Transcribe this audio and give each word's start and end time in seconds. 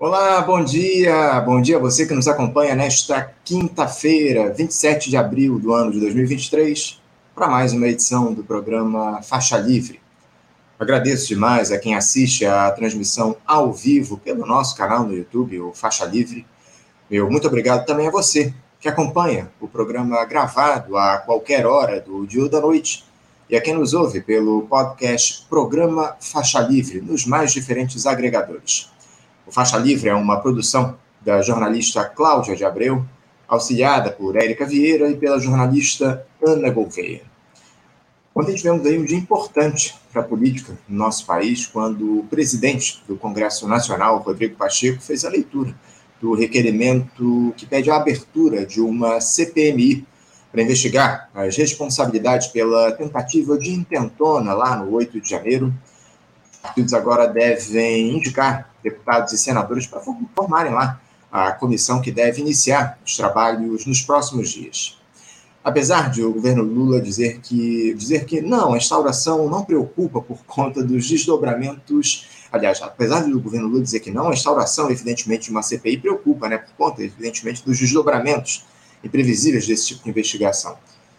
Olá, 0.00 0.40
bom 0.42 0.62
dia. 0.62 1.40
Bom 1.40 1.60
dia 1.60 1.76
a 1.76 1.80
você 1.80 2.06
que 2.06 2.14
nos 2.14 2.28
acompanha 2.28 2.72
nesta 2.76 3.34
quinta-feira, 3.44 4.48
27 4.52 5.10
de 5.10 5.16
abril 5.16 5.58
do 5.58 5.72
ano 5.72 5.90
de 5.90 5.98
2023, 5.98 7.02
para 7.34 7.48
mais 7.48 7.72
uma 7.72 7.88
edição 7.88 8.32
do 8.32 8.44
programa 8.44 9.20
Faixa 9.22 9.58
Livre. 9.58 10.00
Agradeço 10.78 11.26
demais 11.26 11.72
a 11.72 11.78
quem 11.80 11.96
assiste 11.96 12.46
a 12.46 12.70
transmissão 12.70 13.34
ao 13.44 13.72
vivo 13.72 14.18
pelo 14.18 14.46
nosso 14.46 14.76
canal 14.76 15.02
no 15.02 15.16
YouTube, 15.16 15.58
o 15.58 15.74
Faixa 15.74 16.04
Livre. 16.04 16.46
Meu 17.10 17.28
muito 17.28 17.48
obrigado 17.48 17.84
também 17.84 18.06
a 18.06 18.12
você 18.12 18.54
que 18.78 18.88
acompanha 18.88 19.50
o 19.60 19.66
programa 19.66 20.24
gravado 20.26 20.96
a 20.96 21.18
qualquer 21.18 21.66
hora 21.66 22.00
do 22.00 22.24
dia 22.24 22.44
ou 22.44 22.48
da 22.48 22.60
noite 22.60 23.04
e 23.50 23.56
a 23.56 23.60
quem 23.60 23.74
nos 23.74 23.94
ouve 23.94 24.20
pelo 24.20 24.62
podcast 24.68 25.44
Programa 25.50 26.16
Faixa 26.20 26.60
Livre 26.60 27.00
nos 27.00 27.26
mais 27.26 27.52
diferentes 27.52 28.06
agregadores. 28.06 28.96
O 29.48 29.50
Faixa 29.50 29.78
Livre 29.78 30.10
é 30.10 30.14
uma 30.14 30.38
produção 30.42 30.98
da 31.22 31.40
jornalista 31.40 32.04
Cláudia 32.04 32.54
de 32.54 32.66
Abreu, 32.66 33.02
auxiliada 33.48 34.10
por 34.10 34.36
Érica 34.36 34.66
Vieira 34.66 35.08
e 35.08 35.16
pela 35.16 35.40
jornalista 35.40 36.22
Ana 36.46 36.68
Gouveia. 36.68 37.22
Ontem 38.34 38.54
tivemos 38.54 38.84
aí 38.84 38.98
um 38.98 39.06
dia 39.06 39.16
importante 39.16 39.96
para 40.12 40.20
a 40.20 40.24
política 40.24 40.78
no 40.86 40.98
nosso 40.98 41.24
país, 41.24 41.66
quando 41.66 42.18
o 42.18 42.24
presidente 42.24 43.02
do 43.08 43.16
Congresso 43.16 43.66
Nacional, 43.66 44.18
Rodrigo 44.18 44.54
Pacheco, 44.54 45.00
fez 45.00 45.24
a 45.24 45.30
leitura 45.30 45.74
do 46.20 46.34
requerimento 46.34 47.54
que 47.56 47.64
pede 47.64 47.90
a 47.90 47.96
abertura 47.96 48.66
de 48.66 48.82
uma 48.82 49.18
CPMI 49.18 50.06
para 50.52 50.60
investigar 50.60 51.30
as 51.34 51.56
responsabilidades 51.56 52.48
pela 52.48 52.92
tentativa 52.92 53.56
de 53.56 53.70
intentona 53.70 54.52
lá 54.52 54.76
no 54.76 54.92
8 54.92 55.18
de 55.22 55.30
janeiro. 55.30 55.72
Os 56.52 56.58
partidos 56.58 56.92
agora 56.92 57.26
devem 57.26 58.14
indicar 58.14 58.68
deputados 58.90 59.32
e 59.32 59.38
senadores 59.38 59.86
para 59.86 60.00
formarem 60.34 60.72
lá 60.72 61.00
a 61.30 61.52
comissão 61.52 62.00
que 62.00 62.10
deve 62.10 62.40
iniciar 62.40 62.98
os 63.04 63.16
trabalhos 63.16 63.86
nos 63.86 64.00
próximos 64.00 64.50
dias. 64.50 64.98
Apesar 65.62 66.10
de 66.10 66.22
o 66.22 66.32
governo 66.32 66.62
Lula 66.62 67.00
dizer 67.00 67.40
que, 67.40 67.92
dizer 67.94 68.24
que 68.24 68.40
não, 68.40 68.72
a 68.72 68.78
instauração 68.78 69.48
não 69.48 69.64
preocupa 69.64 70.20
por 70.22 70.38
conta 70.46 70.82
dos 70.82 71.06
desdobramentos. 71.06 72.26
Aliás, 72.50 72.80
apesar 72.80 73.20
do 73.24 73.40
governo 73.40 73.68
Lula 73.68 73.82
dizer 73.82 74.00
que 74.00 74.10
não, 74.10 74.28
a 74.28 74.32
instauração, 74.32 74.90
evidentemente, 74.90 75.44
de 75.44 75.50
uma 75.50 75.62
CPI 75.62 75.98
preocupa, 75.98 76.48
né, 76.48 76.58
por 76.58 76.72
conta, 76.74 77.02
evidentemente, 77.02 77.62
dos 77.64 77.78
desdobramentos 77.78 78.64
imprevisíveis 79.04 79.66
desse 79.66 79.88
tipo 79.88 80.04
de 80.04 80.10
investigação. 80.10 80.76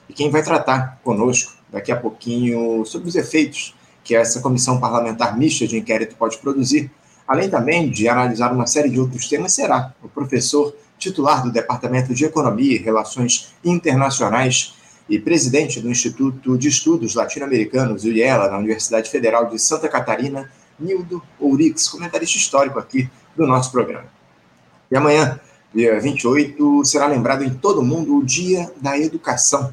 E 0.09 0.13
quem 0.13 0.31
vai 0.31 0.41
tratar 0.41 0.99
conosco 1.03 1.53
daqui 1.71 1.91
a 1.91 1.95
pouquinho 1.95 2.83
sobre 2.85 3.07
os 3.07 3.15
efeitos 3.15 3.75
que 4.03 4.15
essa 4.15 4.41
comissão 4.41 4.79
parlamentar 4.79 5.37
mista 5.37 5.67
de 5.67 5.77
inquérito 5.77 6.15
pode 6.15 6.39
produzir 6.39 6.89
além 7.29 7.47
também 7.47 7.87
de 7.87 8.09
analisar 8.09 8.51
uma 8.51 8.65
série 8.65 8.89
de 8.89 8.99
outros 8.99 9.29
temas, 9.29 9.53
será 9.53 9.93
o 10.01 10.09
professor 10.09 10.75
titular 10.97 11.43
do 11.43 11.51
Departamento 11.51 12.11
de 12.11 12.25
Economia 12.25 12.75
e 12.75 12.79
Relações 12.79 13.53
Internacionais 13.63 14.73
e 15.07 15.19
presidente 15.19 15.79
do 15.79 15.91
Instituto 15.91 16.57
de 16.57 16.67
Estudos 16.67 17.13
Latino-Americanos, 17.13 18.03
UIELA, 18.03 18.49
na 18.49 18.57
Universidade 18.57 19.11
Federal 19.11 19.45
de 19.45 19.59
Santa 19.59 19.87
Catarina, 19.87 20.51
Nildo 20.79 21.21
Ourix, 21.39 21.87
comentarista 21.87 22.35
histórico 22.35 22.79
aqui 22.79 23.07
do 23.37 23.45
nosso 23.45 23.71
programa. 23.71 24.07
E 24.89 24.97
amanhã, 24.97 25.39
dia 25.71 25.99
28, 25.99 26.83
será 26.83 27.05
lembrado 27.05 27.43
em 27.43 27.53
todo 27.53 27.81
o 27.81 27.85
mundo 27.85 28.17
o 28.17 28.25
Dia 28.25 28.71
da 28.81 28.97
Educação. 28.97 29.71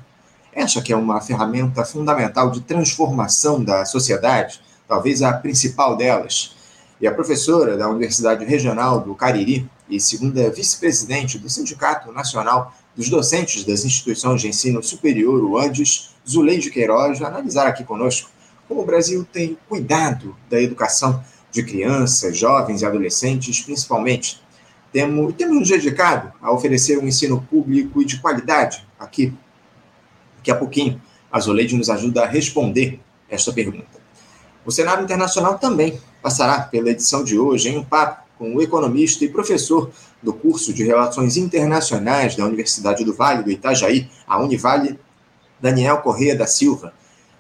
Esta 0.53 0.83
que 0.83 0.93
é 0.93 0.97
uma 0.97 1.23
ferramenta 1.23 1.87
fundamental 1.87 2.51
de 2.51 2.61
transformação 2.61 3.65
da 3.65 3.87
sociedade, 3.87 4.61
talvez 4.87 5.23
a 5.23 5.33
principal 5.33 5.97
delas, 5.97 6.56
e 7.01 7.07
a 7.07 7.13
professora 7.13 7.77
da 7.77 7.89
Universidade 7.89 8.45
Regional 8.45 9.01
do 9.01 9.15
Cariri 9.15 9.69
e 9.89 10.01
segunda 10.01 10.51
vice-presidente 10.51 11.39
do 11.39 11.49
Sindicato 11.49 12.11
Nacional 12.11 12.75
dos 12.95 13.11
Docentes 13.11 13.65
das 13.65 13.85
Instituições 13.85 14.41
de 14.41 14.49
Ensino 14.49 14.83
Superior, 14.83 15.45
o 15.45 15.59
Andes, 15.59 16.15
Zuleide 16.27 16.71
Queiroz, 16.71 17.21
analisar 17.21 17.67
aqui 17.67 17.85
conosco 17.85 18.31
como 18.67 18.83
o 18.83 18.87
Brasil 18.87 19.27
tem 19.31 19.57
cuidado 19.69 20.35
da 20.51 20.61
educação 20.61 21.23
de 21.53 21.63
crianças, 21.63 22.37
jovens 22.37 22.83
e 22.83 22.87
adolescentes, 22.87 23.61
principalmente. 23.61 24.43
Temos, 24.93 25.35
temos 25.35 25.59
nos 25.59 25.69
dedicado 25.69 26.33
a 26.41 26.51
oferecer 26.51 26.99
um 26.99 27.07
ensino 27.07 27.41
público 27.43 28.01
e 28.03 28.05
de 28.05 28.19
qualidade 28.19 28.87
aqui. 28.99 29.33
Daqui 30.39 30.51
a 30.51 30.57
pouquinho, 30.57 31.01
a 31.31 31.39
Zuleide 31.39 31.77
nos 31.77 31.91
ajuda 31.91 32.25
a 32.25 32.27
responder 32.27 32.99
esta 33.29 33.53
pergunta. 33.53 34.07
O 34.65 34.73
cenário 34.73 35.05
internacional 35.05 35.59
também 35.59 36.01
passará 36.27 36.63
pela 36.63 36.91
edição 36.91 37.23
de 37.23 37.39
hoje 37.39 37.69
em 37.69 37.79
um 37.79 37.85
papo 37.85 38.27
com 38.37 38.53
o 38.53 38.61
economista 38.61 39.25
e 39.25 39.29
professor 39.29 39.93
do 40.21 40.33
curso 40.33 40.73
de 40.73 40.83
Relações 40.83 41.37
Internacionais 41.37 42.35
da 42.35 42.45
Universidade 42.45 43.05
do 43.05 43.15
Vale 43.15 43.45
do 43.45 43.51
Itajaí, 43.53 44.11
a 44.27 44.43
Univale, 44.43 44.99
Daniel 45.61 45.99
Correia 45.99 46.35
da 46.35 46.45
Silva. 46.45 46.93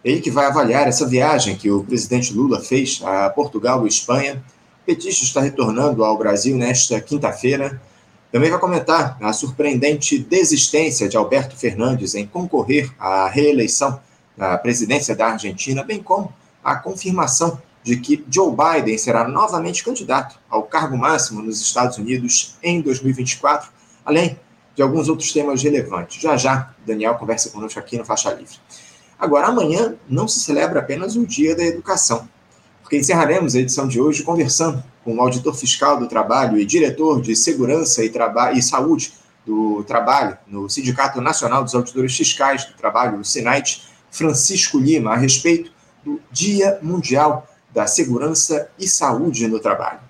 Ele 0.04 0.20
que 0.20 0.30
vai 0.30 0.47
avaliar 0.47 0.86
essa 0.86 1.04
viagem 1.04 1.56
que 1.56 1.69
o 1.69 1.82
presidente 1.82 2.32
Lula 2.32 2.60
fez 2.60 3.00
a 3.04 3.28
Portugal 3.28 3.84
e 3.84 3.88
Espanha. 3.88 4.41
Petista 4.86 5.24
está 5.24 5.41
retornando 5.41 6.04
ao 6.04 6.16
Brasil 6.16 6.56
nesta 6.56 7.00
quinta-feira. 7.00 7.82
Também 8.30 8.50
vai 8.50 8.60
comentar 8.60 9.18
a 9.20 9.32
surpreendente 9.32 10.16
desistência 10.16 11.08
de 11.08 11.16
Alberto 11.16 11.56
Fernandes 11.56 12.14
em 12.14 12.24
concorrer 12.24 12.88
à 13.00 13.26
reeleição 13.26 13.98
na 14.36 14.56
presidência 14.56 15.16
da 15.16 15.26
Argentina, 15.26 15.82
bem 15.82 16.00
como 16.00 16.32
a 16.62 16.76
confirmação 16.76 17.60
de 17.86 17.97
que 17.98 18.24
Joe 18.28 18.50
Biden 18.50 18.98
será 18.98 19.28
novamente 19.28 19.84
candidato 19.84 20.41
ao 20.50 20.64
cargo 20.64 20.98
máximo 20.98 21.41
nos 21.41 21.60
Estados 21.60 21.97
Unidos 21.98 22.56
em 22.60 22.80
2024, 22.80 23.70
além 24.04 24.41
de 24.74 24.82
alguns 24.82 25.08
outros 25.08 25.32
temas 25.32 25.62
relevantes. 25.62 26.20
Já 26.20 26.36
já, 26.36 26.74
Daniel 26.84 27.14
conversa 27.14 27.48
conosco 27.48 27.78
aqui 27.78 27.97
no 27.97 28.04
Faixa 28.04 28.32
Livre. 28.32 28.56
Agora, 29.16 29.47
amanhã 29.47 29.94
não 30.08 30.26
se 30.26 30.41
celebra 30.41 30.80
apenas 30.80 31.14
o 31.14 31.24
Dia 31.24 31.54
da 31.54 31.62
Educação, 31.62 32.28
porque 32.82 32.98
encerraremos 32.98 33.54
a 33.54 33.60
edição 33.60 33.86
de 33.86 34.00
hoje 34.00 34.24
conversando 34.24 34.82
com 35.04 35.14
o 35.14 35.20
auditor 35.20 35.54
fiscal 35.54 35.97
do 35.97 36.08
trabalho 36.08 36.58
e 36.58 36.66
diretor 36.66 37.20
de 37.20 37.36
Segurança 37.36 38.04
e, 38.04 38.12
e 38.54 38.62
Saúde 38.62 39.14
do 39.47 39.84
Trabalho 39.84 40.36
no 40.44 40.68
Sindicato 40.68 41.20
Nacional 41.20 41.62
dos 41.62 41.76
Auditores 41.76 42.16
Fiscais 42.16 42.64
do 42.64 42.74
Trabalho, 42.74 43.20
o 43.20 43.24
SINAIT, 43.24 43.84
Francisco 44.10 44.76
Lima, 44.76 45.12
a 45.12 45.16
respeito 45.16 45.70
do 46.04 46.20
Dia 46.32 46.80
Mundial 46.82 47.47
da 47.76 47.87
Segurança 47.87 48.70
e 48.78 48.88
Saúde 48.88 49.47
no 49.47 49.60
Trabalho. 49.60 50.00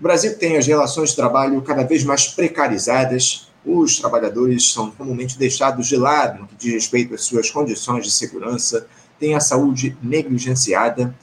O 0.00 0.02
Brasil 0.02 0.34
tem 0.38 0.56
as 0.56 0.66
relações 0.66 1.10
de 1.10 1.16
trabalho 1.16 1.60
cada 1.60 1.82
vez 1.84 2.02
mais 2.04 2.26
precarizadas, 2.26 3.50
os 3.66 3.98
trabalhadores 3.98 4.72
são 4.72 4.90
comumente 4.90 5.38
deixados 5.38 5.88
de 5.88 5.96
lado 5.96 6.40
no 6.40 6.48
que 6.48 6.56
diz 6.56 6.72
respeito 6.72 7.14
às 7.14 7.22
suas 7.24 7.50
condições 7.50 8.06
de 8.06 8.10
segurança, 8.10 8.86
têm 9.20 9.34
a 9.34 9.40
saúde 9.40 9.94
negligenciada. 10.02 11.14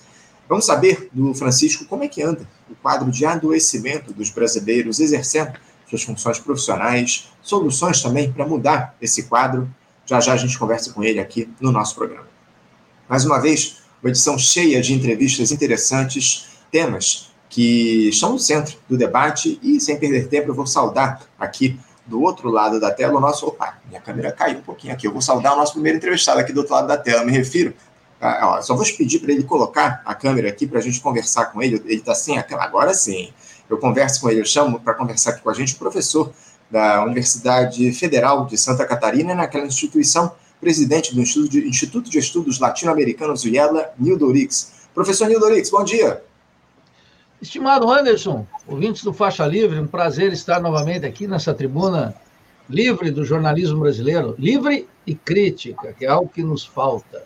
Vamos 0.47 0.67
saber 0.67 1.09
do 1.11 1.33
Francisco 1.33 1.85
como 1.85 2.03
é 2.03 2.07
que 2.07 2.21
anda 2.21 2.47
o 2.69 2.75
quadro 2.75 3.09
de 3.09 3.25
adoecimento 3.25 4.13
dos 4.13 4.29
brasileiros 4.29 4.99
exercendo 4.99 5.53
suas 5.89 6.03
funções 6.03 6.37
profissionais, 6.37 7.31
soluções 7.41 7.99
também 7.99 8.31
para 8.31 8.45
mudar 8.45 8.95
esse 9.01 9.23
quadro. 9.23 9.67
Já 10.05 10.21
já 10.21 10.33
a 10.33 10.37
gente 10.37 10.57
conversa 10.57 10.93
com 10.93 11.03
ele 11.03 11.19
aqui 11.19 11.49
no 11.59 11.71
nosso 11.71 11.95
programa. 11.95 12.27
Mais 13.09 13.25
uma 13.25 13.39
vez, 13.39 13.78
uma 14.01 14.09
edição 14.09 14.37
cheia 14.37 14.81
de 14.81 14.93
entrevistas 14.93 15.51
interessantes, 15.51 16.47
temas 16.71 17.31
que 17.49 18.09
estão 18.09 18.33
no 18.33 18.39
centro 18.39 18.77
do 18.87 18.97
debate. 18.97 19.59
E, 19.61 19.79
sem 19.79 19.99
perder 19.99 20.27
tempo, 20.27 20.49
eu 20.49 20.55
vou 20.55 20.67
saudar 20.67 21.21
aqui 21.37 21.79
do 22.05 22.21
outro 22.21 22.49
lado 22.49 22.79
da 22.79 22.91
tela 22.91 23.17
o 23.17 23.19
nosso. 23.19 23.47
Opa, 23.47 23.77
minha 23.87 24.01
câmera 24.01 24.31
caiu 24.31 24.59
um 24.59 24.61
pouquinho 24.61 24.93
aqui. 24.93 25.07
Eu 25.07 25.11
vou 25.11 25.21
saudar 25.21 25.53
o 25.53 25.57
nosso 25.57 25.73
primeiro 25.73 25.97
entrevistado 25.97 26.39
aqui 26.39 26.53
do 26.53 26.59
outro 26.59 26.73
lado 26.73 26.87
da 26.87 26.97
tela. 26.97 27.23
Me 27.23 27.31
refiro. 27.31 27.73
A, 28.21 28.57
ó, 28.57 28.61
só 28.61 28.75
vou 28.75 28.85
pedir 28.97 29.19
para 29.19 29.31
ele 29.31 29.43
colocar 29.43 30.01
a 30.05 30.13
câmera 30.13 30.49
aqui 30.49 30.67
para 30.67 30.79
a 30.79 30.81
gente 30.81 30.99
conversar 30.99 31.45
com 31.45 31.61
ele. 31.61 31.81
Ele 31.85 31.95
está 31.95 32.13
sem 32.15 32.37
a 32.37 32.43
tela. 32.43 32.63
Agora 32.63 32.93
sim. 32.93 33.33
Eu 33.69 33.77
converso 33.77 34.21
com 34.21 34.29
ele, 34.29 34.41
eu 34.41 34.45
chamo 34.45 34.79
para 34.79 34.95
conversar 34.95 35.31
aqui 35.31 35.41
com 35.41 35.49
a 35.49 35.53
gente 35.53 35.75
o 35.75 35.77
professor 35.77 36.33
da 36.71 37.03
Universidade 37.03 37.91
Federal 37.93 38.45
de 38.47 38.57
Santa 38.57 38.83
Catarina, 38.83 39.35
naquela 39.35 39.65
instituição 39.65 40.31
presidente 40.59 41.15
do 41.15 41.21
Instituto 41.21 42.09
de, 42.09 42.19
Estudos 42.19 42.59
Latino-Americanos, 42.59 43.43
Viela, 43.43 43.91
Nildorix. 43.97 44.87
Professor 44.93 45.27
Nildorix, 45.27 45.69
bom 45.69 45.83
dia. 45.83 46.21
Estimado 47.41 47.89
Anderson, 47.89 48.45
ouvintes 48.67 49.03
do 49.03 49.13
Faixa 49.13 49.45
Livre, 49.45 49.79
um 49.79 49.87
prazer 49.87 50.33
estar 50.33 50.59
novamente 50.59 51.05
aqui 51.05 51.25
nessa 51.25 51.53
tribuna 51.53 52.13
livre 52.69 53.09
do 53.09 53.23
jornalismo 53.23 53.79
brasileiro, 53.79 54.35
livre 54.37 54.87
e 55.07 55.15
crítica, 55.15 55.93
que 55.97 56.05
é 56.05 56.09
algo 56.09 56.29
que 56.29 56.43
nos 56.43 56.65
falta. 56.65 57.23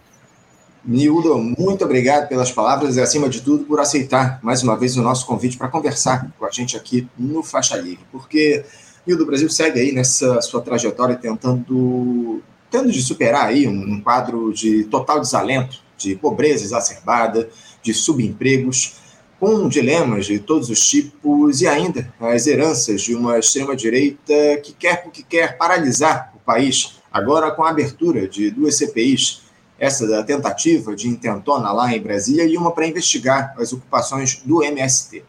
Nildo, 0.85 1.37
muito 1.37 1.83
obrigado 1.83 2.27
pelas 2.27 2.51
palavras 2.51 2.97
e, 2.97 3.01
acima 3.01 3.27
de 3.27 3.41
tudo, 3.41 3.63
por 3.65 3.79
aceitar 3.79 4.39
mais 4.43 4.61
uma 4.61 4.77
vez 4.77 4.95
o 4.97 5.01
nosso 5.01 5.25
convite 5.25 5.57
para 5.57 5.67
conversar 5.67 6.31
com 6.37 6.45
a 6.45 6.51
gente 6.51 6.77
aqui 6.77 7.07
no 7.17 7.41
Faixa 7.41 7.75
Livre, 7.77 8.05
porque 8.11 8.63
Nildo, 9.07 9.23
o 9.23 9.25
Brasil 9.25 9.49
segue 9.49 9.79
aí 9.79 9.91
nessa 9.91 10.41
sua 10.41 10.61
trajetória 10.61 11.15
tentando 11.15 12.41
tendo 12.73 12.91
de 12.91 13.03
superar 13.03 13.49
aí 13.49 13.67
um, 13.67 13.93
um 13.93 14.01
quadro 14.01 14.51
de 14.51 14.85
total 14.85 15.19
desalento, 15.19 15.77
de 15.95 16.15
pobreza 16.15 16.63
exacerbada, 16.63 17.47
de 17.83 17.93
subempregos. 17.93 18.95
com 19.39 19.67
dilemas 19.67 20.25
de 20.25 20.39
todos 20.39 20.69
os 20.69 20.79
tipos 20.87 21.61
e 21.61 21.67
ainda 21.67 22.11
as 22.19 22.47
heranças 22.47 23.01
de 23.01 23.13
uma 23.13 23.37
extrema-direita 23.37 24.57
que 24.63 24.73
quer 24.73 25.03
porque 25.03 25.21
quer 25.21 25.57
paralisar 25.57 26.33
o 26.35 26.39
país, 26.39 26.95
agora 27.11 27.51
com 27.51 27.63
a 27.63 27.69
abertura 27.69 28.27
de 28.27 28.49
duas 28.49 28.75
CPIs, 28.77 29.41
essa 29.77 30.07
da 30.07 30.23
tentativa 30.23 30.95
de 30.95 31.07
intentona 31.09 31.71
lá 31.73 31.93
em 31.93 32.01
Brasília 32.01 32.45
e 32.45 32.57
uma 32.57 32.71
para 32.71 32.87
investigar 32.87 33.53
as 33.59 33.71
ocupações 33.71 34.41
do 34.45 34.63
MST. 34.63 35.23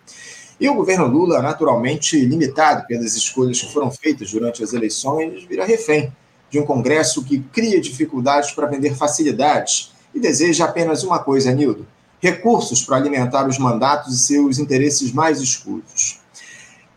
E 0.61 0.69
o 0.69 0.75
governo 0.75 1.09
Lula, 1.09 1.43
naturalmente 1.43 2.19
limitado 2.25 2.87
pelas 2.87 3.17
escolhas 3.17 3.61
que 3.61 3.71
foram 3.71 3.91
feitas 3.91 4.31
durante 4.31 4.63
as 4.63 4.73
eleições, 4.73 5.45
vira 5.45 5.67
refém 5.67 6.11
de 6.55 6.61
um 6.61 6.65
Congresso 6.65 7.25
que 7.25 7.41
cria 7.53 7.81
dificuldades 7.81 8.53
para 8.53 8.69
vender 8.69 8.95
facilidades 8.95 9.93
e 10.15 10.21
deseja 10.21 10.67
apenas 10.67 11.03
uma 11.03 11.19
coisa, 11.19 11.53
Nildo: 11.53 11.85
recursos 12.21 12.85
para 12.85 12.97
alimentar 12.97 13.49
os 13.49 13.59
mandatos 13.59 14.15
e 14.15 14.19
seus 14.19 14.61
interesses 14.61 15.13
mais 15.13 15.41
escusos. 15.41 16.21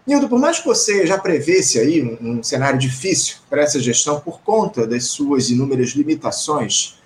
Nildo, 0.05 0.29
por 0.29 0.39
mais 0.39 0.59
que 0.59 0.67
você 0.67 1.07
já 1.07 1.17
prevesse 1.17 1.79
aí 1.79 2.03
um, 2.03 2.37
um 2.37 2.43
cenário 2.43 2.77
difícil 2.77 3.37
para 3.49 3.63
essa 3.63 3.79
gestão 3.79 4.19
por 4.19 4.41
conta 4.41 4.85
das 4.85 5.05
suas 5.05 5.49
inúmeras 5.49 5.89
limitações, 5.89 6.99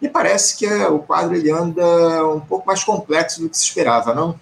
me 0.00 0.08
parece 0.08 0.56
que 0.56 0.64
é, 0.64 0.86
o 0.86 1.00
quadro 1.00 1.34
ele 1.34 1.50
anda 1.50 2.26
um 2.28 2.40
pouco 2.40 2.64
mais 2.64 2.84
complexo 2.84 3.42
do 3.42 3.50
que 3.50 3.58
se 3.58 3.64
esperava, 3.64 4.14
não? 4.14 4.38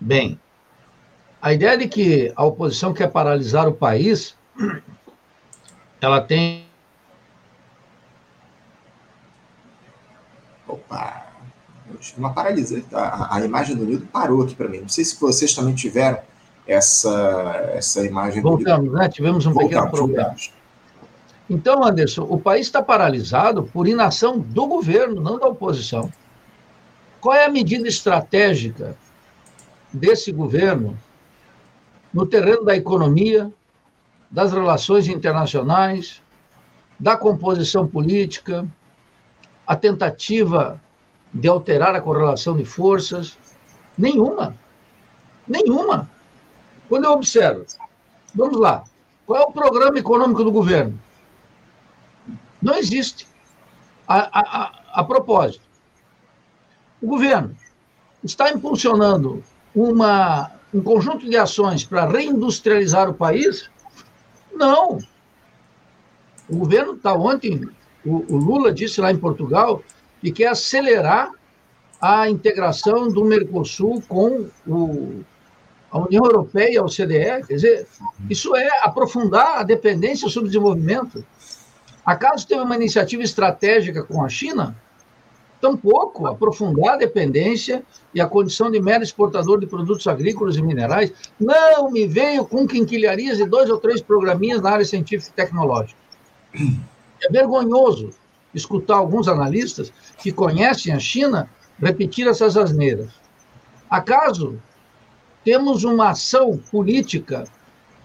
Bem, 0.00 0.38
a 1.40 1.52
ideia 1.52 1.78
de 1.78 1.86
que 1.86 2.32
a 2.34 2.44
oposição 2.44 2.92
quer 2.92 3.08
paralisar 3.08 3.68
o 3.68 3.72
país, 3.72 4.34
ela 6.00 6.20
tem. 6.20 6.66
Opa! 10.66 11.26
Uma 12.16 12.32
paralisia. 12.32 12.84
A, 12.92 13.36
a 13.36 13.44
imagem 13.44 13.76
do 13.76 13.84
Nildo 13.84 14.06
parou 14.06 14.42
aqui 14.42 14.54
para 14.54 14.68
mim. 14.68 14.80
Não 14.80 14.88
sei 14.88 15.04
se 15.04 15.20
vocês 15.20 15.54
também 15.54 15.74
tiveram 15.74 16.18
essa, 16.66 17.70
essa 17.74 18.04
imagem 18.06 18.42
Voltamos, 18.42 18.92
né? 18.92 19.08
Tivemos 19.08 19.44
um 19.44 19.52
voltamos, 19.52 19.74
pequeno 19.74 19.90
problema. 19.90 20.28
Voltamos. 20.28 20.52
Então, 21.50 21.84
Anderson, 21.84 22.26
o 22.30 22.38
país 22.38 22.66
está 22.66 22.80
paralisado 22.80 23.64
por 23.64 23.88
inação 23.88 24.38
do 24.38 24.68
governo, 24.68 25.20
não 25.20 25.36
da 25.36 25.48
oposição. 25.48 26.12
Qual 27.20 27.34
é 27.34 27.44
a 27.44 27.50
medida 27.50 27.88
estratégica 27.88 28.96
desse 29.92 30.30
governo 30.30 30.96
no 32.14 32.24
terreno 32.24 32.64
da 32.64 32.76
economia, 32.76 33.52
das 34.30 34.52
relações 34.52 35.08
internacionais, 35.08 36.22
da 36.98 37.16
composição 37.16 37.86
política, 37.86 38.66
a 39.66 39.74
tentativa 39.74 40.80
de 41.32 41.48
alterar 41.48 41.94
a 41.94 42.00
correlação 42.00 42.56
de 42.56 42.64
forças? 42.64 43.38
Nenhuma. 43.96 44.56
Nenhuma. 45.46 46.08
Quando 46.88 47.04
eu 47.04 47.12
observo, 47.12 47.64
vamos 48.34 48.58
lá, 48.58 48.84
qual 49.26 49.40
é 49.40 49.44
o 49.44 49.52
programa 49.52 49.98
econômico 49.98 50.44
do 50.44 50.52
governo? 50.52 51.00
Não 52.60 52.74
existe. 52.74 53.26
A, 54.06 54.18
a, 54.18 54.62
a, 54.62 55.00
a 55.00 55.04
propósito, 55.04 55.64
o 57.00 57.06
governo 57.06 57.56
está 58.22 58.50
impulsionando 58.50 59.42
uma, 59.74 60.50
um 60.74 60.82
conjunto 60.82 61.28
de 61.28 61.36
ações 61.36 61.84
para 61.84 62.06
reindustrializar 62.06 63.08
o 63.08 63.14
país? 63.14 63.70
Não. 64.60 64.98
O 66.46 66.56
governo 66.58 66.92
está 66.92 67.14
ontem, 67.14 67.66
o, 68.04 68.34
o, 68.34 68.36
Lula 68.36 68.70
disse 68.70 69.00
lá 69.00 69.10
em 69.10 69.16
Portugal, 69.16 69.82
que 70.20 70.30
quer 70.30 70.48
acelerar 70.48 71.30
a 71.98 72.28
integração 72.28 73.08
do 73.08 73.24
Mercosul 73.24 74.02
com 74.06 74.48
o, 74.66 75.24
a 75.90 75.98
União 75.98 76.22
Europeia 76.26 76.74
e 76.74 76.76
a 76.76 76.82
OCDE. 76.82 77.46
Quer 77.46 77.54
dizer, 77.54 77.86
isso 78.28 78.54
é 78.54 78.68
aprofundar 78.82 79.60
a 79.60 79.62
dependência 79.62 80.28
sobre 80.28 80.48
o 80.48 80.52
desenvolvimento. 80.52 81.24
Acaso 82.04 82.46
teve 82.46 82.60
uma 82.60 82.76
iniciativa 82.76 83.22
estratégica 83.22 84.02
com 84.02 84.22
a 84.22 84.28
China? 84.28 84.76
Tampouco 85.60 86.26
aprofundar 86.26 86.94
a 86.94 86.96
dependência 86.96 87.82
e 88.14 88.20
a 88.20 88.26
condição 88.26 88.70
de 88.70 88.80
mero 88.80 89.02
exportador 89.02 89.60
de 89.60 89.66
produtos 89.66 90.06
agrícolas 90.06 90.56
e 90.56 90.62
minerais. 90.62 91.12
Não 91.38 91.90
me 91.90 92.06
veio 92.06 92.46
com 92.46 92.66
quinquilharias 92.66 93.36
de 93.36 93.44
dois 93.44 93.68
ou 93.68 93.78
três 93.78 94.00
programinhas 94.00 94.62
na 94.62 94.70
área 94.70 94.84
científica 94.84 95.30
e 95.30 95.34
tecnológica. 95.34 95.98
É 97.22 97.30
vergonhoso 97.30 98.10
escutar 98.54 98.96
alguns 98.96 99.28
analistas 99.28 99.92
que 100.18 100.32
conhecem 100.32 100.92
a 100.92 100.98
China 100.98 101.48
repetir 101.78 102.26
essas 102.26 102.56
asneiras. 102.56 103.10
Acaso 103.88 104.60
temos 105.44 105.84
uma 105.84 106.10
ação 106.10 106.58
política 106.70 107.44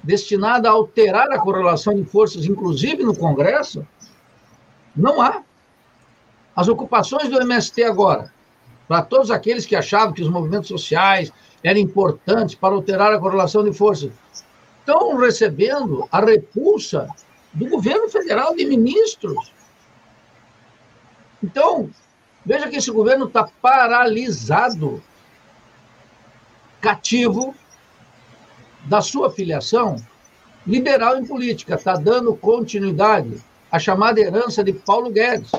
destinada 0.04 0.70
a 0.70 0.74
alterar 0.74 1.32
a 1.32 1.40
correlação 1.40 1.96
de 1.96 2.04
forças, 2.04 2.46
inclusive 2.46 3.04
no 3.04 3.16
Congresso? 3.16 3.86
Não 4.96 5.22
há. 5.22 5.44
As 6.56 6.68
ocupações 6.68 7.30
do 7.30 7.42
MST 7.42 7.84
agora, 7.84 8.32
para 8.88 9.02
todos 9.02 9.30
aqueles 9.30 9.66
que 9.66 9.76
achavam 9.76 10.14
que 10.14 10.22
os 10.22 10.30
movimentos 10.30 10.70
sociais 10.70 11.32
eram 11.64 11.80
importantes 11.80 12.56
para 12.56 12.74
alterar 12.74 13.14
a 13.14 13.20
correlação 13.20 13.64
de 13.64 13.74
forças, 13.74 14.12
estão 14.80 15.18
recebendo 15.18 16.08
a 16.12 16.24
repulsa 16.24 17.10
do 17.52 17.68
governo 17.68 18.08
federal 18.08 18.56
de 18.56 18.66
ministros. 18.66 19.52
Então, 21.44 21.90
veja 22.46 22.70
que 22.70 22.78
esse 22.78 22.92
governo 22.92 23.26
está 23.26 23.50
paralisado, 23.62 25.02
cativo 26.80 27.56
da 28.86 29.02
sua 29.02 29.32
filiação 29.32 29.96
liberal 30.68 31.18
em 31.18 31.26
política, 31.26 31.76
está 31.76 31.96
dando 31.96 32.36
continuidade 32.36 33.42
à 33.72 33.80
chamada 33.80 34.20
herança 34.20 34.64
de 34.64 34.74
Paulo 34.74 35.10
Guedes. 35.10 35.52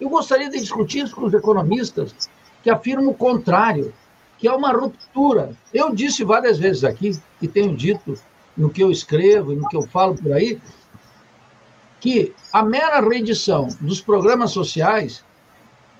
Eu 0.00 0.08
gostaria 0.08 0.48
de 0.48 0.60
discutir 0.60 1.04
isso 1.04 1.14
com 1.14 1.26
os 1.26 1.34
economistas 1.34 2.14
que 2.62 2.70
afirmam 2.70 3.08
o 3.08 3.14
contrário, 3.14 3.92
que 4.38 4.46
é 4.46 4.52
uma 4.52 4.72
ruptura. 4.72 5.56
Eu 5.74 5.94
disse 5.94 6.22
várias 6.24 6.58
vezes 6.58 6.84
aqui, 6.84 7.18
e 7.42 7.48
tenho 7.48 7.76
dito 7.76 8.14
no 8.56 8.70
que 8.70 8.82
eu 8.82 8.90
escrevo 8.90 9.52
e 9.52 9.56
no 9.56 9.68
que 9.68 9.76
eu 9.76 9.82
falo 9.82 10.14
por 10.14 10.32
aí, 10.32 10.60
que 12.00 12.32
a 12.52 12.62
mera 12.62 13.00
reedição 13.00 13.68
dos 13.80 14.00
programas 14.00 14.52
sociais, 14.52 15.24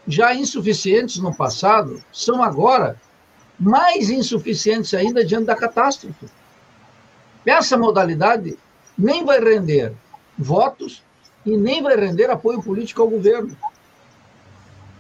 já 0.07 0.35
insuficientes 0.35 1.19
no 1.19 1.35
passado, 1.35 2.03
são 2.13 2.43
agora 2.43 3.01
mais 3.59 4.11
insuficientes 4.11 4.95
ainda 4.95 5.25
diante 5.25 5.47
da 5.47 5.57
catástrofe. 5.57 6.27
Essa 7.45 7.77
modalidade 7.77 8.57
nem 8.97 9.25
vai 9.25 9.41
render 9.41 9.93
votos 10.39 11.03
e 11.45 11.57
nem 11.57 11.83
vai 11.83 11.97
render 11.97 12.31
apoio 12.31 12.63
político 12.63 13.03
ao 13.03 13.09
governo 13.09 13.57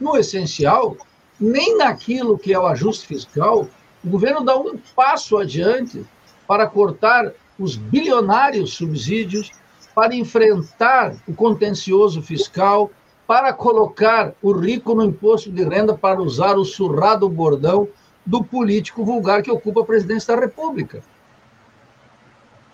no 0.01 0.17
essencial, 0.17 0.97
nem 1.41 1.77
naquilo 1.77 2.39
que 2.39 2.53
é 2.53 2.59
o 2.59 2.67
ajuste 2.67 3.07
fiscal, 3.07 3.69
o 4.05 4.09
governo 4.09 4.45
dá 4.45 4.57
um 4.57 4.79
passo 4.95 5.37
adiante 5.37 6.05
para 6.47 6.67
cortar 6.67 7.33
os 7.59 7.77
bilionários 7.77 8.75
subsídios, 8.75 9.51
para 9.95 10.15
enfrentar 10.15 11.17
o 11.27 11.35
contencioso 11.35 12.23
fiscal, 12.23 12.91
para 13.27 13.53
colocar 13.53 14.33
o 14.41 14.53
rico 14.53 14.95
no 14.95 15.05
imposto 15.05 15.51
de 15.51 15.63
renda 15.65 15.97
para 15.97 16.23
usar 16.23 16.57
o 16.57 16.65
surrado 16.65 17.29
bordão 17.29 17.89
do 18.25 18.43
político 18.43 19.05
vulgar 19.05 19.43
que 19.43 19.51
ocupa 19.51 19.81
a 19.81 19.85
presidência 19.85 20.35
da 20.35 20.41
República. 20.41 21.03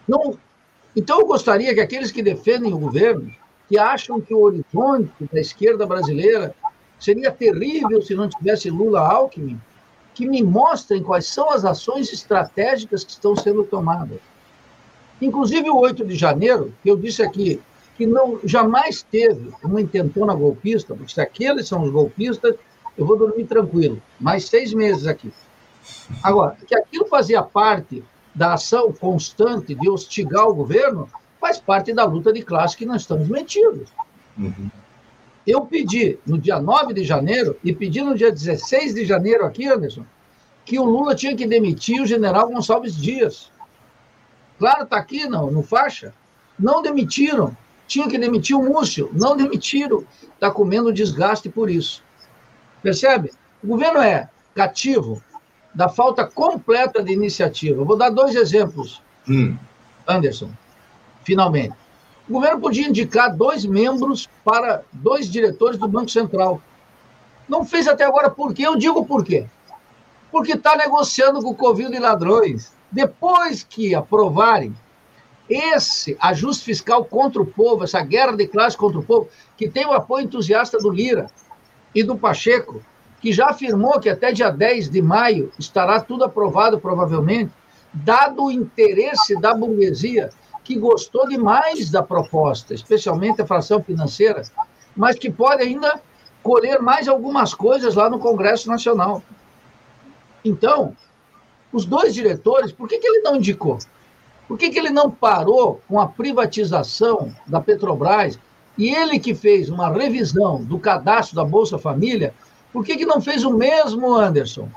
Não, 0.07 0.39
então, 0.95 1.21
eu 1.21 1.27
gostaria 1.27 1.75
que 1.75 1.81
aqueles 1.81 2.13
que 2.13 2.23
defendem 2.23 2.73
o 2.73 2.79
governo, 2.79 3.33
que 3.69 3.79
acham 3.79 4.21
que 4.21 4.35
o 4.35 4.43
horizonte 4.43 5.11
da 5.33 5.41
esquerda 5.41 5.87
brasileira 5.87 6.55
Seria 7.05 7.31
terrível 7.31 8.01
se 8.01 8.15
não 8.15 8.31
tivesse 8.31 8.71
Lula 8.71 8.99
Alckmin, 8.99 9.61
que 10.15 10.27
me 10.27 10.43
mostrem 10.43 11.03
quais 11.03 11.27
são 11.27 11.51
as 11.51 11.63
ações 11.63 12.11
estratégicas 12.11 13.05
que 13.05 13.11
estão 13.11 13.37
sendo 13.37 13.63
tomadas. 13.63 14.21
Inclusive 15.21 15.69
o 15.69 15.77
8 15.81 16.03
de 16.03 16.15
janeiro, 16.17 16.73
eu 16.83 16.97
disse 16.97 17.23
aqui, 17.23 17.61
que 17.95 18.07
não 18.07 18.41
jamais 18.43 19.03
teve 19.03 19.53
uma 19.63 19.83
intentona 19.83 20.35
golpista, 20.35 20.95
porque 20.95 21.13
se 21.13 21.21
aqueles 21.21 21.69
são 21.69 21.83
os 21.83 21.91
golpistas, 21.91 22.55
eu 22.97 23.05
vou 23.05 23.19
dormir 23.19 23.45
tranquilo. 23.45 24.01
Mais 24.19 24.49
seis 24.49 24.73
meses 24.73 25.07
aqui. 25.07 25.31
Agora, 26.23 26.57
que 26.67 26.75
aquilo 26.75 27.05
fazia 27.05 27.43
parte 27.43 28.03
da 28.35 28.55
ação 28.55 28.91
constante 28.91 29.75
de 29.75 29.91
hostigar 29.91 30.49
o 30.49 30.55
governo, 30.55 31.07
faz 31.39 31.61
parte 31.61 31.93
da 31.93 32.05
luta 32.05 32.33
de 32.33 32.41
classe 32.41 32.79
que 32.79 32.87
nós 32.87 33.03
estamos 33.03 33.29
metidos. 33.29 33.91
Uhum. 34.39 34.71
Eu 35.47 35.67
pedi 35.67 36.19
no 36.27 36.39
dia 36.39 36.59
9 36.59 36.95
de 36.95 37.05
janeiro 37.05 37.57
e 37.63 37.75
pedi 37.75 38.01
no 38.01 38.17
dia 38.17 38.33
16 38.33 38.95
de 38.95 39.05
janeiro 39.05 39.45
aqui, 39.45 39.67
Anderson, 39.67 40.05
que 40.65 40.79
o 40.79 40.85
Lula 40.85 41.15
tinha 41.15 41.37
que 41.37 41.47
demitir 41.47 42.01
o 42.01 42.07
general 42.07 42.49
Gonçalves 42.49 42.97
Dias. 42.97 43.51
Claro, 44.59 44.85
está 44.85 44.97
aqui 44.97 45.27
no, 45.27 45.51
no 45.51 45.63
faixa. 45.63 46.15
Não 46.59 46.81
demitiram. 46.81 47.55
Tinha 47.87 48.09
que 48.09 48.17
demitir 48.17 48.57
o 48.57 48.63
Múcio. 48.63 49.11
Não 49.13 49.37
demitiram. 49.37 50.07
Está 50.35 50.51
comendo 50.51 50.93
desgaste 50.93 51.51
por 51.51 51.69
isso. 51.69 52.03
Percebe? 52.83 53.33
O 53.63 53.67
governo 53.67 54.01
é 54.01 54.29
cativo, 54.55 55.23
da 55.75 55.89
falta 55.89 56.25
completa 56.25 57.03
de 57.03 57.13
iniciativa. 57.13 57.85
Vou 57.85 57.97
dar 57.97 58.11
dois 58.11 58.35
exemplos, 58.35 59.03
hum. 59.29 59.57
Anderson, 60.07 60.51
finalmente. 61.25 61.75
O 62.29 62.33
governo 62.33 62.61
podia 62.61 62.89
indicar 62.89 63.35
dois 63.35 63.65
membros 63.67 64.29
para 64.45 64.83
dois 64.93 65.31
diretores 65.31 65.79
do 65.79 65.87
Banco 65.87 66.11
Central. 66.11 66.61
Não 67.49 67.65
fez 67.65 67.87
até 67.87 68.05
agora 68.05 68.31
por 68.31 68.55
quê? 68.55 68.67
Eu 68.67 68.77
digo 68.77 69.05
por 69.05 69.25
quê. 69.25 69.47
Porque 70.31 70.53
está 70.53 70.75
negociando 70.75 71.43
com 71.43 71.51
o 71.51 71.55
Covid 71.55 71.95
e 71.95 71.99
ladrões. 71.99 72.73
Depois 72.91 73.63
que 73.63 73.95
aprovarem 73.95 74.75
esse 75.49 76.17
ajuste 76.21 76.65
fiscal 76.65 77.05
contra 77.05 77.43
o 77.43 77.47
povo, 77.47 77.85
essa 77.85 78.01
guerra 78.01 78.37
de 78.37 78.47
classe 78.47 78.77
contra 78.77 78.99
o 78.99 79.05
povo, 79.05 79.29
que 79.57 79.69
tem 79.69 79.85
o 79.87 79.93
apoio 79.93 80.25
entusiasta 80.25 80.79
do 80.79 80.91
Lira 80.91 81.27
e 81.95 82.03
do 82.03 82.17
Pacheco, 82.17 82.81
que 83.21 83.33
já 83.33 83.49
afirmou 83.51 84.01
que 84.01 84.09
até 84.09 84.33
dia 84.33 84.51
10 84.51 84.89
de 84.89 85.03
maio 85.03 85.53
estará 85.59 86.01
tudo 86.01 86.25
aprovado, 86.25 86.81
provavelmente, 86.81 87.53
dado 87.93 88.45
o 88.45 88.51
interesse 88.51 89.39
da 89.41 89.55
burguesia, 89.55 90.31
que 90.65 90.79
gostou 90.79 91.29
demais 91.29 91.91
da 91.91 92.03
proposta, 92.03 92.73
especialmente 92.73 93.43
a 93.43 93.47
fração 93.47 93.83
financeira, 93.83 94.43
mas 94.97 95.17
que 95.17 95.31
pode 95.31 95.63
ainda 95.63 96.01
colher 96.43 96.81
mais 96.81 97.07
algumas 97.07 97.53
coisas 97.55 97.95
lá 97.95 98.09
no 98.09 98.19
Congresso 98.19 98.69
Nacional. 98.69 99.23
Então, 100.43 100.97
os 101.73 101.85
dois 101.85 102.15
diretores, 102.15 102.73
por 102.73 102.89
que, 102.89 102.99
que 102.99 103.07
ele 103.07 103.21
não 103.21 103.37
indicou? 103.37 103.79
Por 104.49 104.59
que, 104.59 104.71
que 104.71 104.79
ele 104.79 104.91
não 104.91 105.11
parou 105.11 105.81
com 105.89 106.01
a 106.01 106.07
privatização 106.07 107.35
da 107.47 107.61
Petrobras 107.61 108.39
e 108.77 108.95
ele 108.95 109.19
que 109.19 109.35
fez 109.35 109.69
uma 109.69 109.91
revisão 109.91 110.63
do 110.63 110.79
cadastro 110.79 111.37
da 111.37 111.45
Bolsa 111.45 111.79
Família, 111.79 112.35
por 112.73 112.85
que, 112.85 112.97
que 112.97 113.07
não 113.07 113.21
fez 113.21 113.45
o 113.45 113.53
mesmo, 113.53 114.15
Anderson, 114.15 114.69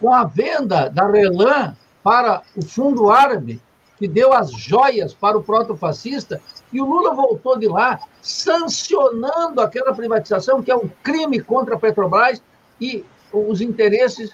com 0.00 0.12
a 0.12 0.24
venda 0.24 0.88
da 0.88 1.06
Relan 1.06 1.76
para 2.02 2.42
o 2.56 2.64
fundo 2.64 3.10
árabe, 3.10 3.60
que 3.98 4.06
deu 4.06 4.32
as 4.32 4.52
joias 4.52 5.12
para 5.12 5.36
o 5.36 5.42
proto-fascista, 5.42 6.40
e 6.72 6.80
o 6.80 6.86
Lula 6.86 7.14
voltou 7.14 7.58
de 7.58 7.66
lá 7.66 7.98
sancionando 8.22 9.60
aquela 9.60 9.94
privatização, 9.94 10.62
que 10.62 10.70
é 10.70 10.76
um 10.76 10.88
crime 11.02 11.40
contra 11.40 11.74
a 11.74 11.78
Petrobras 11.78 12.42
e 12.80 13.04
os 13.32 13.60
interesses 13.60 14.30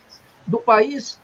do 0.47 0.59
país. 0.59 1.19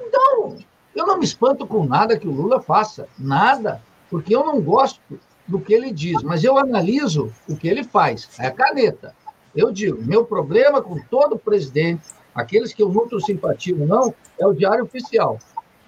Então, 0.00 0.58
eu 0.94 1.06
não 1.06 1.18
me 1.18 1.24
espanto 1.24 1.66
com 1.66 1.84
nada 1.84 2.18
que 2.18 2.26
o 2.26 2.32
Lula 2.32 2.60
faça, 2.60 3.08
nada, 3.18 3.80
porque 4.10 4.34
eu 4.34 4.44
não 4.44 4.60
gosto 4.60 5.00
do 5.46 5.60
que 5.60 5.72
ele 5.72 5.92
diz, 5.92 6.22
mas 6.22 6.44
eu 6.44 6.58
analiso 6.58 7.32
o 7.48 7.56
que 7.56 7.68
ele 7.68 7.84
faz, 7.84 8.28
é 8.38 8.46
a 8.46 8.50
caneta. 8.50 9.14
Eu 9.54 9.70
digo, 9.70 10.02
meu 10.02 10.24
problema 10.24 10.80
com 10.80 10.98
todo 11.10 11.38
presidente, 11.38 12.02
aqueles 12.34 12.72
que 12.72 12.82
eu 12.82 12.88
nutro 12.88 13.20
simpatia 13.20 13.76
ou 13.78 13.86
não, 13.86 14.14
é 14.38 14.46
o 14.46 14.54
diário 14.54 14.84
oficial. 14.84 15.38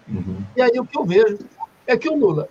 Uhum. 0.07 0.45
E 0.55 0.61
aí 0.61 0.79
o 0.79 0.85
que 0.85 0.99
eu 0.99 1.05
vejo 1.05 1.39
é 1.87 1.97
que 1.97 2.09
o 2.09 2.17
Lula, 2.17 2.49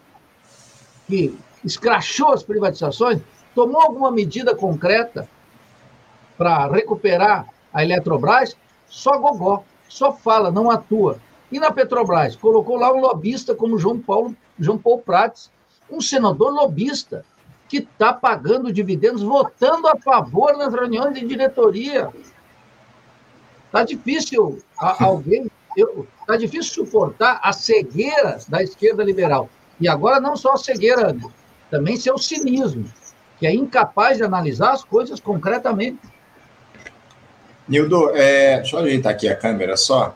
que 1.08 1.38
escrachou 1.64 2.34
as 2.34 2.44
privatizações, 2.44 3.22
tomou 3.56 3.82
alguma 3.82 4.12
medida 4.12 4.56
concreta 4.56 5.28
para 6.38 6.68
recuperar 6.68 7.48
a 7.74 7.84
Eletrobras, 7.84 8.56
só 8.88 9.18
gogó, 9.18 9.64
só 9.88 10.14
fala, 10.14 10.52
não 10.52 10.70
atua. 10.70 11.20
E 11.52 11.60
na 11.60 11.72
Petrobras, 11.72 12.36
colocou 12.36 12.78
lá 12.78 12.92
um 12.92 13.00
lobista 13.00 13.54
como 13.54 13.78
João 13.78 14.00
Paulo, 14.00 14.36
João 14.58 14.78
Paulo 14.78 15.02
Prates, 15.02 15.52
um 15.90 16.02
senador 16.02 16.52
lobista 16.52 17.24
que 17.70 17.78
está 17.78 18.14
pagando 18.14 18.74
dividendos, 18.74 19.22
votando 19.22 19.88
a 19.88 19.98
favor 19.98 20.58
nas 20.58 20.74
reuniões 20.74 21.14
de 21.14 21.26
diretoria. 21.26 22.12
Está 23.66 23.84
difícil 23.84 24.60
alguém, 24.78 25.50
está 25.78 26.38
difícil 26.38 26.86
suportar 26.86 27.40
a 27.44 27.52
cegueira 27.52 28.40
da 28.48 28.62
esquerda 28.62 29.04
liberal. 29.04 29.50
E 29.80 29.88
agora 29.88 30.20
não 30.20 30.36
só 30.36 30.54
a 30.54 30.58
cegueira, 30.58 31.16
também 31.70 31.98
seu 31.98 32.18
cinismo, 32.18 32.86
que 33.40 33.48
é 33.48 33.54
incapaz 33.54 34.18
de 34.18 34.24
analisar 34.24 34.72
as 34.74 34.84
coisas 34.84 35.20
concretamente. 35.20 36.00
Nildo, 37.68 38.12
é, 38.16 38.58
deixa 38.58 38.76
eu 38.76 38.82
ajeitar 38.82 39.12
aqui 39.12 39.28
a 39.28 39.36
câmera 39.36 39.76
só. 39.76 40.16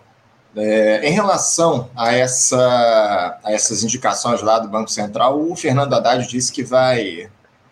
É, 0.56 1.08
em 1.08 1.12
relação 1.12 1.90
a, 1.96 2.14
essa, 2.14 3.40
a 3.44 3.52
essas 3.52 3.84
indicações 3.84 4.42
lá 4.42 4.60
do 4.60 4.68
Banco 4.68 4.90
Central, 4.90 5.40
o 5.40 5.56
Fernando 5.56 5.94
Haddad 5.94 6.28
disse 6.28 6.52
que 6.52 6.64
vai, 6.64 7.30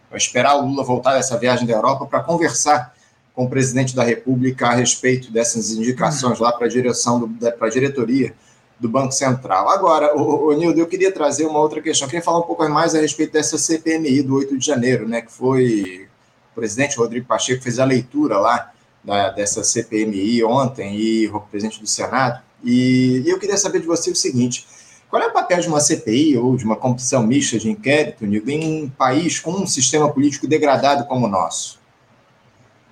vai 0.09 0.17
esperar 0.17 0.55
o 0.55 0.65
Lula 0.65 0.83
voltar 0.83 1.13
dessa 1.13 1.37
viagem 1.37 1.65
da 1.65 1.73
Europa 1.73 2.05
para 2.05 2.21
conversar 2.21 2.94
com 3.35 3.45
o 3.45 3.49
presidente 3.49 3.95
da 3.95 4.03
República 4.03 4.67
a 4.67 4.73
respeito 4.73 5.31
dessas 5.31 5.71
indicações 5.71 6.39
lá 6.39 6.51
para 6.53 6.67
a 6.67 6.69
direção, 6.69 7.29
para 7.57 7.67
a 7.67 7.69
diretoria 7.69 8.33
do 8.79 8.87
Banco 8.87 9.11
Central. 9.11 9.69
Agora, 9.69 10.15
o, 10.15 10.47
o 10.47 10.53
Nildo, 10.53 10.79
eu 10.79 10.87
queria 10.87 11.11
trazer 11.11 11.45
uma 11.45 11.59
outra 11.59 11.81
questão. 11.81 12.05
Eu 12.05 12.09
queria 12.09 12.23
falar 12.23 12.39
um 12.39 12.43
pouco 12.43 12.67
mais 12.69 12.95
a 12.95 12.99
respeito 13.01 13.33
dessa 13.33 13.57
CPMI 13.57 14.21
do 14.21 14.35
8 14.35 14.57
de 14.57 14.65
janeiro, 14.65 15.07
né, 15.07 15.21
que 15.21 15.31
foi 15.31 16.07
o 16.51 16.55
presidente 16.55 16.97
Rodrigo 16.97 17.25
Pacheco 17.25 17.61
fez 17.61 17.79
a 17.79 17.85
leitura 17.85 18.37
lá 18.39 18.71
da, 19.03 19.29
dessa 19.29 19.63
CPMI 19.63 20.43
ontem 20.43 20.95
e 20.95 21.27
o 21.27 21.39
presidente 21.41 21.81
do 21.81 21.87
Senado 21.87 22.41
e, 22.65 23.23
eu 23.25 23.37
queria 23.37 23.57
saber 23.57 23.79
de 23.79 23.85
você 23.85 24.09
o 24.09 24.15
seguinte: 24.15 24.65
qual 25.09 25.21
é 25.21 25.27
o 25.27 25.31
papel 25.31 25.59
de 25.59 25.67
uma 25.67 25.79
CPI 25.79 26.37
ou 26.37 26.57
de 26.57 26.65
uma 26.65 26.75
comissão 26.75 27.25
mista 27.25 27.59
de 27.59 27.69
inquérito, 27.69 28.25
Nildo, 28.25 28.49
em 28.49 28.83
um 28.83 28.89
país 28.89 29.39
com 29.39 29.51
um 29.51 29.67
sistema 29.67 30.11
político 30.11 30.47
degradado 30.47 31.05
como 31.05 31.27
o 31.27 31.29
nosso? 31.29 31.79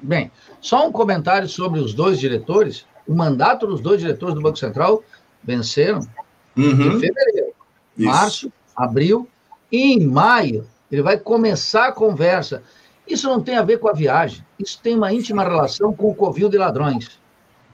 Bem, 0.04 0.30
só 0.60 0.86
um 0.86 0.92
comentário 0.92 1.48
sobre 1.48 1.80
os 1.80 1.94
dois 1.94 2.20
diretores. 2.20 2.86
O 3.08 3.16
mandato 3.16 3.66
dos 3.66 3.80
dois 3.80 4.02
diretores 4.02 4.36
do 4.36 4.42
Banco 4.42 4.58
Central 4.60 5.02
venceram 5.42 6.00
uhum. 6.58 6.72
em 6.72 7.00
fevereiro, 7.00 7.54
Isso. 7.98 8.10
março, 8.10 8.54
abril, 8.76 9.28
e 9.72 9.94
em 9.94 10.06
maio 10.06 10.68
ele 10.92 11.02
vai 11.02 11.18
começar 11.18 11.88
a 11.88 11.92
conversa. 11.92 12.62
Isso 13.08 13.28
não 13.28 13.42
tem 13.42 13.56
a 13.56 13.64
ver 13.64 13.80
com 13.80 13.88
a 13.88 13.94
viagem, 13.94 14.46
isso 14.60 14.80
tem 14.84 14.96
uma 14.96 15.14
íntima 15.14 15.44
relação 15.44 15.94
com 15.94 16.10
o 16.10 16.16
covil 16.16 16.50
de 16.50 16.58
ladrões. 16.58 17.20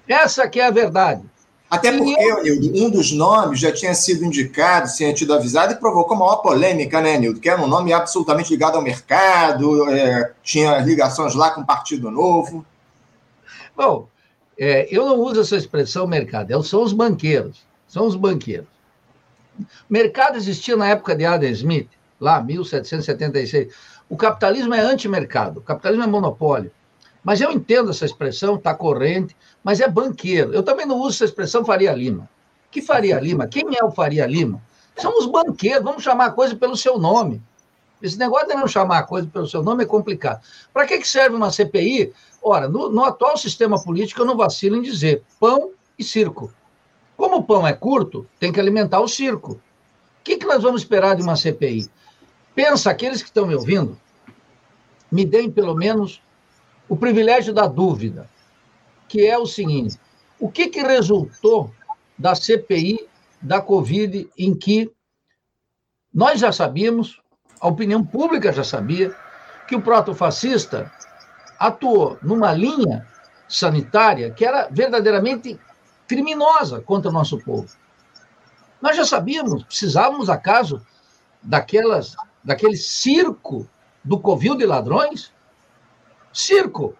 Essa 0.07 0.48
que 0.48 0.59
é 0.59 0.67
a 0.67 0.71
verdade. 0.71 1.24
Até 1.69 1.91
porque, 1.91 2.41
Nildo, 2.41 2.83
um 2.83 2.89
dos 2.89 3.11
nomes 3.11 3.59
já 3.59 3.71
tinha 3.71 3.93
sido 3.93 4.25
indicado, 4.25 4.89
tinha 4.91 5.13
tido 5.13 5.33
avisado 5.33 5.73
e 5.73 5.75
provocou 5.75 6.17
maior 6.17 6.38
polêmica, 6.38 6.99
né, 6.99 7.17
Nildo? 7.17 7.39
Que 7.39 7.49
era 7.49 7.61
um 7.61 7.67
nome 7.67 7.93
absolutamente 7.93 8.49
ligado 8.49 8.75
ao 8.75 8.81
mercado, 8.81 9.88
é, 9.89 10.33
tinha 10.41 10.79
ligações 10.79 11.35
lá 11.35 11.51
com 11.51 11.61
o 11.61 11.65
Partido 11.65 12.09
Novo. 12.09 12.65
Bom, 13.77 14.07
é, 14.57 14.88
eu 14.89 15.05
não 15.05 15.19
uso 15.19 15.41
essa 15.41 15.55
expressão 15.55 16.07
mercado, 16.07 16.63
são 16.63 16.81
os 16.81 16.91
banqueiros. 16.91 17.69
São 17.88 18.05
os 18.05 18.15
banqueiros. 18.15 18.67
Mercado 19.89 20.38
existia 20.38 20.77
na 20.77 20.88
época 20.88 21.15
de 21.15 21.25
Adam 21.25 21.49
Smith, 21.49 21.89
lá, 22.19 22.41
1776. 22.41 23.73
O 24.07 24.15
capitalismo 24.15 24.73
é 24.73 24.79
antimercado, 24.79 25.59
o 25.59 25.63
capitalismo 25.63 26.03
é 26.03 26.07
monopólio. 26.07 26.71
Mas 27.23 27.41
eu 27.41 27.51
entendo 27.51 27.91
essa 27.91 28.05
expressão, 28.05 28.55
está 28.55 28.73
corrente, 28.73 29.35
mas 29.63 29.79
é 29.79 29.88
banqueiro. 29.88 30.53
Eu 30.53 30.63
também 30.63 30.85
não 30.85 30.97
uso 30.97 31.17
essa 31.17 31.25
expressão 31.25 31.65
Faria 31.65 31.93
Lima. 31.93 32.29
Que 32.71 32.81
Faria 32.81 33.19
Lima? 33.19 33.47
Quem 33.47 33.65
é 33.75 33.83
o 33.83 33.91
Faria 33.91 34.25
Lima? 34.25 34.61
São 34.97 35.17
os 35.17 35.25
banqueiros, 35.25 35.83
vamos 35.83 36.03
chamar 36.03 36.25
a 36.25 36.31
coisa 36.31 36.55
pelo 36.55 36.75
seu 36.75 36.97
nome. 36.97 37.41
Esse 38.01 38.17
negócio 38.17 38.47
de 38.47 38.55
não 38.55 38.67
chamar 38.67 38.99
a 38.99 39.03
coisa 39.03 39.27
pelo 39.27 39.47
seu 39.47 39.61
nome 39.61 39.83
é 39.83 39.88
complicado. 39.88 40.41
Para 40.73 40.85
que, 40.85 40.97
que 40.97 41.07
serve 41.07 41.35
uma 41.35 41.51
CPI? 41.51 42.13
Ora, 42.41 42.67
no, 42.67 42.89
no 42.89 43.03
atual 43.03 43.38
sistema 43.38 43.81
político, 43.81 44.21
eu 44.21 44.25
não 44.25 44.38
vacilo 44.38 44.77
em 44.77 44.81
dizer 44.81 45.23
pão 45.39 45.71
e 45.97 46.03
circo. 46.03 46.53
Como 47.17 47.38
o 47.38 47.43
pão 47.43 47.67
é 47.67 47.73
curto, 47.73 48.25
tem 48.39 48.51
que 48.51 48.59
alimentar 48.59 49.01
o 49.01 49.07
circo. 49.07 49.53
O 49.53 49.59
que, 50.23 50.38
que 50.38 50.45
nós 50.45 50.63
vamos 50.63 50.81
esperar 50.81 51.15
de 51.15 51.21
uma 51.21 51.35
CPI? 51.35 51.89
Pensa, 52.55 52.89
aqueles 52.89 53.21
que 53.21 53.27
estão 53.27 53.45
me 53.45 53.55
ouvindo, 53.55 53.99
me 55.11 55.25
deem 55.25 55.51
pelo 55.51 55.75
menos 55.75 56.21
o 56.89 56.98
privilégio 56.98 57.53
da 57.53 57.67
dúvida, 57.67 58.27
que 59.08 59.25
é 59.25 59.38
o 59.38 59.46
seguinte: 59.46 59.98
o 60.39 60.50
que, 60.51 60.67
que 60.67 60.81
resultou 60.81 61.72
da 62.17 62.36
CPI 62.36 63.08
da 63.39 63.62
Covid, 63.62 64.29
em 64.38 64.53
que 64.55 64.91
nós 66.13 66.39
já 66.39 66.51
sabíamos, 66.51 67.22
a 67.62 67.67
opinião 67.67 68.03
pública 68.03 68.51
já 68.51 68.63
sabia, 68.63 69.15
que 69.67 69.75
o 69.75 69.81
protofascista 69.81 70.91
atuou 71.60 72.17
numa 72.24 72.51
linha 72.51 73.08
sanitária 73.48 74.31
que 74.31 74.43
era 74.43 74.67
verdadeiramente 74.72 75.60
criminosa 76.08 76.81
contra 76.81 77.10
o 77.10 77.13
nosso 77.13 77.38
povo. 77.39 77.69
Nós 78.81 78.96
já 78.98 79.05
sabíamos, 79.05 79.63
precisávamos 79.63 80.29
acaso 80.29 80.81
daquelas, 81.41 82.15
daquele 82.43 82.77
circo 82.77 83.67
do 84.03 84.19
covil 84.19 84.55
de 84.55 84.65
ladrões 84.65 85.31
circo. 86.33 86.95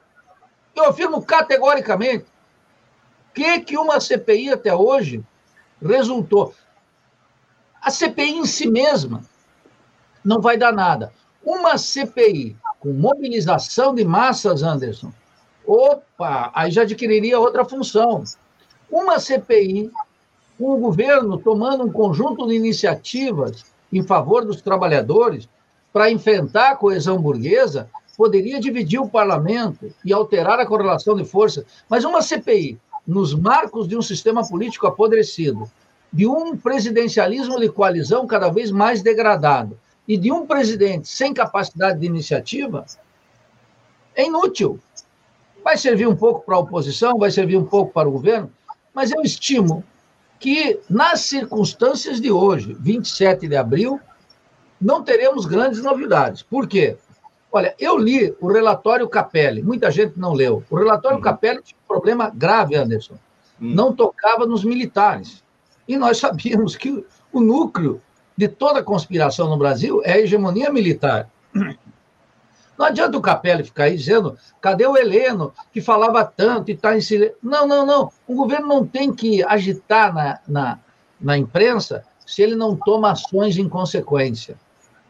Eu 0.76 0.86
afirmo 0.86 1.22
categoricamente 1.22 2.26
que 3.34 3.60
que 3.62 3.78
uma 3.78 4.00
CPI 4.00 4.52
até 4.52 4.74
hoje 4.74 5.24
resultou. 5.82 6.54
A 7.82 7.90
CPI 7.90 8.38
em 8.38 8.46
si 8.46 8.70
mesma 8.70 9.24
não 10.24 10.42
vai 10.42 10.58
dar 10.58 10.74
nada. 10.74 11.14
Uma 11.44 11.78
CPI 11.78 12.58
com 12.80 12.92
mobilização 12.92 13.96
de 13.96 14.04
massas, 14.04 14.64
Anderson, 14.64 15.12
opa, 15.66 16.52
aí 16.54 16.72
já 16.72 16.82
adquiriria 16.82 17.40
outra 17.40 17.64
função. 17.64 18.24
Uma 18.92 19.20
CPI, 19.20 19.92
com 20.58 20.72
o 20.72 20.78
governo 20.78 21.38
tomando 21.38 21.86
um 21.86 21.92
conjunto 21.92 22.48
de 22.48 22.56
iniciativas 22.56 23.66
em 23.92 24.04
favor 24.04 24.46
dos 24.46 24.62
trabalhadores 24.62 25.48
para 25.92 26.12
enfrentar 26.12 26.72
a 26.72 26.76
coesão 26.76 27.22
burguesa, 27.22 27.90
poderia 28.20 28.60
dividir 28.60 29.00
o 29.00 29.08
parlamento 29.08 29.96
e 30.04 30.12
alterar 30.12 30.60
a 30.60 30.66
correlação 30.66 31.16
de 31.16 31.24
forças. 31.24 31.64
Mas 31.88 32.04
uma 32.04 32.22
CPI, 32.22 32.78
nos 33.08 33.34
marcos 33.34 33.88
de 33.88 33.96
um 33.96 34.02
sistema 34.02 34.46
político 34.46 34.86
apodrecido, 34.86 35.72
de 36.12 36.28
um 36.28 36.58
presidencialismo 36.58 37.58
de 37.58 37.70
coalizão 37.70 38.28
cada 38.28 38.50
vez 38.50 38.72
mais 38.72 39.02
degradado 39.02 39.80
e 40.06 40.18
de 40.18 40.34
um 40.34 40.46
presidente 40.46 41.08
sem 41.08 41.34
capacidade 41.34 41.98
de 41.98 42.08
iniciativa, 42.08 42.86
é 44.14 44.26
inútil. 44.26 44.78
Vai 45.64 45.78
servir 45.78 46.06
um 46.06 46.16
pouco 46.16 46.46
para 46.46 46.58
a 46.58 46.60
oposição, 46.60 47.18
vai 47.18 47.32
servir 47.32 47.56
um 47.56 47.66
pouco 47.66 47.94
para 47.94 48.10
o 48.10 48.12
governo, 48.12 48.52
mas 48.94 49.14
eu 49.14 49.22
estimo 49.22 49.82
que, 50.42 50.78
nas 50.90 51.22
circunstâncias 51.22 52.20
de 52.20 52.30
hoje, 52.30 52.76
27 52.82 53.48
de 53.48 53.56
abril, 53.56 53.98
não 54.80 55.06
teremos 55.06 55.46
grandes 55.46 55.82
novidades. 55.82 56.42
Por 56.42 56.68
quê? 56.68 56.98
Olha, 57.52 57.76
eu 57.80 57.98
li 57.98 58.36
o 58.40 58.48
relatório 58.48 59.10
Capelli, 59.10 59.64
muita 59.64 59.90
gente 59.90 60.20
não 60.20 60.34
leu. 60.34 60.64
O 60.70 60.76
relatório 60.76 61.18
uhum. 61.18 61.24
Capelli 61.24 61.62
tinha 61.64 61.78
um 61.84 61.88
problema 61.88 62.30
grave, 62.30 62.76
Anderson. 62.76 63.16
Uhum. 63.60 63.74
Não 63.74 63.94
tocava 63.94 64.46
nos 64.46 64.64
militares. 64.64 65.44
E 65.88 65.98
nós 65.98 66.18
sabíamos 66.22 66.76
que 66.76 67.04
o 67.34 67.42
núcleo 67.42 68.02
de 68.38 68.48
toda 68.48 68.84
conspiração 68.84 69.50
no 69.50 69.58
Brasil 69.58 70.02
é 70.04 70.14
a 70.14 70.20
hegemonia 70.20 70.72
militar. 70.72 71.30
Não 72.78 72.86
adianta 72.86 73.18
o 73.18 73.22
Capelli 73.22 73.64
ficar 73.66 73.86
aí 73.86 73.98
dizendo, 73.98 74.38
cadê 74.62 74.88
o 74.88 74.96
Heleno, 74.96 75.54
que 75.74 75.82
falava 75.82 76.24
tanto 76.24 76.72
e 76.72 76.74
está 76.74 76.96
em 76.96 77.02
silêncio. 77.02 77.36
Não, 77.44 77.68
não, 77.68 77.86
não. 77.86 78.12
O 78.26 78.36
governo 78.36 78.68
não 78.68 78.86
tem 78.88 79.12
que 79.12 79.44
agitar 79.44 80.14
na, 80.14 80.40
na, 80.48 80.80
na 81.20 81.38
imprensa 81.38 82.06
se 82.26 82.42
ele 82.42 82.56
não 82.56 82.78
toma 82.78 83.12
ações 83.12 83.58
em 83.58 83.68
consequência. 83.68 84.56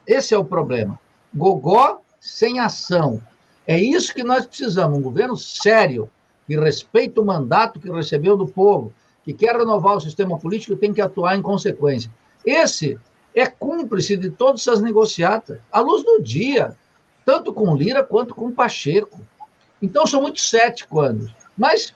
Esse 0.08 0.34
é 0.34 0.38
o 0.38 0.44
problema. 0.44 1.00
Gogó 1.32 2.02
sem 2.20 2.60
ação. 2.60 3.22
É 3.66 3.80
isso 3.80 4.14
que 4.14 4.24
nós 4.24 4.46
precisamos, 4.46 4.98
um 4.98 5.02
governo 5.02 5.38
sério, 5.38 6.10
que 6.48 6.60
respeita 6.60 7.22
o 7.22 7.26
mandato 7.26 7.80
que 7.80 7.92
recebeu 7.92 8.36
do 8.36 8.48
povo, 8.48 8.92
que 9.24 9.34
quer 9.34 9.56
renovar 9.56 9.98
o 9.98 10.02
sistema 10.02 10.40
político, 10.40 10.76
tem 10.76 10.94
que 10.94 11.02
atuar 11.02 11.36
em 11.36 11.42
consequência. 11.42 12.12
Esse 12.46 13.00
é 13.36 13.46
cúmplice 13.46 14.18
de 14.18 14.30
todas 14.32 14.62
essas 14.62 14.82
negociatas, 14.82 15.60
à 15.72 15.80
luz 15.80 16.04
do 16.04 16.22
dia, 16.22 16.76
tanto 17.26 17.54
com 17.54 17.76
Lira 17.76 18.04
quanto 18.04 18.34
com 18.34 18.52
Pacheco. 18.52 19.22
Então, 19.82 20.08
sou 20.08 20.22
muito 20.22 20.42
cético, 20.42 21.00
Anderson. 21.02 21.36
Mas 21.56 21.94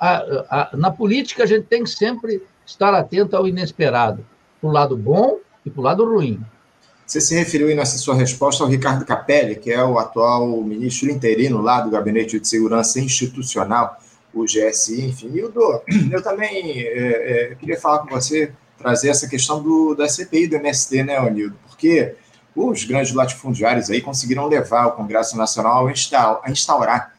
a, 0.00 0.70
a, 0.72 0.76
na 0.76 0.90
política, 0.90 1.44
a 1.44 1.46
gente 1.46 1.66
tem 1.66 1.84
que 1.84 1.90
sempre 1.90 2.42
estar 2.66 2.92
atento 2.92 3.36
ao 3.36 3.46
inesperado, 3.46 4.26
para 4.60 4.68
o 4.68 4.72
lado 4.72 4.96
bom 4.96 5.38
e 5.64 5.70
para 5.70 5.80
o 5.80 5.84
lado 5.84 6.04
ruim. 6.04 6.40
Você 7.06 7.20
se 7.20 7.34
referiu 7.34 7.68
aí 7.68 7.74
nessa 7.74 7.98
sua 7.98 8.14
resposta 8.14 8.64
ao 8.64 8.70
Ricardo 8.70 9.04
Capelli, 9.04 9.56
que 9.56 9.70
é 9.70 9.84
o 9.84 9.98
atual 9.98 10.62
ministro 10.62 11.10
interino 11.10 11.60
lá 11.60 11.80
do 11.80 11.90
Gabinete 11.90 12.40
de 12.40 12.48
Segurança 12.48 12.98
Institucional, 12.98 13.98
o 14.32 14.44
GSI, 14.44 15.06
enfim. 15.06 15.30
E 15.34 15.42
o 15.42 15.48
do, 15.50 15.82
eu 16.10 16.22
também 16.22 16.80
é, 16.80 17.52
é, 17.52 17.54
queria 17.54 17.78
falar 17.78 18.00
com 18.00 18.08
você, 18.08 18.52
trazer 18.78 19.10
essa 19.10 19.28
questão 19.28 19.62
do, 19.62 19.94
da 19.94 20.08
CPI 20.08 20.48
do 20.48 20.56
MST, 20.56 21.04
né, 21.04 21.20
Onildo? 21.20 21.56
Porque 21.68 22.14
os 22.56 22.84
grandes 22.84 23.12
latifundiários 23.12 23.90
aí 23.90 24.00
conseguiram 24.00 24.46
levar 24.46 24.86
o 24.86 24.92
Congresso 24.92 25.36
Nacional 25.36 25.88
a 25.88 26.50
instaurar 26.50 27.14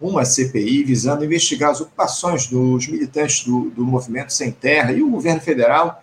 uma 0.00 0.24
CPI 0.24 0.82
visando 0.84 1.24
investigar 1.24 1.70
as 1.70 1.80
ocupações 1.80 2.46
dos 2.46 2.88
militantes 2.88 3.44
do, 3.44 3.70
do 3.70 3.84
movimento 3.84 4.32
Sem 4.32 4.50
Terra 4.50 4.92
e 4.92 5.02
o 5.02 5.10
governo 5.10 5.40
federal 5.40 6.02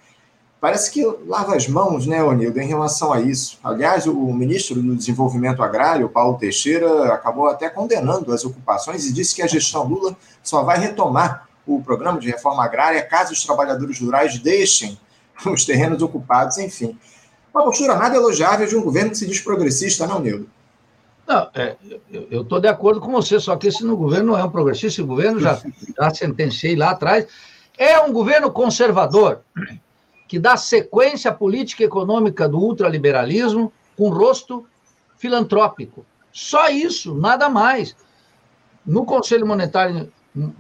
parece 0.59 0.91
que 0.91 1.05
lava 1.25 1.55
as 1.55 1.67
mãos, 1.67 2.07
né, 2.07 2.23
Onildo, 2.23 2.59
em 2.59 2.67
relação 2.67 3.13
a 3.13 3.21
isso. 3.21 3.59
Aliás, 3.63 4.07
o 4.07 4.33
ministro 4.33 4.81
do 4.81 4.95
Desenvolvimento 4.95 5.61
Agrário, 5.61 6.09
Paulo 6.09 6.37
Teixeira, 6.37 7.13
acabou 7.13 7.47
até 7.47 7.69
condenando 7.69 8.33
as 8.33 8.43
ocupações 8.43 9.05
e 9.05 9.13
disse 9.13 9.35
que 9.35 9.41
a 9.41 9.47
gestão 9.47 9.83
Lula 9.83 10.15
só 10.41 10.63
vai 10.63 10.79
retomar 10.79 11.47
o 11.65 11.81
programa 11.81 12.19
de 12.19 12.29
reforma 12.29 12.63
agrária 12.63 13.03
caso 13.03 13.33
os 13.33 13.43
trabalhadores 13.43 13.99
rurais 13.99 14.39
deixem 14.39 14.97
os 15.45 15.65
terrenos 15.65 16.01
ocupados, 16.01 16.57
enfim. 16.57 16.97
Uma 17.53 17.63
postura 17.63 17.95
nada 17.95 18.15
elogiável 18.15 18.67
de 18.67 18.75
um 18.75 18.81
governo 18.81 19.11
que 19.11 19.17
se 19.17 19.27
diz 19.27 19.39
progressista, 19.39 20.07
não, 20.07 20.19
Nildo? 20.19 20.49
Não, 21.27 21.49
é, 21.53 21.75
eu 22.31 22.43
estou 22.43 22.59
de 22.59 22.69
acordo 22.69 23.01
com 23.01 23.11
você, 23.11 23.37
só 23.37 23.57
que 23.57 23.67
esse 23.67 23.83
no 23.83 23.97
governo 23.97 24.31
não 24.31 24.39
é 24.39 24.43
um 24.43 24.49
progressista, 24.49 25.03
o 25.03 25.07
governo 25.07 25.41
já, 25.41 25.61
já 25.99 26.09
sentenciei 26.13 26.73
lá 26.73 26.91
atrás, 26.91 27.27
é 27.77 27.99
um 27.99 28.13
governo 28.13 28.49
conservador 28.49 29.41
que 30.27 30.37
dá 30.37 30.57
sequência 30.57 31.31
à 31.31 31.33
política 31.33 31.83
econômica 31.83 32.47
do 32.47 32.59
ultraliberalismo 32.59 33.71
com 33.95 34.09
rosto 34.09 34.65
filantrópico. 35.17 36.05
Só 36.31 36.69
isso, 36.69 37.15
nada 37.15 37.49
mais. 37.49 37.95
No 38.85 39.05
Conselho 39.05 39.47
Monetário 39.47 40.11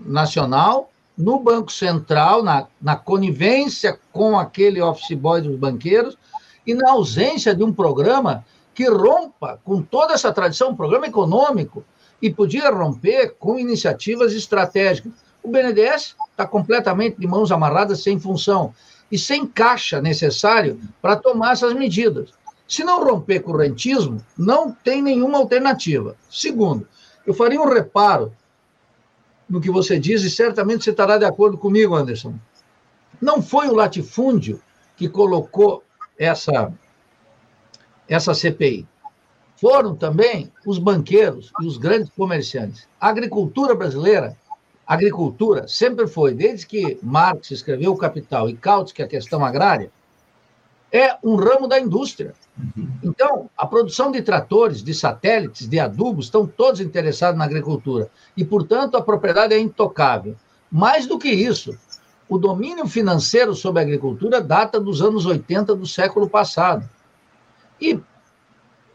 Nacional, 0.05 0.89
no 1.17 1.39
Banco 1.39 1.71
Central, 1.71 2.43
na, 2.43 2.67
na 2.81 2.95
conivência 2.95 3.99
com 4.11 4.37
aquele 4.37 4.81
office 4.81 5.17
boy 5.17 5.41
dos 5.41 5.55
banqueiros, 5.55 6.17
e 6.65 6.73
na 6.73 6.91
ausência 6.91 7.55
de 7.55 7.63
um 7.63 7.73
programa 7.73 8.45
que 8.73 8.89
rompa 8.89 9.59
com 9.63 9.81
toda 9.81 10.13
essa 10.13 10.31
tradição, 10.31 10.71
um 10.71 10.75
programa 10.75 11.07
econômico, 11.07 11.83
e 12.21 12.29
podia 12.29 12.69
romper 12.69 13.35
com 13.39 13.57
iniciativas 13.57 14.33
estratégicas. 14.33 15.11
O 15.41 15.49
BNDES 15.49 16.15
está 16.31 16.45
completamente 16.45 17.19
de 17.19 17.27
mãos 17.27 17.51
amarradas, 17.51 18.03
sem 18.03 18.19
função 18.19 18.73
e 19.11 19.17
sem 19.17 19.45
caixa 19.45 20.01
necessário 20.01 20.79
para 21.01 21.15
tomar 21.15 21.53
essas 21.53 21.73
medidas. 21.73 22.29
Se 22.67 22.83
não 22.83 23.03
romper 23.03 23.39
com 23.39 23.51
o 23.51 23.57
rentismo, 23.57 24.21
não 24.37 24.71
tem 24.71 25.01
nenhuma 25.01 25.37
alternativa. 25.37 26.15
Segundo, 26.29 26.87
eu 27.25 27.33
faria 27.33 27.61
um 27.61 27.69
reparo 27.69 28.33
no 29.49 29.61
que 29.61 29.71
você 29.71 29.97
diz, 29.97 30.23
e 30.23 30.29
certamente 30.29 30.83
você 30.83 30.91
estará 30.91 31.17
de 31.17 31.23
acordo 31.23 31.57
comigo, 31.57 31.95
Anderson. 31.95 32.35
Não 33.21 33.41
foi 33.41 33.69
o 33.69 33.75
latifúndio 33.75 34.61
que 34.97 35.07
colocou 35.07 35.83
essa, 36.17 36.73
essa 38.07 38.33
CPI. 38.33 38.85
Foram 39.55 39.95
também 39.95 40.51
os 40.65 40.77
banqueiros 40.77 41.51
e 41.61 41.65
os 41.65 41.77
grandes 41.77 42.11
comerciantes. 42.11 42.87
A 42.99 43.07
agricultura 43.07 43.73
brasileira 43.73 44.37
agricultura 44.87 45.67
sempre 45.67 46.07
foi, 46.07 46.33
desde 46.33 46.65
que 46.65 46.97
Marx 47.03 47.51
escreveu 47.51 47.91
O 47.91 47.97
Capital 47.97 48.49
e 48.49 48.55
Kautsky 48.55 49.03
a 49.03 49.07
questão 49.07 49.43
agrária, 49.43 49.91
é 50.91 51.17
um 51.21 51.35
ramo 51.35 51.67
da 51.67 51.79
indústria. 51.79 52.33
Então, 53.03 53.49
a 53.57 53.67
produção 53.67 54.11
de 54.11 54.21
tratores, 54.21 54.81
de 54.81 54.93
satélites, 54.93 55.67
de 55.67 55.79
adubos, 55.79 56.25
estão 56.25 56.47
todos 56.47 56.79
interessados 56.79 57.37
na 57.37 57.43
agricultura. 57.43 58.09
E, 58.35 58.45
portanto, 58.45 58.95
a 58.95 59.01
propriedade 59.01 59.53
é 59.53 59.59
intocável. 59.59 60.35
Mais 60.71 61.05
do 61.05 61.19
que 61.19 61.29
isso, 61.29 61.77
o 62.27 62.37
domínio 62.37 62.87
financeiro 62.87 63.53
sobre 63.53 63.81
a 63.81 63.83
agricultura 63.83 64.41
data 64.41 64.79
dos 64.79 65.01
anos 65.01 65.25
80 65.25 65.75
do 65.75 65.85
século 65.85 66.29
passado. 66.29 66.89
E, 67.79 67.99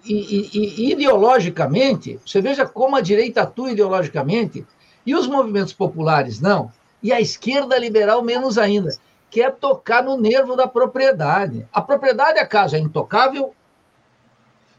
e, 0.04 0.14
e, 0.14 0.86
e 0.86 0.92
ideologicamente, 0.92 2.18
você 2.26 2.40
veja 2.40 2.66
como 2.66 2.96
a 2.96 3.00
direita 3.00 3.42
atua 3.42 3.70
ideologicamente, 3.70 4.66
e 5.04 5.14
os 5.14 5.26
movimentos 5.26 5.72
populares 5.72 6.40
não. 6.40 6.70
E 7.02 7.12
a 7.12 7.20
esquerda 7.20 7.78
liberal 7.78 8.22
menos 8.22 8.58
ainda. 8.58 8.90
Quer 9.30 9.54
tocar 9.54 10.04
no 10.04 10.16
nervo 10.16 10.54
da 10.54 10.68
propriedade. 10.68 11.66
A 11.72 11.80
propriedade, 11.80 12.38
acaso, 12.38 12.76
é 12.76 12.78
intocável? 12.78 13.54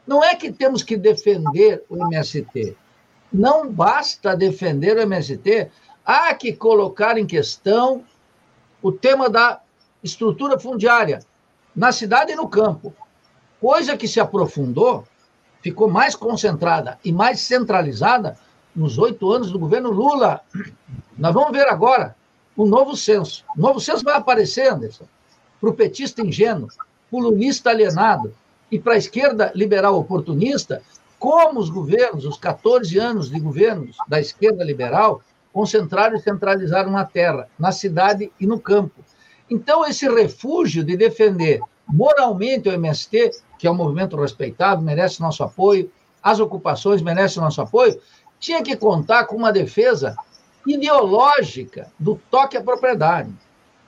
Não 0.05 0.23
é 0.23 0.35
que 0.35 0.51
temos 0.51 0.83
que 0.83 0.95
defender 0.95 1.83
o 1.89 1.97
MST. 1.97 2.77
Não 3.31 3.69
basta 3.69 4.35
defender 4.35 4.97
o 4.97 5.01
MST. 5.01 5.69
Há 6.05 6.33
que 6.33 6.53
colocar 6.53 7.17
em 7.17 7.25
questão 7.25 8.03
o 8.81 8.91
tema 8.91 9.29
da 9.29 9.61
estrutura 10.03 10.59
fundiária 10.59 11.19
na 11.75 11.91
cidade 11.91 12.33
e 12.33 12.35
no 12.35 12.47
campo. 12.47 12.93
Coisa 13.59 13.97
que 13.97 14.07
se 14.07 14.19
aprofundou, 14.19 15.05
ficou 15.61 15.89
mais 15.89 16.15
concentrada 16.15 16.99
e 17.03 17.11
mais 17.11 17.39
centralizada 17.39 18.37
nos 18.75 18.97
oito 18.97 19.31
anos 19.31 19.51
do 19.51 19.59
governo 19.59 19.91
Lula. 19.91 20.41
Nós 21.17 21.33
vamos 21.33 21.51
ver 21.51 21.67
agora 21.67 22.15
o 22.55 22.65
novo 22.65 22.95
censo. 22.95 23.43
O 23.57 23.61
novo 23.61 23.79
censo 23.79 24.03
vai 24.03 24.15
aparecer, 24.15 24.71
Anderson, 24.71 25.05
para 25.59 25.69
o 25.69 25.73
petista 25.73 26.21
ingênuo, 26.21 26.67
lulista 27.11 27.69
alienado 27.69 28.33
e 28.71 28.79
para 28.79 28.93
a 28.93 28.97
esquerda 28.97 29.51
liberal 29.53 29.97
oportunista, 29.97 30.81
como 31.19 31.59
os 31.59 31.69
governos, 31.69 32.25
os 32.25 32.37
14 32.37 32.97
anos 32.97 33.29
de 33.29 33.39
governos 33.39 33.95
da 34.07 34.19
esquerda 34.19 34.63
liberal, 34.63 35.21
concentraram 35.53 36.15
e 36.15 36.21
centralizaram 36.21 36.91
na 36.91 37.05
terra, 37.05 37.47
na 37.57 37.71
cidade 37.71 38.31
e 38.39 38.47
no 38.47 38.59
campo. 38.59 39.03
Então, 39.49 39.85
esse 39.85 40.09
refúgio 40.09 40.83
de 40.83 40.97
defender 40.97 41.61
moralmente 41.87 42.67
o 42.67 42.71
MST, 42.71 43.31
que 43.59 43.67
é 43.67 43.71
um 43.71 43.75
movimento 43.75 44.19
respeitável, 44.19 44.83
merece 44.83 45.21
nosso 45.21 45.43
apoio, 45.43 45.91
as 46.23 46.39
ocupações 46.39 47.01
merecem 47.01 47.43
nosso 47.43 47.61
apoio, 47.61 47.99
tinha 48.43 48.61
que 48.61 48.75
contar 48.75 49.25
com 49.25 49.37
uma 49.37 49.53
defesa 49.53 50.17
ideológica 50.67 51.89
do 51.97 52.19
toque 52.29 52.57
à 52.57 52.61
propriedade. 52.61 53.33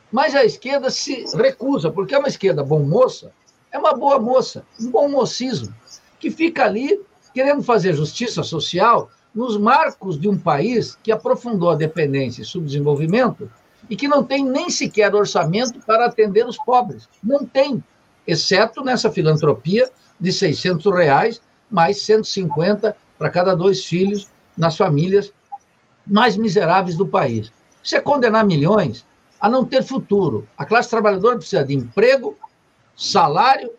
Mas 0.09 0.33
a 0.33 0.45
esquerda 0.45 0.89
se 0.89 1.25
recusa, 1.35 1.91
porque 1.91 2.15
é 2.15 2.17
uma 2.17 2.29
esquerda 2.29 2.63
bom 2.63 2.81
moça, 2.81 3.33
é 3.69 3.77
uma 3.77 3.93
boa 3.93 4.17
moça, 4.17 4.65
um 4.79 4.89
bom 4.89 5.09
mocismo, 5.09 5.75
que 6.17 6.31
fica 6.31 6.63
ali 6.63 7.01
querendo 7.33 7.63
fazer 7.63 7.93
justiça 7.93 8.43
social 8.43 9.09
nos 9.33 9.57
marcos 9.57 10.17
de 10.17 10.29
um 10.29 10.37
país 10.37 10.97
que 11.03 11.11
aprofundou 11.11 11.71
a 11.71 11.75
dependência 11.75 12.41
e 12.41 12.45
subdesenvolvimento 12.45 13.51
e 13.89 13.95
que 13.97 14.07
não 14.07 14.23
tem 14.23 14.45
nem 14.45 14.69
sequer 14.69 15.13
orçamento 15.13 15.81
para 15.81 16.05
atender 16.05 16.47
os 16.47 16.57
pobres. 16.57 17.09
Não 17.21 17.45
tem, 17.45 17.83
exceto 18.25 18.81
nessa 18.85 19.11
filantropia 19.11 19.91
de 20.17 20.31
600 20.31 20.85
reais, 20.95 21.41
mais 21.69 22.01
150 22.03 22.95
para 23.17 23.29
cada 23.29 23.53
dois 23.53 23.83
filhos 23.83 24.33
nas 24.57 24.77
famílias 24.77 25.31
mais 26.05 26.37
miseráveis 26.37 26.95
do 26.95 27.07
país. 27.07 27.51
É 27.93 27.99
condenar 27.99 28.45
milhões 28.45 29.05
a 29.39 29.49
não 29.49 29.63
ter 29.63 29.83
futuro. 29.83 30.47
A 30.57 30.65
classe 30.65 30.89
trabalhadora 30.89 31.37
precisa 31.37 31.63
de 31.63 31.75
emprego, 31.75 32.37
salário. 32.95 33.71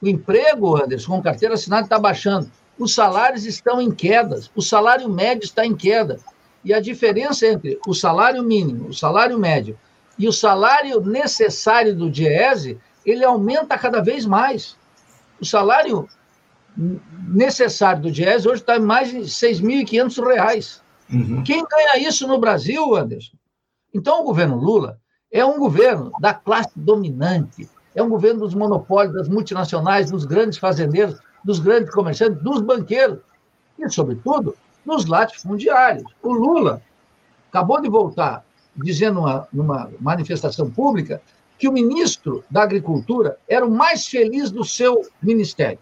O 0.00 0.08
emprego, 0.08 0.76
Anderson, 0.76 1.16
com 1.16 1.22
carteira 1.22 1.54
assinada 1.54 1.84
está 1.84 1.98
baixando. 1.98 2.50
Os 2.78 2.94
salários 2.94 3.44
estão 3.44 3.80
em 3.80 3.90
quedas. 3.90 4.50
O 4.54 4.62
salário 4.62 5.08
médio 5.08 5.44
está 5.44 5.66
em 5.66 5.74
queda. 5.74 6.18
E 6.64 6.72
a 6.72 6.80
diferença 6.80 7.46
entre 7.46 7.78
o 7.86 7.94
salário 7.94 8.42
mínimo, 8.42 8.88
o 8.88 8.94
salário 8.94 9.38
médio 9.38 9.78
e 10.18 10.26
o 10.26 10.32
salário 10.32 11.00
necessário 11.00 11.94
do 11.94 12.10
DIESE, 12.10 12.78
ele 13.06 13.24
aumenta 13.24 13.78
cada 13.78 14.02
vez 14.02 14.26
mais. 14.26 14.76
O 15.40 15.46
salário 15.46 16.08
necessário 17.26 18.02
do 18.02 18.10
DIESE 18.10 18.48
hoje 18.48 18.60
está 18.60 18.76
em 18.76 18.80
mais 18.80 19.08
de 19.10 19.16
R$ 19.16 19.22
6.500. 19.22 20.80
Uhum. 21.12 21.42
Quem 21.42 21.64
ganha 21.64 22.08
isso 22.08 22.28
no 22.28 22.38
Brasil, 22.38 22.94
Anderson? 22.94 23.36
Então, 23.92 24.20
o 24.20 24.24
governo 24.24 24.56
Lula 24.56 24.98
é 25.32 25.44
um 25.44 25.58
governo 25.58 26.12
da 26.20 26.32
classe 26.32 26.70
dominante, 26.76 27.68
é 27.94 28.02
um 28.02 28.08
governo 28.08 28.40
dos 28.40 28.54
monopólios, 28.54 29.14
das 29.14 29.28
multinacionais, 29.28 30.10
dos 30.10 30.24
grandes 30.24 30.58
fazendeiros, 30.58 31.18
dos 31.44 31.58
grandes 31.58 31.92
comerciantes, 31.92 32.42
dos 32.42 32.60
banqueiros 32.60 33.18
e, 33.78 33.88
sobretudo, 33.88 34.56
dos 34.84 35.06
latifundiários. 35.06 36.10
O 36.22 36.32
Lula 36.32 36.80
acabou 37.48 37.80
de 37.80 37.88
voltar 37.88 38.44
dizendo 38.76 39.20
uma, 39.20 39.48
numa 39.52 39.90
manifestação 40.00 40.70
pública 40.70 41.20
que 41.58 41.68
o 41.68 41.72
ministro 41.72 42.44
da 42.48 42.62
Agricultura 42.62 43.36
era 43.48 43.66
o 43.66 43.70
mais 43.70 44.06
feliz 44.06 44.50
do 44.50 44.64
seu 44.64 45.02
ministério. 45.20 45.78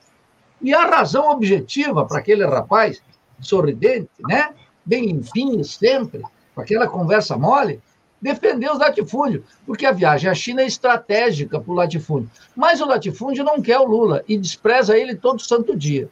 E 0.60 0.74
a 0.74 0.86
razão 0.86 1.30
objetiva 1.30 2.04
para 2.06 2.18
aquele 2.18 2.44
rapaz 2.44 3.02
sorridente, 3.40 4.10
né? 4.28 4.54
bem 4.84 5.06
limpinho 5.06 5.64
sempre, 5.64 6.22
com 6.54 6.60
aquela 6.60 6.86
conversa 6.86 7.36
mole, 7.36 7.80
defender 8.22 8.70
os 8.70 8.78
latifúndios, 8.78 9.44
porque 9.66 9.84
a 9.84 9.92
viagem 9.92 10.30
à 10.30 10.34
China 10.34 10.62
é 10.62 10.66
estratégica 10.66 11.60
para 11.60 11.72
o 11.72 11.74
latifúndio. 11.74 12.30
Mas 12.54 12.80
o 12.80 12.86
latifúndio 12.86 13.44
não 13.44 13.60
quer 13.60 13.78
o 13.78 13.84
Lula 13.84 14.24
e 14.26 14.38
despreza 14.38 14.96
ele 14.96 15.14
todo 15.14 15.42
santo 15.42 15.76
dia. 15.76 16.08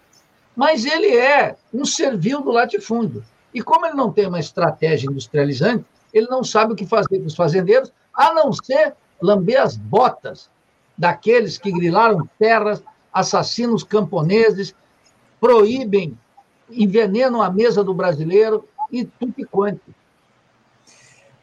Mas 0.55 0.85
ele 0.85 1.17
é 1.17 1.57
um 1.73 1.85
servil 1.85 2.43
do 2.43 2.51
latifúndio. 2.51 3.25
E 3.53 3.63
como 3.63 3.87
ele 3.87 3.97
não 3.97 4.13
tem 4.13 4.27
uma 4.27 4.41
estratégia 4.41 5.09
industrializante, 5.09 5.85
ele 6.13 6.27
não 6.27 6.45
sabe 6.45 6.73
o 6.73 6.77
que 6.77 6.87
fazer 6.87 7.19
com 7.19 7.27
os 7.27 7.35
fazendeiros, 7.35 7.93
a 8.13 8.35
não 8.35 8.53
ser 8.53 8.95
lamber 9.21 9.61
as 9.61 9.77
botas 9.77 10.51
daqueles 10.97 11.59
que 11.59 11.73
grilaram 11.73 12.29
terras, 12.39 12.83
assassinam 13.15 13.75
os 13.75 13.85
camponeses, 13.85 14.75
proíbem 15.41 16.19
envenenam 16.71 17.41
a 17.41 17.51
mesa 17.51 17.85
do 17.85 17.95
brasileiro 17.95 18.65
e 18.91 19.05
tudo 19.05 19.47
quanto. 19.51 19.95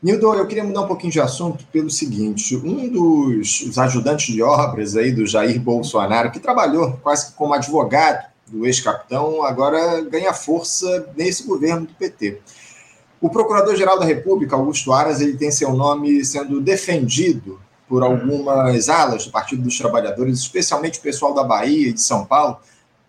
Nildo, 0.02 0.34
eu 0.34 0.48
queria 0.48 0.64
mudar 0.64 0.82
um 0.82 0.88
pouquinho 0.88 1.14
de 1.14 1.22
assunto 1.22 1.64
pelo 1.68 1.90
seguinte: 1.90 2.56
um 2.56 2.90
dos 2.90 3.78
ajudantes 3.78 4.34
de 4.34 4.42
obras 4.42 4.96
aí 4.96 5.12
do 5.12 5.28
Jair 5.28 5.62
Bolsonaro, 5.62 6.32
que 6.32 6.40
trabalhou 6.40 6.98
quase 7.04 7.34
como 7.36 7.54
advogado 7.54 8.30
do 8.48 8.66
ex-capitão, 8.66 9.44
agora 9.44 10.02
ganha 10.02 10.34
força 10.34 11.08
nesse 11.16 11.48
governo 11.48 11.86
do 11.86 11.94
PT. 11.94 12.42
O 13.22 13.30
Procurador-Geral 13.30 14.00
da 14.00 14.06
República, 14.06 14.56
Augusto 14.56 14.92
Aras, 14.92 15.22
ele 15.22 15.38
tem 15.38 15.52
seu 15.52 15.72
nome 15.74 16.26
sendo 16.26 16.60
defendido 16.60 17.61
por 17.92 18.04
algumas 18.04 18.88
alas 18.88 19.26
do 19.26 19.32
Partido 19.32 19.64
dos 19.64 19.78
Trabalhadores, 19.78 20.40
especialmente 20.40 20.98
o 20.98 21.02
pessoal 21.02 21.34
da 21.34 21.44
Bahia 21.44 21.90
e 21.90 21.92
de 21.92 22.02
São 22.02 22.24
Paulo, 22.24 22.58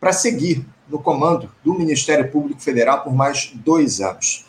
para 0.00 0.12
seguir 0.12 0.66
no 0.88 0.98
comando 0.98 1.48
do 1.62 1.72
Ministério 1.72 2.28
Público 2.32 2.60
Federal 2.60 3.02
por 3.02 3.14
mais 3.14 3.52
dois 3.54 4.00
anos. 4.00 4.44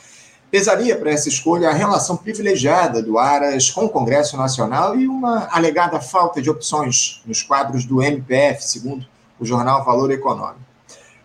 Pesaria 0.50 0.98
para 0.98 1.12
essa 1.12 1.30
escolha 1.30 1.70
a 1.70 1.74
relação 1.74 2.18
privilegiada 2.18 3.00
do 3.00 3.20
Aras 3.20 3.70
com 3.70 3.86
o 3.86 3.90
Congresso 3.90 4.36
Nacional 4.36 5.00
e 5.00 5.08
uma 5.08 5.48
alegada 5.52 6.02
falta 6.02 6.42
de 6.42 6.50
opções 6.50 7.22
nos 7.28 7.44
quadros 7.44 7.86
do 7.86 8.02
MPF, 8.02 8.64
segundo 8.64 9.06
o 9.40 9.46
jornal 9.46 9.86
Valor 9.86 10.10
Econômico. 10.10 10.62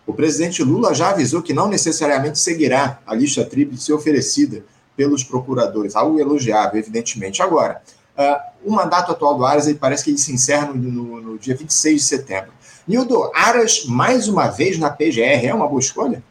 O 0.05 0.13
presidente 0.13 0.61
Lula 0.61 0.93
já 0.93 1.09
avisou 1.09 1.41
que 1.41 1.51
não 1.51 1.67
necessariamente 1.67 2.37
seguirá 2.37 2.99
a 3.07 3.15
lista 3.15 3.43
tríplice 3.43 3.91
oferecida 3.91 4.63
pelos 4.95 5.23
procuradores, 5.23 5.95
algo 5.95 6.19
elogiável, 6.19 6.77
evidentemente. 6.77 7.41
Agora, 7.41 7.81
uh, 8.19 8.39
o 8.63 8.71
mandato 8.71 9.11
atual 9.11 9.37
do 9.37 9.45
Aras 9.45 9.71
parece 9.73 10.03
que 10.03 10.09
ele 10.11 10.17
se 10.17 10.33
encerra 10.33 10.67
no, 10.67 10.75
no, 10.75 11.21
no 11.21 11.39
dia 11.39 11.55
26 11.55 12.01
de 12.01 12.07
setembro. 12.07 12.51
Nildo, 12.87 13.31
Aras, 13.33 13.85
mais 13.85 14.27
uma 14.27 14.47
vez 14.47 14.77
na 14.77 14.89
PGR, 14.89 15.45
é 15.45 15.53
uma 15.53 15.67
boa 15.67 15.79
escolha? 15.79 16.21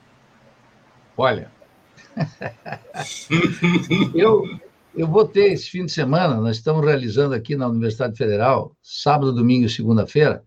Olha, 1.17 1.51
eu, 4.15 4.45
eu 4.95 5.07
vou 5.07 5.25
ter 5.25 5.53
esse 5.53 5.71
fim 5.71 5.87
de 5.87 5.93
semana, 5.93 6.37
nós 6.37 6.57
estamos 6.57 6.85
realizando 6.85 7.35
aqui 7.35 7.57
na 7.57 7.67
Universidade 7.67 8.17
Federal, 8.17 8.73
sábado, 8.83 9.33
domingo 9.33 9.67
e 9.67 9.71
segunda-feira, 9.71 10.45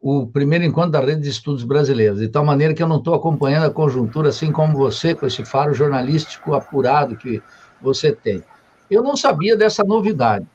o 0.00 0.26
primeiro 0.26 0.64
encontro 0.64 0.90
da 0.90 1.00
Rede 1.00 1.20
de 1.20 1.28
Estudos 1.28 1.62
Brasileiros, 1.62 2.18
de 2.18 2.28
tal 2.28 2.44
maneira 2.44 2.74
que 2.74 2.82
eu 2.82 2.88
não 2.88 2.98
estou 2.98 3.14
acompanhando 3.14 3.66
a 3.66 3.70
conjuntura 3.70 4.30
assim 4.30 4.50
como 4.50 4.76
você, 4.76 5.14
com 5.14 5.26
esse 5.26 5.44
faro 5.44 5.72
jornalístico 5.72 6.54
apurado 6.54 7.16
que 7.16 7.40
você 7.80 8.10
tem. 8.10 8.42
Eu 8.90 9.02
não 9.02 9.16
sabia 9.16 9.56
dessa 9.56 9.84
novidade. 9.84 10.46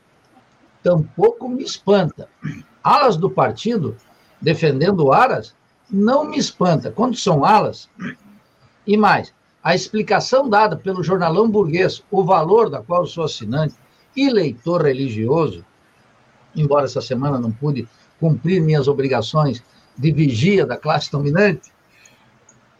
Tampouco 0.88 1.50
me 1.50 1.62
espanta. 1.62 2.30
Alas 2.82 3.18
do 3.18 3.28
partido 3.28 3.94
defendendo 4.40 5.12
Aras, 5.12 5.54
não 5.90 6.24
me 6.24 6.38
espanta. 6.38 6.90
Quando 6.90 7.14
são 7.14 7.44
alas, 7.44 7.90
e 8.86 8.96
mais, 8.96 9.34
a 9.62 9.74
explicação 9.74 10.48
dada 10.48 10.76
pelo 10.76 11.02
jornalão 11.02 11.50
burguês, 11.50 12.02
o 12.10 12.24
valor 12.24 12.70
da 12.70 12.80
qual 12.80 13.02
eu 13.02 13.06
sou 13.06 13.24
assinante 13.24 13.74
e 14.16 14.30
leitor 14.30 14.80
religioso, 14.86 15.62
embora 16.56 16.86
essa 16.86 17.02
semana 17.02 17.38
não 17.38 17.52
pude 17.52 17.86
cumprir 18.18 18.62
minhas 18.62 18.88
obrigações 18.88 19.62
de 19.94 20.10
vigia 20.10 20.64
da 20.64 20.78
classe 20.78 21.12
dominante, 21.12 21.70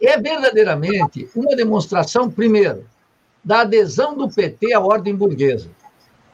é 0.01 0.19
verdadeiramente 0.19 1.29
uma 1.35 1.55
demonstração, 1.55 2.27
primeiro, 2.27 2.87
da 3.43 3.61
adesão 3.61 4.17
do 4.17 4.27
PT 4.27 4.73
à 4.73 4.79
ordem 4.79 5.15
burguesa. 5.15 5.69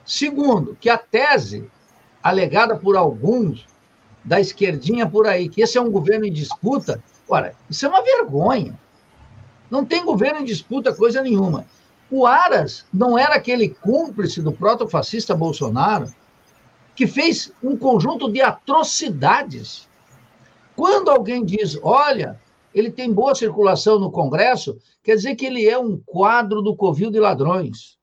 Segundo, 0.06 0.78
que 0.80 0.89
a 0.89 0.98
tese 0.98 1.70
alegada 2.22 2.76
por 2.76 2.96
alguns 2.96 3.65
da 4.24 4.39
esquerdinha 4.39 5.08
por 5.08 5.28
aí, 5.28 5.50
que 5.50 5.62
esse 5.62 5.78
é 5.78 5.82
um 5.82 5.91
governo 5.91 6.26
em 6.26 6.32
disputa. 6.32 7.04
Ora, 7.28 7.56
isso 7.70 7.86
é 7.86 7.89
uma 7.89 8.04
vergonha. 8.04 8.80
Não 9.70 9.84
tem 9.84 10.04
governo 10.04 10.39
em 10.39 10.46
disputa 10.46 10.94
coisa 10.94 11.22
nenhuma. 11.22 11.65
O 12.10 12.26
Aras 12.26 12.86
não 12.94 13.18
era 13.18 13.36
aquele 13.36 13.70
cúmplice 13.70 14.41
do 14.41 14.52
protofascista 14.52 15.36
Bolsonaro 15.36 16.13
que 16.96 17.08
fez 17.08 17.52
um 17.62 17.76
conjunto 17.76 18.32
de 18.32 18.41
atrocidades. 18.41 19.88
Quando 20.76 21.10
alguém 21.10 21.44
diz, 21.44 21.78
olha, 21.82 22.39
ele 22.74 22.91
tem 22.91 23.12
boa 23.12 23.36
circulação 23.36 24.00
no 24.00 24.12
Congresso, 24.12 24.78
quer 25.04 25.15
dizer 25.15 25.36
que 25.36 25.46
ele 25.46 25.68
é 25.68 25.78
um 25.78 25.98
quadro 26.06 26.62
do 26.62 26.76
covil 26.76 27.12
de 27.12 27.20
ladrões, 27.20 27.98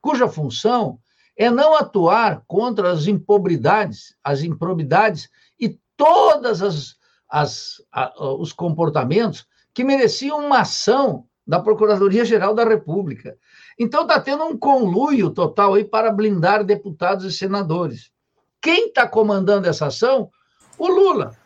cuja 0.00 0.28
função 0.28 0.98
é 1.36 1.50
não 1.50 1.74
atuar 1.76 2.42
contra 2.46 2.90
as 2.92 3.06
impobridades, 3.06 4.14
as 4.22 4.42
improbidades 4.42 5.28
e 5.58 5.78
todas 5.96 6.62
as, 6.62 6.96
as 7.28 7.82
a, 7.92 8.12
os 8.34 8.52
comportamentos 8.52 9.46
que 9.72 9.84
mereciam 9.84 10.38
uma 10.38 10.60
ação 10.60 11.26
da 11.46 11.60
Procuradoria-Geral 11.60 12.54
da 12.54 12.64
República. 12.64 13.36
Então 13.78 14.02
está 14.02 14.20
tendo 14.20 14.44
um 14.44 14.56
conluio 14.56 15.30
total 15.30 15.74
aí 15.74 15.84
para 15.84 16.10
blindar 16.10 16.64
deputados 16.64 17.24
e 17.24 17.36
senadores. 17.36 18.10
Quem 18.60 18.86
está 18.86 19.06
comandando 19.06 19.68
essa 19.68 19.86
ação? 19.86 20.30
O 20.78 20.88
Lula. 20.88 21.36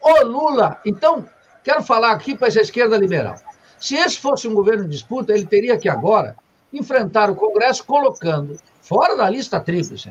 O 0.00 0.24
Lula. 0.24 0.80
Então, 0.84 1.26
quero 1.64 1.82
falar 1.82 2.12
aqui 2.12 2.36
para 2.36 2.48
essa 2.48 2.60
esquerda 2.60 2.96
liberal. 2.96 3.34
Se 3.78 3.96
esse 3.96 4.18
fosse 4.18 4.46
um 4.46 4.54
governo 4.54 4.84
de 4.84 4.90
disputa, 4.90 5.32
ele 5.32 5.46
teria 5.46 5.76
que 5.78 5.88
agora 5.88 6.36
enfrentar 6.72 7.30
o 7.30 7.34
Congresso 7.34 7.84
colocando 7.84 8.56
fora 8.88 9.14
da 9.14 9.28
lista 9.28 9.60
tríplice. 9.60 10.10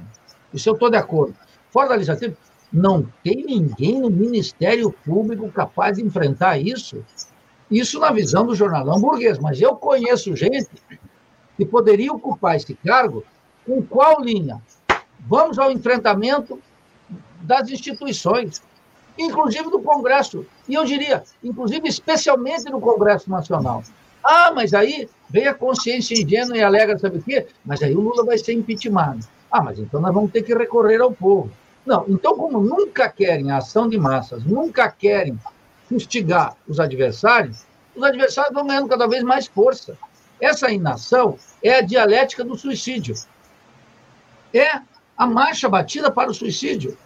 Isso 0.54 0.70
eu 0.70 0.74
estou 0.74 0.90
de 0.90 0.98
acordo. 0.98 1.36
Fora 1.72 1.90
da 1.90 1.98
lista 1.98 2.16
tríplice, 2.16 2.42
não 2.72 3.08
tem 3.24 3.44
ninguém 3.44 4.00
no 4.00 4.10
Ministério 4.10 4.92
Público 4.92 5.52
capaz 5.52 5.98
de 5.98 6.04
enfrentar 6.04 6.58
isso. 6.60 7.04
Isso 7.70 8.00
na 8.00 8.12
visão 8.12 8.46
do 8.46 8.56
jornalão 8.56 9.02
burguês. 9.02 9.40
Mas 9.40 9.60
eu 9.60 9.76
conheço 9.76 10.36
gente 10.36 10.70
que 11.58 11.66
poderia 11.66 12.14
ocupar 12.14 12.56
esse 12.56 12.76
cargo 12.76 13.24
com 13.66 13.82
qual 13.82 14.22
linha? 14.22 14.62
Vamos 15.20 15.58
ao 15.58 15.72
enfrentamento 15.72 16.62
das 17.42 17.70
instituições, 17.70 18.62
inclusive 19.18 19.70
do 19.70 19.82
Congresso. 19.82 20.46
E 20.70 20.76
eu 20.76 20.86
diria, 20.86 21.24
inclusive, 21.44 21.88
especialmente 21.88 22.70
no 22.70 22.80
Congresso 22.80 23.30
Nacional. 23.30 23.84
Ah, 24.30 24.52
mas 24.54 24.74
aí 24.74 25.08
vem 25.30 25.48
a 25.48 25.54
consciência 25.54 26.14
ingênua 26.14 26.58
e 26.58 26.62
alega, 26.62 27.00
sabe 27.00 27.20
o 27.20 27.24
quê? 27.24 27.48
Mas 27.64 27.82
aí 27.82 27.96
o 27.96 28.02
Lula 28.02 28.26
vai 28.26 28.38
ser 28.38 28.52
impeachmentado. 28.52 29.26
Ah, 29.50 29.64
mas 29.64 29.80
então 29.80 30.02
nós 30.02 30.14
vamos 30.14 30.32
ter 30.32 30.44
que 30.44 30.54
recorrer 30.54 31.00
ao 31.00 31.14
povo. 31.14 31.50
Não, 31.86 32.04
então, 32.10 32.36
como 32.36 32.60
nunca 32.60 33.08
querem 33.08 33.50
a 33.52 33.60
ação 33.60 33.88
de 33.88 33.98
massas, 33.98 34.44
nunca 34.44 34.92
querem 34.92 35.40
fustigar 35.88 36.58
os 36.68 36.78
adversários, 36.78 37.66
os 37.96 38.04
adversários 38.04 38.54
vão 38.54 38.68
ganhando 38.68 38.90
cada 38.90 39.08
vez 39.08 39.24
mais 39.24 39.48
força. 39.48 39.98
Essa 40.42 40.70
inação 40.70 41.38
é 41.64 41.76
a 41.76 41.82
dialética 41.82 42.44
do 42.44 42.58
suicídio. 42.58 43.16
É 44.54 44.82
a 45.18 45.26
marcha 45.26 45.70
batida 45.70 46.12
para 46.12 46.30
o 46.30 46.34
suicídio, 46.34 46.98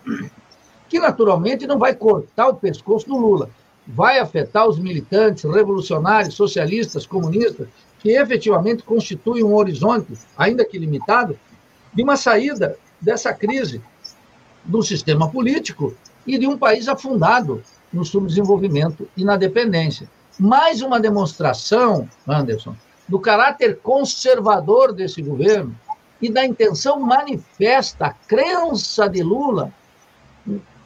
que 0.90 1.00
naturalmente 1.00 1.68
não 1.68 1.78
vai 1.78 1.94
cortar 1.94 2.48
o 2.48 2.56
pescoço 2.56 3.08
do 3.08 3.16
Lula, 3.16 3.52
vai 3.94 4.20
afetar 4.20 4.68
os 4.68 4.80
militantes, 4.80 5.44
revolucionários, 5.44 6.36
socialistas, 6.36 7.06
comunistas, 7.06 7.68
que 8.00 8.12
efetivamente 8.12 8.84
constituem 8.84 9.44
um 9.44 9.54
horizonte, 9.54 10.14
ainda 10.38 10.66
que 10.66 10.80
limitado, 10.80 11.38
de 11.94 12.02
uma 12.02 12.16
saída 12.16 12.78
dessa 13.00 13.34
crise 13.34 13.82
do 14.64 14.82
sistema 14.82 15.30
político 15.30 15.96
e 16.26 16.38
de 16.38 16.48
um 16.48 16.58
país 16.58 16.88
afundado 16.88 17.62
no 17.92 18.06
subdesenvolvimento 18.06 19.08
e 19.18 19.24
na 19.24 19.36
dependência. 19.36 20.10
Mais 20.40 20.82
uma 20.82 21.00
demonstração, 21.00 22.08
Anderson, 22.28 22.76
do 23.08 23.20
caráter 23.20 23.80
conservador 23.80 24.94
desse 24.94 25.22
governo 25.22 25.76
e 26.22 26.32
da 26.32 26.46
intenção 26.46 27.00
manifesta, 27.00 28.06
a 28.08 28.14
crença 28.14 29.10
de 29.10 29.22
Lula 29.22 29.74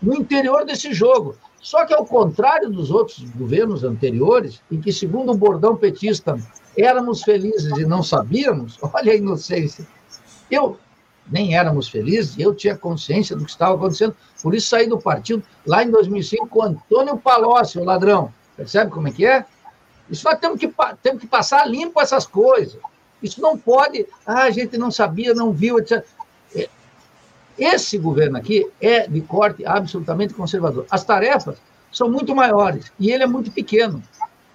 no 0.02 0.16
interior 0.16 0.66
desse 0.66 0.94
jogo. 0.94 1.36
Só 1.66 1.84
que, 1.84 1.96
ao 1.96 2.06
contrário 2.06 2.70
dos 2.70 2.92
outros 2.92 3.28
governos 3.32 3.84
anteriores, 3.84 4.62
em 4.72 4.80
que, 4.80 4.94
segundo 4.94 5.32
o 5.32 5.36
bordão 5.36 5.76
petista, 5.76 6.38
éramos 6.78 7.24
felizes 7.24 7.76
e 7.76 7.86
não 7.88 8.04
sabíamos, 8.04 8.78
olha 8.94 9.12
a 9.12 9.16
inocência. 9.16 9.84
Eu, 10.50 10.78
nem 11.28 11.58
éramos 11.58 11.90
felizes, 11.90 12.38
eu 12.38 12.54
tinha 12.54 12.78
consciência 12.78 13.36
do 13.36 13.44
que 13.44 13.50
estava 13.50 13.74
acontecendo, 13.74 14.16
por 14.44 14.54
isso 14.54 14.70
saí 14.70 14.88
do 14.88 15.00
partido 15.00 15.42
lá 15.66 15.84
em 15.84 15.90
2005 15.90 16.48
com 16.48 16.62
Antônio 16.62 17.18
Palocci, 17.18 17.80
o 17.80 17.84
ladrão. 17.84 18.32
Percebe 18.56 18.92
como 18.92 19.08
é 19.08 19.12
que 19.12 19.26
é? 19.26 19.44
Isso 20.08 20.24
nós 20.24 20.38
temos 20.38 20.60
que, 20.60 20.72
temos 21.02 21.20
que 21.20 21.28
passar 21.28 21.68
limpo 21.68 22.00
essas 22.00 22.28
coisas. 22.28 22.80
Isso 23.24 23.42
não 23.42 23.58
pode, 23.58 24.06
ah, 24.24 24.44
a 24.44 24.52
gente 24.52 24.78
não 24.78 24.92
sabia, 24.92 25.34
não 25.34 25.52
viu, 25.52 25.80
etc. 25.80 26.06
Esse 27.58 27.98
governo 27.98 28.38
aqui 28.38 28.70
é 28.82 29.08
de 29.08 29.22
corte 29.22 29.66
absolutamente 29.66 30.34
conservador. 30.34 30.86
As 30.90 31.04
tarefas 31.04 31.58
são 31.92 32.10
muito 32.10 32.36
maiores 32.36 32.92
e 33.00 33.12
ele 33.12 33.24
é 33.24 33.28
muito 33.28 33.52
pequeno. 33.52 34.04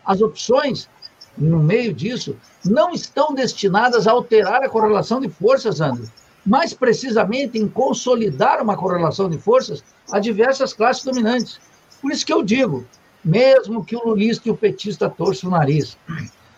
As 0.05 0.21
opções, 0.21 0.89
no 1.37 1.59
meio 1.59 1.95
disso, 1.95 2.37
não 2.65 2.91
estão 2.91 3.35
destinadas 3.35 4.07
a 4.07 4.13
alterar 4.13 4.63
a 4.63 4.69
correlação 4.69 5.21
de 5.21 5.29
forças, 5.29 5.81
André 5.81 6.07
mais 6.45 6.73
precisamente 6.73 7.59
em 7.59 7.69
consolidar 7.69 8.63
uma 8.63 8.77
correlação 8.77 9.29
de 9.29 9.39
forças 9.39 9.85
a 10.11 10.19
diversas 10.19 10.73
classes 10.73 11.05
dominantes. 11.05 11.61
Por 12.01 12.11
isso 12.11 12.25
que 12.25 12.33
eu 12.33 12.43
digo, 12.43 12.87
mesmo 13.25 13.85
que 13.85 13.97
o 13.97 14.05
lulista 14.05 14.49
e 14.49 14.51
o 14.51 14.57
petista 14.57 15.09
torçam 15.09 15.51
o 15.51 15.53
nariz 15.53 15.97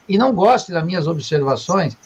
e 0.09 0.17
não 0.17 0.33
goste 0.33 0.73
das 0.73 0.85
minhas 0.85 1.07
observações, 1.07 1.97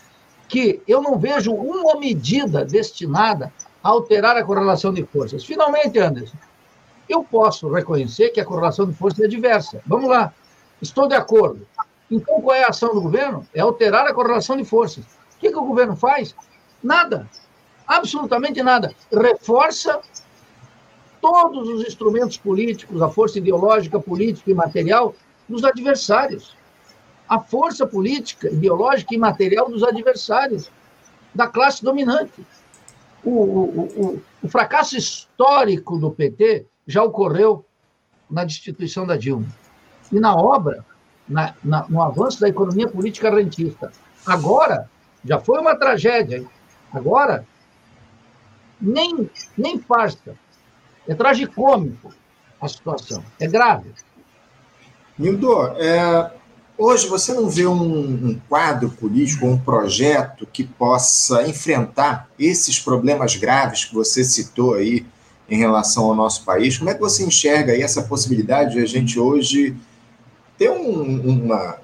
que 0.48 0.80
eu 0.86 1.02
não 1.02 1.18
vejo 1.18 1.52
uma 1.52 1.98
medida 1.98 2.64
destinada 2.64 3.52
alterar 3.86 4.36
a 4.36 4.44
correlação 4.44 4.92
de 4.92 5.04
forças. 5.04 5.44
Finalmente, 5.44 5.98
Anderson, 5.98 6.36
eu 7.08 7.22
posso 7.22 7.68
reconhecer 7.68 8.30
que 8.30 8.40
a 8.40 8.44
correlação 8.44 8.86
de 8.86 8.94
forças 8.94 9.20
é 9.20 9.28
diversa. 9.28 9.80
Vamos 9.86 10.08
lá, 10.08 10.32
estou 10.82 11.06
de 11.06 11.14
acordo. 11.14 11.66
Então, 12.10 12.40
qual 12.40 12.56
é 12.56 12.64
a 12.64 12.68
ação 12.68 12.94
do 12.94 13.00
governo? 13.00 13.46
É 13.54 13.60
alterar 13.60 14.06
a 14.06 14.14
correlação 14.14 14.56
de 14.56 14.64
forças. 14.64 15.04
O 15.04 15.38
que, 15.38 15.50
que 15.50 15.58
o 15.58 15.64
governo 15.64 15.96
faz? 15.96 16.34
Nada. 16.82 17.28
Absolutamente 17.86 18.62
nada. 18.62 18.92
Reforça 19.12 20.00
todos 21.20 21.68
os 21.68 21.86
instrumentos 21.86 22.36
políticos, 22.36 23.02
a 23.02 23.08
força 23.08 23.38
ideológica, 23.38 23.98
política 24.00 24.50
e 24.50 24.54
material 24.54 25.14
dos 25.48 25.64
adversários. 25.64 26.56
A 27.28 27.40
força 27.40 27.86
política, 27.86 28.48
ideológica 28.48 29.14
e 29.14 29.18
material 29.18 29.68
dos 29.68 29.82
adversários, 29.82 30.70
da 31.34 31.48
classe 31.48 31.84
dominante. 31.84 32.46
O, 33.28 33.30
o, 33.30 34.22
o, 34.40 34.48
fracasso 34.48 34.96
histórico 34.96 35.98
do 35.98 36.12
PT 36.12 36.64
já 36.86 37.02
ocorreu 37.02 37.64
na 38.30 38.44
destituição 38.44 39.04
da 39.04 39.16
Dilma. 39.16 39.48
E 40.12 40.20
na 40.20 40.36
obra, 40.36 40.84
na, 41.28 41.52
na, 41.62 41.88
no 41.88 42.00
avanço 42.00 42.40
da 42.40 42.48
economia 42.48 42.86
política 42.88 43.28
rentista. 43.28 43.90
Agora, 44.24 44.88
já 45.24 45.40
foi 45.40 45.58
uma 45.58 45.74
tragédia. 45.74 46.46
Agora, 46.92 47.44
nem, 48.80 49.28
nem 49.58 49.80
farsa. 49.80 50.36
É 51.08 51.14
tragicômico 51.14 52.14
a 52.60 52.68
situação. 52.68 53.24
É 53.40 53.48
grave. 53.48 53.92
Nildo, 55.18 55.62
é, 55.78 56.32
hoje 56.78 57.06
você 57.08 57.32
não 57.32 57.48
vê 57.48 57.66
um, 57.66 57.74
um 57.74 58.40
quadro 58.48 58.90
político, 58.90 59.46
um 59.46 59.58
projeto 59.58 60.46
que 60.46 60.64
possa 60.64 61.48
enfrentar 61.48 62.28
esses 62.38 62.78
problemas 62.78 63.36
graves 63.36 63.84
que 63.84 63.94
você 63.94 64.22
citou 64.24 64.74
aí 64.74 65.06
em 65.48 65.58
relação 65.58 66.06
ao 66.06 66.14
nosso 66.14 66.44
país? 66.44 66.76
Como 66.76 66.90
é 66.90 66.94
que 66.94 67.00
você 67.00 67.24
enxerga 67.24 67.72
aí 67.72 67.82
essa 67.82 68.02
possibilidade 68.02 68.72
de 68.74 68.80
a 68.80 68.86
gente 68.86 69.18
hoje 69.18 69.76
ter 70.58 70.70
um, 70.70 71.20
uma, 71.20 71.78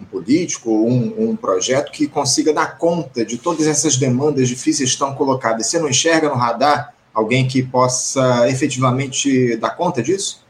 um 0.00 0.04
político, 0.04 0.70
um, 0.70 1.30
um 1.30 1.36
projeto 1.36 1.92
que 1.92 2.06
consiga 2.06 2.52
dar 2.52 2.78
conta 2.78 3.24
de 3.24 3.38
todas 3.38 3.66
essas 3.66 3.96
demandas 3.96 4.48
difíceis 4.48 4.90
que 4.90 4.94
estão 4.94 5.14
colocadas. 5.14 5.66
Você 5.66 5.78
não 5.78 5.88
enxerga 5.88 6.28
no 6.28 6.34
radar 6.34 6.94
alguém 7.12 7.46
que 7.46 7.62
possa 7.62 8.48
efetivamente 8.48 9.56
dar 9.56 9.70
conta 9.70 10.02
disso? 10.02 10.45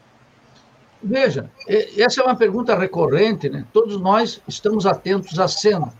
Veja, 1.01 1.49
essa 1.97 2.21
é 2.21 2.23
uma 2.23 2.35
pergunta 2.35 2.75
recorrente, 2.75 3.49
né? 3.49 3.65
Todos 3.71 3.99
nós 3.99 4.41
estamos 4.47 4.85
atentos 4.85 5.39
à 5.39 5.47
cena. 5.47 5.93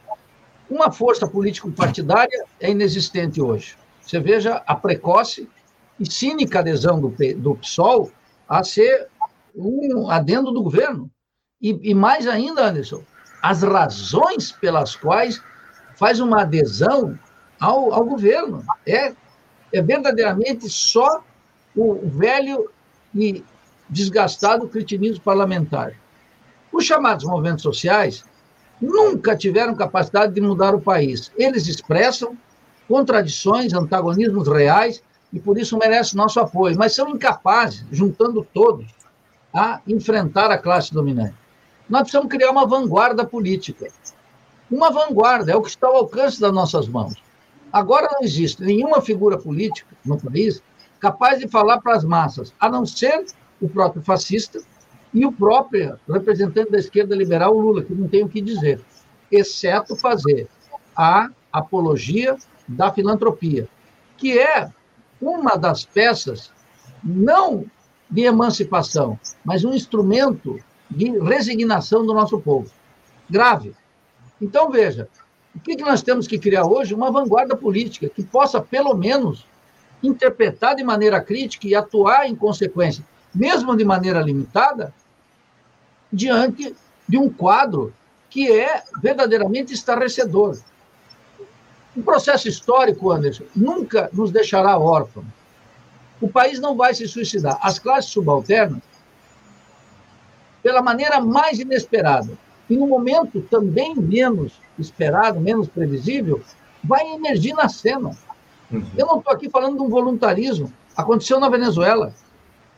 Uma 0.69 0.91
força 0.91 1.27
político-partidária 1.27 2.45
é 2.59 2.71
inexistente 2.71 3.41
hoje. 3.41 3.77
Você 4.01 4.19
veja 4.19 4.63
a 4.65 4.75
precoce 4.75 5.47
e 5.99 6.11
cínica 6.11 6.59
adesão 6.59 6.99
do, 6.99 7.13
do 7.37 7.55
PSOL 7.55 8.11
a 8.47 8.63
ser 8.63 9.07
um 9.55 10.09
adendo 10.09 10.51
do 10.51 10.63
governo. 10.63 11.09
E, 11.61 11.77
e 11.89 11.93
mais 11.93 12.27
ainda, 12.27 12.67
Anderson, 12.67 13.03
as 13.41 13.63
razões 13.63 14.51
pelas 14.51 14.95
quais 14.95 15.41
faz 15.95 16.19
uma 16.19 16.41
adesão 16.41 17.17
ao, 17.59 17.93
ao 17.93 18.05
governo. 18.05 18.63
É, 18.85 19.13
é 19.73 19.81
verdadeiramente 19.81 20.69
só 20.69 21.23
o 21.75 22.07
velho 22.07 22.69
e 23.13 23.43
desgastado 23.89 24.67
cretinismo 24.67 25.23
parlamentar. 25.23 25.93
Os 26.71 26.85
chamados 26.85 27.25
movimentos 27.25 27.63
sociais 27.63 28.23
nunca 28.81 29.35
tiveram 29.35 29.75
capacidade 29.75 30.33
de 30.33 30.41
mudar 30.41 30.75
o 30.75 30.81
país. 30.81 31.31
Eles 31.37 31.67
expressam 31.67 32.37
contradições, 32.87 33.73
antagonismos 33.73 34.47
reais 34.47 35.01
e 35.33 35.39
por 35.39 35.57
isso 35.57 35.77
merecem 35.77 36.17
nosso 36.17 36.39
apoio, 36.39 36.77
mas 36.77 36.93
são 36.93 37.09
incapazes, 37.09 37.85
juntando 37.91 38.47
todos, 38.53 38.87
a 39.53 39.81
enfrentar 39.87 40.51
a 40.51 40.57
classe 40.57 40.93
dominante 40.93 41.35
nós 41.89 42.01
precisamos 42.01 42.29
criar 42.29 42.51
uma 42.51 42.65
vanguarda 42.65 43.25
política. 43.25 43.87
Uma 44.69 44.91
vanguarda 44.91 45.51
é 45.51 45.55
o 45.55 45.61
que 45.61 45.69
está 45.69 45.87
ao 45.87 45.95
alcance 45.95 46.39
das 46.39 46.51
nossas 46.51 46.87
mãos. 46.87 47.15
Agora 47.71 48.09
não 48.11 48.21
existe 48.21 48.61
nenhuma 48.61 49.01
figura 49.01 49.37
política 49.37 49.95
no 50.05 50.19
país 50.19 50.61
capaz 50.99 51.39
de 51.39 51.47
falar 51.47 51.79
para 51.79 51.95
as 51.95 52.03
massas, 52.03 52.53
a 52.59 52.69
não 52.69 52.85
ser 52.85 53.25
o 53.61 53.69
próprio 53.69 54.01
fascista 54.01 54.59
e 55.13 55.25
o 55.25 55.31
próprio 55.31 55.97
representante 56.07 56.71
da 56.71 56.77
esquerda 56.77 57.15
liberal, 57.15 57.57
Lula, 57.57 57.83
que 57.83 57.93
não 57.93 58.07
tem 58.07 58.23
o 58.23 58.29
que 58.29 58.41
dizer, 58.41 58.81
exceto 59.31 59.95
fazer 59.95 60.47
a 60.95 61.29
apologia 61.51 62.35
da 62.67 62.91
filantropia, 62.91 63.67
que 64.17 64.37
é 64.37 64.69
uma 65.21 65.55
das 65.55 65.85
peças, 65.85 66.51
não 67.03 67.65
de 68.09 68.23
emancipação, 68.23 69.19
mas 69.43 69.63
um 69.63 69.73
instrumento 69.73 70.59
de 70.89 71.09
resignação 71.19 72.05
do 72.05 72.13
nosso 72.13 72.39
povo. 72.39 72.71
Grave. 73.29 73.73
Então, 74.41 74.69
veja, 74.69 75.09
o 75.55 75.59
que 75.59 75.75
nós 75.77 76.01
temos 76.01 76.27
que 76.27 76.37
criar 76.37 76.65
hoje? 76.65 76.93
Uma 76.93 77.11
vanguarda 77.11 77.55
política 77.55 78.07
que 78.07 78.23
possa, 78.23 78.61
pelo 78.61 78.93
menos, 78.93 79.45
interpretar 80.01 80.75
de 80.75 80.83
maneira 80.83 81.19
crítica 81.19 81.67
e 81.67 81.75
atuar 81.75 82.27
em 82.27 82.35
consequência, 82.35 83.03
mesmo 83.37 83.77
de 83.77 83.85
maneira 83.85 84.19
limitada, 84.19 84.91
diante 86.11 86.75
de 87.07 87.17
um 87.17 87.29
quadro 87.29 87.93
que 88.29 88.51
é 88.51 88.83
verdadeiramente 89.01 89.73
estarrecedor. 89.73 90.57
O 91.95 92.01
processo 92.01 92.47
histórico, 92.47 93.11
Anderson, 93.11 93.43
nunca 93.55 94.09
nos 94.11 94.31
deixará 94.31 94.77
órfãos. 94.77 95.25
O 96.19 96.27
país 96.27 96.59
não 96.59 96.75
vai 96.75 96.95
se 96.95 97.07
suicidar. 97.07 97.59
As 97.61 97.77
classes 97.77 98.11
subalternas, 98.11 98.81
pela 100.63 100.81
maneira 100.81 101.21
mais 101.21 101.59
inesperada, 101.59 102.37
e 102.69 102.75
no 102.75 102.87
momento 102.87 103.41
também 103.41 103.95
menos 103.95 104.53
esperado, 104.77 105.39
menos 105.39 105.67
previsível, 105.67 106.41
vai 106.83 107.05
emergir 107.13 107.53
na 107.53 107.69
cena. 107.69 108.17
Uhum. 108.71 108.83
Eu 108.97 109.05
não 109.05 109.19
estou 109.19 109.33
aqui 109.33 109.49
falando 109.49 109.77
de 109.77 109.83
um 109.83 109.89
voluntarismo. 109.89 110.73
Aconteceu 110.95 111.39
na 111.39 111.49
Venezuela, 111.49 112.13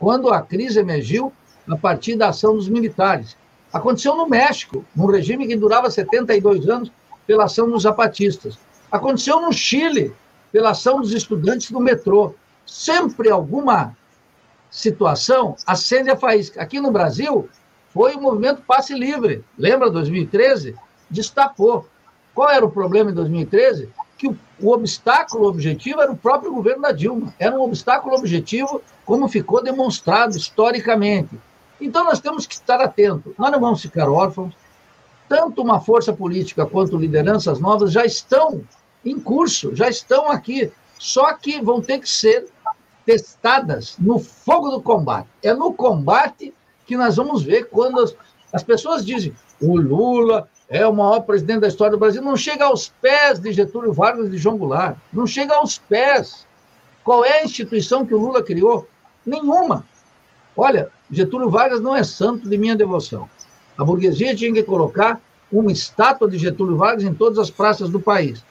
quando 0.00 0.32
a 0.32 0.40
crise 0.40 0.80
emergiu 0.80 1.30
a 1.68 1.76
partir 1.76 2.16
da 2.16 2.30
ação 2.30 2.56
dos 2.56 2.68
militares. 2.68 3.36
Aconteceu 3.70 4.16
no 4.16 4.26
México, 4.26 4.82
num 4.96 5.06
regime 5.06 5.46
que 5.46 5.54
durava 5.54 5.90
72 5.90 6.68
anos, 6.68 6.90
pela 7.26 7.44
ação 7.44 7.70
dos 7.70 7.82
zapatistas. 7.82 8.58
Aconteceu 8.90 9.40
no 9.40 9.52
Chile, 9.52 10.12
pela 10.50 10.70
ação 10.70 11.00
dos 11.00 11.12
estudantes 11.12 11.70
do 11.70 11.78
metrô. 11.78 12.34
Sempre 12.66 13.30
alguma 13.30 13.94
situação 14.70 15.54
acende 15.66 16.10
a 16.10 16.16
faísca. 16.16 16.60
Aqui 16.60 16.80
no 16.80 16.90
Brasil, 16.90 17.48
foi 17.90 18.14
o 18.16 18.20
movimento 18.20 18.62
Passe 18.62 18.94
Livre. 18.94 19.44
Lembra 19.56 19.90
2013? 19.90 20.74
Destapou. 21.10 21.86
Qual 22.34 22.48
era 22.48 22.64
o 22.64 22.70
problema 22.70 23.10
em 23.10 23.14
2013? 23.14 23.90
Que 24.20 24.28
o, 24.28 24.38
o 24.60 24.70
obstáculo 24.70 25.48
objetivo 25.48 26.02
era 26.02 26.12
o 26.12 26.16
próprio 26.16 26.52
governo 26.52 26.82
da 26.82 26.92
Dilma. 26.92 27.34
Era 27.38 27.58
um 27.58 27.62
obstáculo 27.62 28.14
objetivo, 28.14 28.82
como 29.06 29.26
ficou 29.28 29.64
demonstrado 29.64 30.36
historicamente. 30.36 31.40
Então 31.80 32.04
nós 32.04 32.20
temos 32.20 32.46
que 32.46 32.52
estar 32.52 32.82
atentos. 32.82 33.32
Nós 33.38 33.50
não 33.50 33.58
vamos 33.58 33.80
ficar 33.80 34.10
órfãos. 34.10 34.52
Tanto 35.26 35.62
uma 35.62 35.80
força 35.80 36.12
política 36.12 36.66
quanto 36.66 36.98
lideranças 36.98 37.58
novas 37.60 37.92
já 37.92 38.04
estão 38.04 38.62
em 39.02 39.18
curso, 39.18 39.74
já 39.74 39.88
estão 39.88 40.30
aqui. 40.30 40.70
Só 40.98 41.32
que 41.32 41.62
vão 41.62 41.80
ter 41.80 42.00
que 42.00 42.08
ser 42.08 42.46
testadas 43.06 43.96
no 43.98 44.18
fogo 44.18 44.68
do 44.68 44.82
combate. 44.82 45.28
É 45.42 45.54
no 45.54 45.72
combate 45.72 46.52
que 46.84 46.94
nós 46.94 47.16
vamos 47.16 47.42
ver 47.42 47.70
quando 47.70 48.00
as, 48.00 48.14
as 48.52 48.62
pessoas 48.62 49.02
dizem 49.02 49.34
o 49.62 49.78
Lula 49.78 50.46
é 50.70 50.86
o 50.86 50.94
maior 50.94 51.22
presidente 51.22 51.62
da 51.62 51.68
história 51.68 51.90
do 51.90 51.98
Brasil, 51.98 52.22
não 52.22 52.36
chega 52.36 52.64
aos 52.64 52.88
pés 53.02 53.40
de 53.40 53.50
Getúlio 53.52 53.92
Vargas 53.92 54.28
e 54.28 54.30
de 54.30 54.38
João 54.38 54.56
Goulart, 54.56 54.96
não 55.12 55.26
chega 55.26 55.56
aos 55.56 55.78
pés. 55.78 56.46
Qual 57.02 57.24
é 57.24 57.40
a 57.40 57.44
instituição 57.44 58.06
que 58.06 58.14
o 58.14 58.18
Lula 58.18 58.40
criou? 58.40 58.86
Nenhuma. 59.26 59.84
Olha, 60.56 60.88
Getúlio 61.10 61.50
Vargas 61.50 61.80
não 61.80 61.96
é 61.96 62.04
santo 62.04 62.48
de 62.48 62.56
minha 62.56 62.76
devoção. 62.76 63.28
A 63.76 63.84
burguesia 63.84 64.34
tinha 64.36 64.52
que 64.52 64.62
colocar 64.62 65.20
uma 65.50 65.72
estátua 65.72 66.30
de 66.30 66.38
Getúlio 66.38 66.76
Vargas 66.76 67.02
em 67.02 67.14
todas 67.14 67.40
as 67.40 67.50
praças 67.50 67.90
do 67.90 67.98
país. 67.98 68.44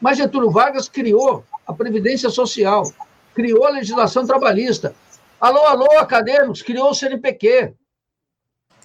Mas 0.00 0.16
Getúlio 0.16 0.50
Vargas 0.50 0.88
criou 0.88 1.44
a 1.66 1.74
Previdência 1.74 2.30
Social, 2.30 2.90
criou 3.34 3.66
a 3.66 3.70
legislação 3.70 4.26
trabalhista. 4.26 4.94
Alô, 5.38 5.60
alô, 5.66 5.98
acadêmicos, 5.98 6.62
criou 6.62 6.88
o 6.88 6.94
CNPq, 6.94 7.74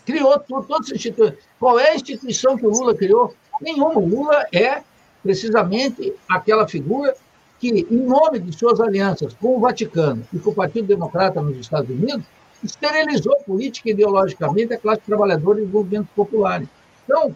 criou 0.06 0.40
todas 0.40 0.88
as 0.88 0.92
instituições. 0.92 1.38
Qual 1.60 1.80
é 1.80 1.92
a 1.92 1.96
instituição 1.96 2.58
que 2.58 2.66
o 2.66 2.70
Lula 2.70 2.96
criou? 2.96 3.34
Nenhuma. 3.62 4.00
O 4.00 4.08
Lula 4.08 4.46
é 4.54 4.82
precisamente 5.22 6.14
aquela 6.28 6.68
figura 6.68 7.16
que, 7.60 7.88
em 7.90 7.98
nome 7.98 8.40
de 8.40 8.58
suas 8.58 8.80
alianças 8.80 9.34
com 9.36 9.58
o 9.58 9.60
Vaticano 9.60 10.28
e 10.34 10.40
com 10.40 10.50
o 10.50 10.56
Partido 10.56 10.88
Democrata 10.88 11.42
nos 11.42 11.58
Estados 11.58 11.90
Unidos, 11.90 12.26
esterilizou 12.64 13.36
política 13.46 13.90
e 13.90 13.92
ideologicamente 13.92 14.74
a 14.74 14.80
classe 14.80 15.02
trabalhadora 15.02 15.60
e 15.60 15.64
os 15.64 15.72
movimentos 15.72 16.10
populares. 16.16 16.68
Então, 17.04 17.36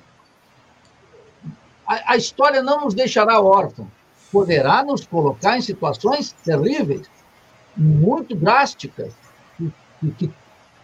a, 1.87 2.13
a 2.13 2.17
história 2.17 2.61
não 2.61 2.81
nos 2.81 2.93
deixará 2.93 3.39
órfãos. 3.39 3.87
Poderá 4.31 4.83
nos 4.83 5.05
colocar 5.05 5.57
em 5.57 5.61
situações 5.61 6.33
terríveis, 6.43 7.07
muito 7.77 8.35
drásticas, 8.35 9.13
que, 9.57 10.11
que 10.11 10.31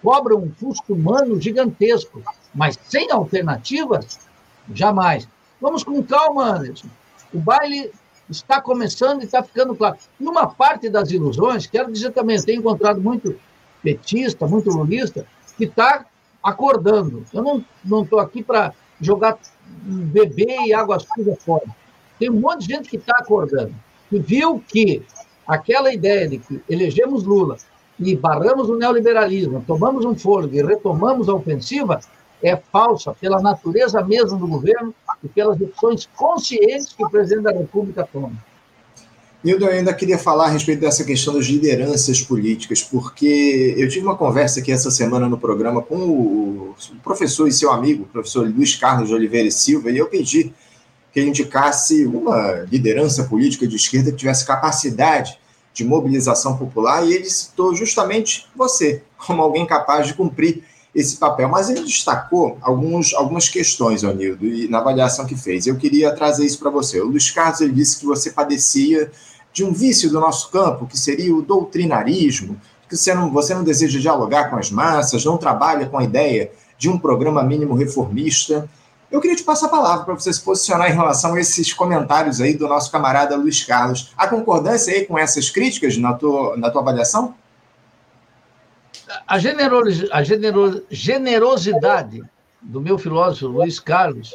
cobra 0.01 0.35
um 0.35 0.49
custo 0.49 0.93
humano 0.93 1.39
gigantesco, 1.39 2.21
mas 2.53 2.77
sem 2.83 3.11
alternativas, 3.11 4.19
jamais. 4.73 5.27
Vamos 5.59 5.83
com 5.83 6.01
calma, 6.03 6.55
Anderson. 6.55 6.87
O 7.33 7.39
baile 7.39 7.91
está 8.29 8.61
começando 8.61 9.21
e 9.21 9.25
está 9.25 9.43
ficando 9.43 9.75
claro. 9.75 9.97
E 10.19 10.25
uma 10.25 10.47
parte 10.47 10.89
das 10.89 11.11
ilusões, 11.11 11.67
quero 11.67 11.91
dizer 11.91 12.11
também, 12.11 12.41
tenho 12.41 12.59
encontrado 12.59 12.99
muito 12.99 13.39
petista, 13.83 14.47
muito 14.47 14.69
lulista, 14.69 15.25
que 15.57 15.65
está 15.65 16.05
acordando. 16.43 17.23
Eu 17.33 17.63
não 17.83 18.03
estou 18.03 18.19
aqui 18.19 18.43
para 18.43 18.73
jogar 18.99 19.37
bebê 19.67 20.57
e 20.65 20.73
água 20.73 20.99
suja 20.99 21.35
fora. 21.39 21.65
Tem 22.19 22.29
um 22.29 22.39
monte 22.39 22.67
de 22.67 22.73
gente 22.73 22.89
que 22.89 22.97
está 22.97 23.17
acordando, 23.17 23.73
que 24.09 24.19
viu 24.19 24.63
que 24.67 25.03
aquela 25.47 25.93
ideia 25.93 26.27
de 26.27 26.37
que 26.37 26.63
elegemos 26.69 27.23
Lula 27.23 27.57
e 28.09 28.15
barramos 28.15 28.69
o 28.69 28.77
neoliberalismo, 28.77 29.63
tomamos 29.65 30.05
um 30.05 30.15
fôlego 30.15 30.55
e 30.55 30.63
retomamos 30.63 31.29
a 31.29 31.35
ofensiva, 31.35 31.99
é 32.41 32.55
falsa 32.55 33.13
pela 33.13 33.41
natureza 33.41 34.03
mesmo 34.03 34.39
do 34.39 34.47
governo 34.47 34.93
e 35.23 35.27
pelas 35.27 35.59
opções 35.61 36.09
conscientes 36.15 36.93
que 36.93 37.03
o 37.03 37.09
presidente 37.09 37.43
da 37.43 37.51
República 37.51 38.07
toma. 38.11 38.33
Nildo, 39.43 39.65
eu 39.65 39.71
ainda 39.71 39.93
queria 39.93 40.19
falar 40.19 40.45
a 40.45 40.49
respeito 40.49 40.81
dessa 40.81 41.03
questão 41.03 41.33
das 41.33 41.45
lideranças 41.45 42.21
políticas, 42.21 42.83
porque 42.83 43.73
eu 43.75 43.89
tive 43.89 44.05
uma 44.05 44.15
conversa 44.15 44.59
aqui 44.59 44.71
essa 44.71 44.91
semana 44.91 45.27
no 45.27 45.37
programa 45.37 45.81
com 45.81 45.95
o 45.95 46.75
professor 47.03 47.47
e 47.47 47.51
seu 47.51 47.71
amigo, 47.71 48.03
o 48.03 48.07
professor 48.07 48.47
Luiz 48.47 48.75
Carlos 48.75 49.09
de 49.09 49.15
Oliveira 49.15 49.47
e 49.47 49.51
Silva, 49.51 49.89
e 49.89 49.97
eu 49.97 50.07
pedi 50.07 50.53
que 51.11 51.19
ele 51.19 51.29
indicasse 51.29 52.05
uma 52.05 52.65
liderança 52.71 53.23
política 53.23 53.67
de 53.67 53.75
esquerda 53.75 54.11
que 54.11 54.17
tivesse 54.17 54.45
capacidade 54.45 55.40
de 55.73 55.83
mobilização 55.83 56.57
popular, 56.57 57.05
e 57.05 57.13
ele 57.13 57.29
citou 57.29 57.75
justamente 57.75 58.47
você 58.55 59.03
como 59.17 59.41
alguém 59.41 59.65
capaz 59.65 60.07
de 60.07 60.13
cumprir 60.13 60.63
esse 60.93 61.17
papel. 61.17 61.47
Mas 61.47 61.69
ele 61.69 61.81
destacou 61.81 62.57
alguns, 62.61 63.13
algumas 63.13 63.47
questões, 63.47 64.03
Onildo, 64.03 64.45
e 64.45 64.67
na 64.67 64.79
avaliação 64.79 65.25
que 65.25 65.35
fez. 65.35 65.65
Eu 65.65 65.77
queria 65.77 66.13
trazer 66.13 66.45
isso 66.45 66.59
para 66.59 66.69
você. 66.69 66.99
O 66.99 67.07
Luiz 67.07 67.31
Carlos 67.31 67.61
ele 67.61 67.73
disse 67.73 67.99
que 67.99 68.05
você 68.05 68.31
padecia 68.31 69.11
de 69.53 69.63
um 69.63 69.71
vício 69.71 70.09
do 70.09 70.19
nosso 70.19 70.49
campo, 70.49 70.87
que 70.87 70.97
seria 70.97 71.35
o 71.35 71.41
doutrinarismo, 71.41 72.59
que 72.87 72.97
você 72.97 73.13
não, 73.13 73.31
você 73.31 73.53
não 73.53 73.63
deseja 73.63 73.99
dialogar 73.99 74.49
com 74.49 74.57
as 74.57 74.69
massas, 74.69 75.23
não 75.23 75.37
trabalha 75.37 75.85
com 75.87 75.97
a 75.97 76.03
ideia 76.03 76.51
de 76.77 76.89
um 76.89 76.97
programa 76.97 77.43
mínimo 77.43 77.73
reformista. 77.73 78.69
Eu 79.11 79.19
queria 79.19 79.35
te 79.35 79.43
passar 79.43 79.65
a 79.65 79.69
palavra 79.69 80.05
para 80.05 80.13
você 80.13 80.31
se 80.31 80.41
posicionar 80.41 80.89
em 80.89 80.93
relação 80.93 81.33
a 81.33 81.39
esses 81.39 81.73
comentários 81.73 82.39
aí 82.39 82.55
do 82.55 82.65
nosso 82.67 82.89
camarada 82.89 83.35
Luiz 83.35 83.61
Carlos. 83.61 84.13
Há 84.15 84.25
concordância 84.27 84.93
aí 84.93 85.05
com 85.05 85.19
essas 85.19 85.49
críticas 85.49 85.97
na 85.97 86.13
tua, 86.13 86.55
na 86.55 86.71
tua 86.71 86.81
avaliação? 86.81 87.35
A, 89.27 89.35
a 89.35 89.39
genero 90.23 90.85
generosidade 90.89 92.23
do 92.61 92.79
meu 92.79 92.97
filósofo 92.97 93.47
Luiz 93.47 93.81
Carlos, 93.81 94.33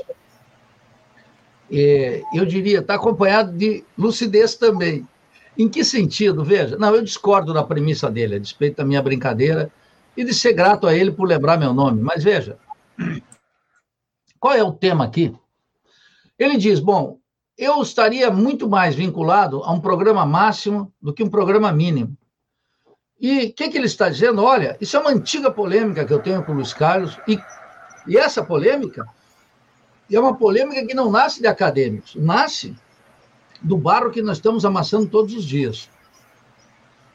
é, 1.72 2.22
eu 2.34 2.44
diria, 2.44 2.80
está 2.80 2.96
acompanhado 2.96 3.52
de 3.52 3.82
lucidez 3.96 4.56
também. 4.56 5.08
Em 5.56 5.70
que 5.70 5.82
sentido? 5.84 6.44
Veja, 6.44 6.76
não, 6.76 6.94
eu 6.94 7.02
discordo 7.02 7.54
da 7.54 7.62
premissa 7.62 8.10
dele, 8.10 8.34
a 8.34 8.38
despeito 8.38 8.76
da 8.76 8.84
minha 8.84 9.00
brincadeira, 9.00 9.70
e 10.14 10.22
de 10.22 10.34
ser 10.34 10.52
grato 10.52 10.86
a 10.86 10.94
ele 10.94 11.12
por 11.12 11.26
lembrar 11.26 11.56
meu 11.56 11.72
nome. 11.72 12.02
Mas 12.02 12.22
veja, 12.22 12.58
qual 14.46 14.54
é 14.54 14.62
o 14.62 14.70
tema 14.70 15.04
aqui? 15.04 15.34
Ele 16.38 16.56
diz: 16.56 16.78
bom, 16.78 17.18
eu 17.58 17.82
estaria 17.82 18.30
muito 18.30 18.68
mais 18.68 18.94
vinculado 18.94 19.60
a 19.64 19.72
um 19.72 19.80
programa 19.80 20.24
máximo 20.24 20.92
do 21.02 21.12
que 21.12 21.24
um 21.24 21.28
programa 21.28 21.72
mínimo. 21.72 22.16
E 23.20 23.46
o 23.46 23.52
que, 23.52 23.68
que, 23.68 23.76
ele 23.76 23.86
está 23.86 24.08
dizendo? 24.08 24.44
Olha, 24.44 24.76
isso 24.80 24.96
é 24.96 25.00
uma 25.00 25.10
antiga 25.10 25.50
polêmica 25.50 26.04
que 26.04 26.12
eu 26.12 26.22
tenho 26.22 26.44
com 26.44 26.52
o 26.52 26.54
Luiz 26.54 26.72
Carlos, 26.72 27.18
e, 27.26 27.40
e 28.06 28.16
essa 28.16 28.44
polêmica 28.44 29.04
é 30.08 30.20
uma 30.20 30.36
polêmica 30.36 30.86
que 30.86 30.94
não 30.94 31.10
nasce 31.10 31.40
de 31.40 31.48
acadêmicos, 31.48 32.14
nasce 32.14 32.76
do 33.60 33.76
barro 33.76 34.12
que 34.12 34.22
nós 34.22 34.36
estamos 34.36 34.64
amassando 34.64 35.08
todos 35.08 35.34
os 35.34 35.44
dias. 35.44 35.90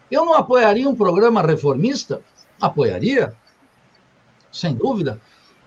Eu 0.10 0.26
não 0.26 0.34
apoiaria 0.34 0.90
um 0.90 0.96
programa 0.96 1.42
reformista? 1.42 2.22
Apoiaria, 2.60 3.34
sem 4.52 4.76
dúvida, 4.76 5.22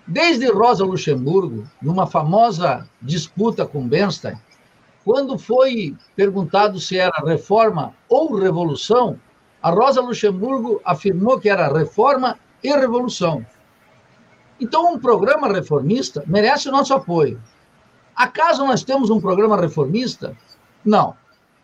Desde 0.07 0.51
Rosa 0.51 0.85
Luxemburgo, 0.85 1.67
numa 1.81 2.05
famosa 2.05 2.87
disputa 3.01 3.65
com 3.65 3.87
Bernstein, 3.87 4.35
quando 5.03 5.37
foi 5.37 5.95
perguntado 6.15 6.79
se 6.79 6.97
era 6.97 7.25
reforma 7.25 7.93
ou 8.07 8.35
revolução, 8.35 9.19
a 9.61 9.71
Rosa 9.71 10.01
Luxemburgo 10.01 10.79
afirmou 10.85 11.39
que 11.39 11.49
era 11.49 11.71
reforma 11.75 12.37
e 12.63 12.69
revolução. 12.71 13.43
Então, 14.59 14.93
um 14.93 14.99
programa 14.99 15.47
reformista 15.47 16.23
merece 16.27 16.69
o 16.69 16.71
nosso 16.71 16.93
apoio. 16.93 17.41
Acaso 18.15 18.65
nós 18.65 18.83
temos 18.83 19.09
um 19.09 19.19
programa 19.19 19.59
reformista? 19.59 20.37
Não. 20.83 21.15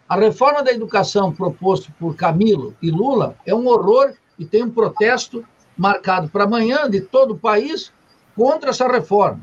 A 0.10 0.16
reforma 0.16 0.64
da 0.64 0.74
educação 0.74 1.32
proposto 1.32 1.92
por 2.00 2.16
Camilo 2.16 2.76
e 2.82 2.90
Lula 2.90 3.36
é 3.46 3.54
um 3.54 3.68
horror 3.68 4.14
e 4.38 4.46
tem 4.46 4.64
um 4.64 4.72
protesto 4.72 5.46
marcado 5.78 6.28
para 6.28 6.44
amanhã 6.44 6.90
de 6.90 7.02
todo 7.02 7.36
o 7.36 7.40
país 7.40 7.94
contra 8.42 8.72
essa 8.72 8.88
reforma. 8.88 9.40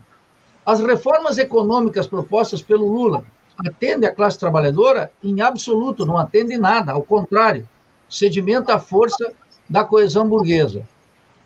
As 0.67 0.81
reformas 0.81 1.39
econômicas 1.39 2.09
propostas 2.09 2.61
pelo 2.61 2.93
Lula 2.93 3.25
atende 3.57 4.05
a 4.05 4.13
classe 4.13 4.37
trabalhadora 4.37 5.13
em 5.23 5.41
absoluto, 5.41 6.05
não 6.05 6.19
atende 6.19 6.59
nada, 6.59 6.91
ao 6.91 7.05
contrário, 7.05 7.69
sedimenta 8.09 8.75
a 8.75 8.81
força 8.81 9.33
da 9.71 9.85
coesão 9.85 10.29
burguesa. 10.29 10.83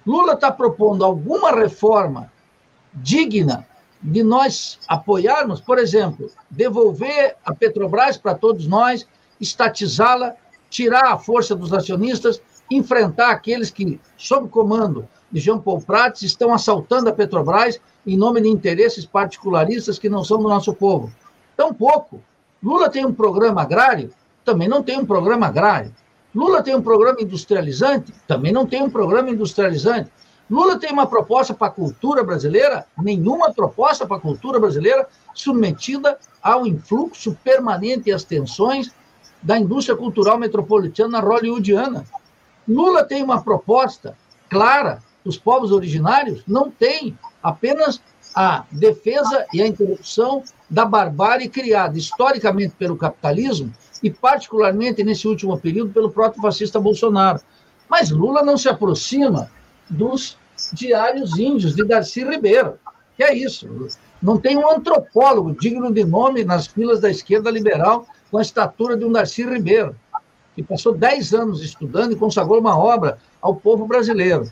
Lula 0.07 0.32
está 0.32 0.50
propondo 0.50 1.05
alguma 1.05 1.50
reforma 1.53 2.32
digna 2.94 3.66
de 4.00 4.22
nós 4.22 4.78
apoiarmos, 4.88 5.61
por 5.61 5.78
exemplo, 5.78 6.30
devolver 6.48 7.36
a 7.44 7.55
Petrobras 7.55 8.16
para 8.16 8.34
todos 8.34 8.66
nós, 8.66 9.07
estatizá-la, 9.38 10.36
tirar 10.70 11.12
a 11.12 11.18
força 11.18 11.55
dos 11.55 11.74
acionistas, 11.74 12.40
enfrentar 12.70 13.30
aqueles 13.30 13.70
que, 13.70 14.00
sob 14.16 14.48
comando 14.48 15.07
de 15.33 15.41
Jean 15.41 15.59
Paul 15.59 15.80
Prats, 15.80 16.22
estão 16.22 16.53
assaltando 16.53 17.09
a 17.09 17.12
Petrobras 17.12 17.80
em 18.07 18.16
nome 18.16 18.41
de 18.41 18.49
interesses 18.49 19.07
particularistas 19.07 19.99
que 19.99 20.09
não 20.09 20.22
são 20.22 20.39
do 20.39 20.49
nosso 20.49 20.74
povo. 20.74 21.11
Tampouco. 21.57 22.20
Lula 22.62 22.91
tem 22.91 23.05
um 23.05 23.14
programa 23.14 23.62
agrário? 23.62 24.11
Também 24.45 24.68
não 24.68 24.83
tem 24.83 24.99
um 24.99 25.07
programa 25.07 25.47
agrário. 25.47 25.93
Lula 26.35 26.62
tem 26.62 26.74
um 26.74 26.83
programa 26.83 27.20
industrializante? 27.20 28.12
Também 28.26 28.53
não 28.53 28.66
tem 28.66 28.83
um 28.83 28.91
programa 28.91 29.30
industrializante. 29.30 30.11
Lula 30.51 30.78
tem 30.78 30.93
uma 30.93 31.07
proposta 31.07 31.55
para 31.55 31.68
a 31.68 31.70
cultura 31.70 32.22
brasileira? 32.22 32.87
Nenhuma 32.99 33.53
proposta 33.53 34.07
para 34.07 34.16
a 34.16 34.20
cultura 34.20 34.61
brasileira 34.61 35.07
submetida 35.35 36.18
ao 36.43 36.66
influxo 36.66 37.37
permanente 37.43 38.11
e 38.11 38.12
às 38.12 38.24
tensões 38.24 38.91
da 39.43 39.59
indústria 39.59 39.97
cultural 39.97 40.39
metropolitana 40.39 41.20
hollywoodiana. 41.20 42.05
Lula 42.68 43.05
tem 43.05 43.22
uma 43.22 43.43
proposta 43.43 44.16
clara 44.49 45.03
dos 45.24 45.38
povos 45.38 45.72
originários? 45.72 46.42
Não 46.46 46.70
tem. 46.70 47.16
Apenas 47.42 48.00
a 48.34 48.64
defesa 48.70 49.46
e 49.52 49.62
a 49.62 49.66
interrupção 49.66 50.42
da 50.68 50.84
barbárie 50.84 51.48
criada 51.48 51.98
historicamente 51.98 52.74
pelo 52.78 52.96
capitalismo 52.96 53.72
e, 54.02 54.10
particularmente 54.10 55.04
nesse 55.04 55.28
último 55.28 55.58
período, 55.58 55.92
pelo 55.92 56.10
próprio 56.10 56.42
fascista 56.42 56.80
Bolsonaro. 56.80 57.40
Mas 57.88 58.10
Lula 58.10 58.42
não 58.42 58.56
se 58.56 58.68
aproxima 58.68 59.50
dos 59.88 60.36
diários 60.72 61.38
índios 61.38 61.74
de 61.74 61.84
Darcy 61.84 62.24
Ribeiro. 62.24 62.78
Que 63.16 63.24
é 63.24 63.34
isso? 63.34 63.68
Não 64.22 64.38
tem 64.38 64.56
um 64.56 64.70
antropólogo 64.70 65.54
digno 65.54 65.92
de 65.92 66.04
nome 66.04 66.44
nas 66.44 66.66
filas 66.66 67.00
da 67.00 67.10
esquerda 67.10 67.50
liberal 67.50 68.06
com 68.30 68.38
a 68.38 68.42
estatura 68.42 68.96
de 68.96 69.04
um 69.04 69.12
Darcy 69.12 69.44
Ribeiro, 69.44 69.94
que 70.54 70.62
passou 70.62 70.94
10 70.94 71.34
anos 71.34 71.62
estudando 71.62 72.12
e 72.12 72.16
consagrou 72.16 72.58
uma 72.58 72.78
obra 72.78 73.18
ao 73.40 73.54
povo 73.54 73.86
brasileiro. 73.86 74.50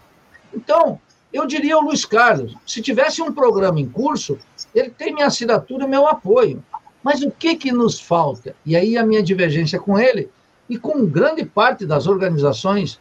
Então, 0.55 1.01
eu 1.32 1.46
diria 1.46 1.76
ao 1.76 1.82
Luiz 1.82 2.05
Carlos, 2.05 2.57
se 2.66 2.82
tivesse 2.82 3.22
um 3.22 3.32
programa 3.32 3.80
em 3.80 3.88
curso, 3.88 4.38
ele 4.74 4.90
tem 4.90 5.14
minha 5.14 5.26
assinatura 5.26 5.84
e 5.84 5.88
meu 5.88 6.07
apoio. 6.07 6.62
Mas 7.03 7.22
o 7.22 7.30
que, 7.30 7.57
que 7.57 7.72
nos 7.72 8.01
falta? 8.01 8.55
E 8.66 8.76
aí 8.76 8.96
a 8.96 9.07
minha 9.07 9.22
divergência 9.22 9.78
com 9.78 9.98
ele 9.98 10.28
e 10.68 10.78
com 10.78 11.07
grande 11.07 11.44
parte 11.44 11.86
das 11.86 12.07
organizações 12.07 12.98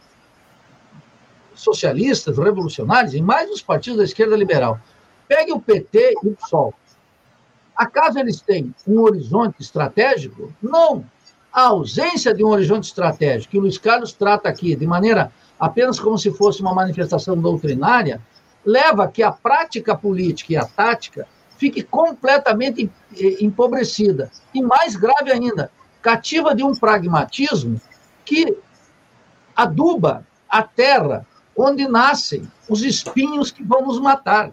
socialistas, 1.54 2.38
revolucionárias, 2.38 3.14
e 3.14 3.20
mais 3.20 3.50
os 3.50 3.60
partidos 3.60 3.98
da 3.98 4.04
esquerda 4.04 4.36
liberal. 4.36 4.80
Pegue 5.28 5.52
o 5.52 5.60
PT 5.60 6.14
e 6.22 6.28
o 6.28 6.34
PSOL. 6.34 6.74
Acaso 7.76 8.18
eles 8.18 8.40
têm 8.40 8.74
um 8.86 9.00
horizonte 9.00 9.60
estratégico? 9.60 10.52
Não. 10.62 11.04
A 11.52 11.62
ausência 11.64 12.32
de 12.32 12.44
um 12.44 12.48
horizonte 12.48 12.84
estratégico, 12.84 13.50
que 13.50 13.58
o 13.58 13.62
Luiz 13.62 13.76
Carlos 13.76 14.12
trata 14.12 14.48
aqui 14.48 14.74
de 14.74 14.86
maneira 14.86 15.32
apenas 15.60 16.00
como 16.00 16.16
se 16.16 16.32
fosse 16.32 16.62
uma 16.62 16.74
manifestação 16.74 17.36
doutrinária, 17.36 18.20
leva 18.64 19.06
que 19.06 19.22
a 19.22 19.30
prática 19.30 19.94
política 19.94 20.54
e 20.54 20.56
a 20.56 20.64
tática 20.64 21.28
fique 21.58 21.82
completamente 21.82 22.90
empobrecida. 23.40 24.30
E 24.54 24.62
mais 24.62 24.96
grave 24.96 25.30
ainda, 25.30 25.70
cativa 26.00 26.54
de 26.54 26.64
um 26.64 26.74
pragmatismo 26.74 27.78
que 28.24 28.56
aduba 29.54 30.26
a 30.48 30.62
terra 30.62 31.26
onde 31.54 31.86
nascem 31.86 32.50
os 32.68 32.82
espinhos 32.82 33.50
que 33.50 33.62
vão 33.62 33.82
nos 33.82 34.00
matar. 34.00 34.52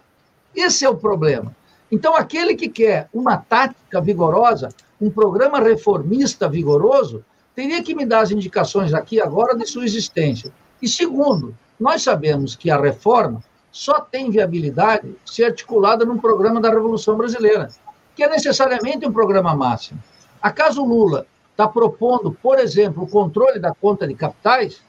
Esse 0.54 0.84
é 0.84 0.88
o 0.90 0.96
problema. 0.96 1.56
Então, 1.90 2.14
aquele 2.14 2.54
que 2.54 2.68
quer 2.68 3.08
uma 3.14 3.38
tática 3.38 4.00
vigorosa, 4.00 4.68
um 5.00 5.08
programa 5.08 5.58
reformista 5.58 6.48
vigoroso, 6.48 7.24
teria 7.54 7.82
que 7.82 7.94
me 7.94 8.04
dar 8.04 8.20
as 8.20 8.30
indicações 8.30 8.92
aqui 8.92 9.20
agora 9.20 9.56
de 9.56 9.66
sua 9.66 9.84
existência. 9.84 10.52
E 10.80 10.88
segundo, 10.88 11.56
nós 11.78 12.02
sabemos 12.02 12.54
que 12.54 12.70
a 12.70 12.80
reforma 12.80 13.42
só 13.70 14.00
tem 14.00 14.30
viabilidade 14.30 15.14
se 15.24 15.44
articulada 15.44 16.04
num 16.04 16.18
programa 16.18 16.60
da 16.60 16.70
Revolução 16.70 17.16
Brasileira, 17.16 17.68
que 18.14 18.22
é 18.22 18.28
necessariamente 18.28 19.06
um 19.06 19.12
programa 19.12 19.54
máximo. 19.54 20.02
Acaso 20.40 20.84
Lula 20.84 21.26
está 21.50 21.66
propondo, 21.66 22.32
por 22.32 22.58
exemplo, 22.58 23.02
o 23.02 23.08
controle 23.08 23.58
da 23.58 23.74
conta 23.74 24.06
de 24.06 24.14
capitais? 24.14 24.80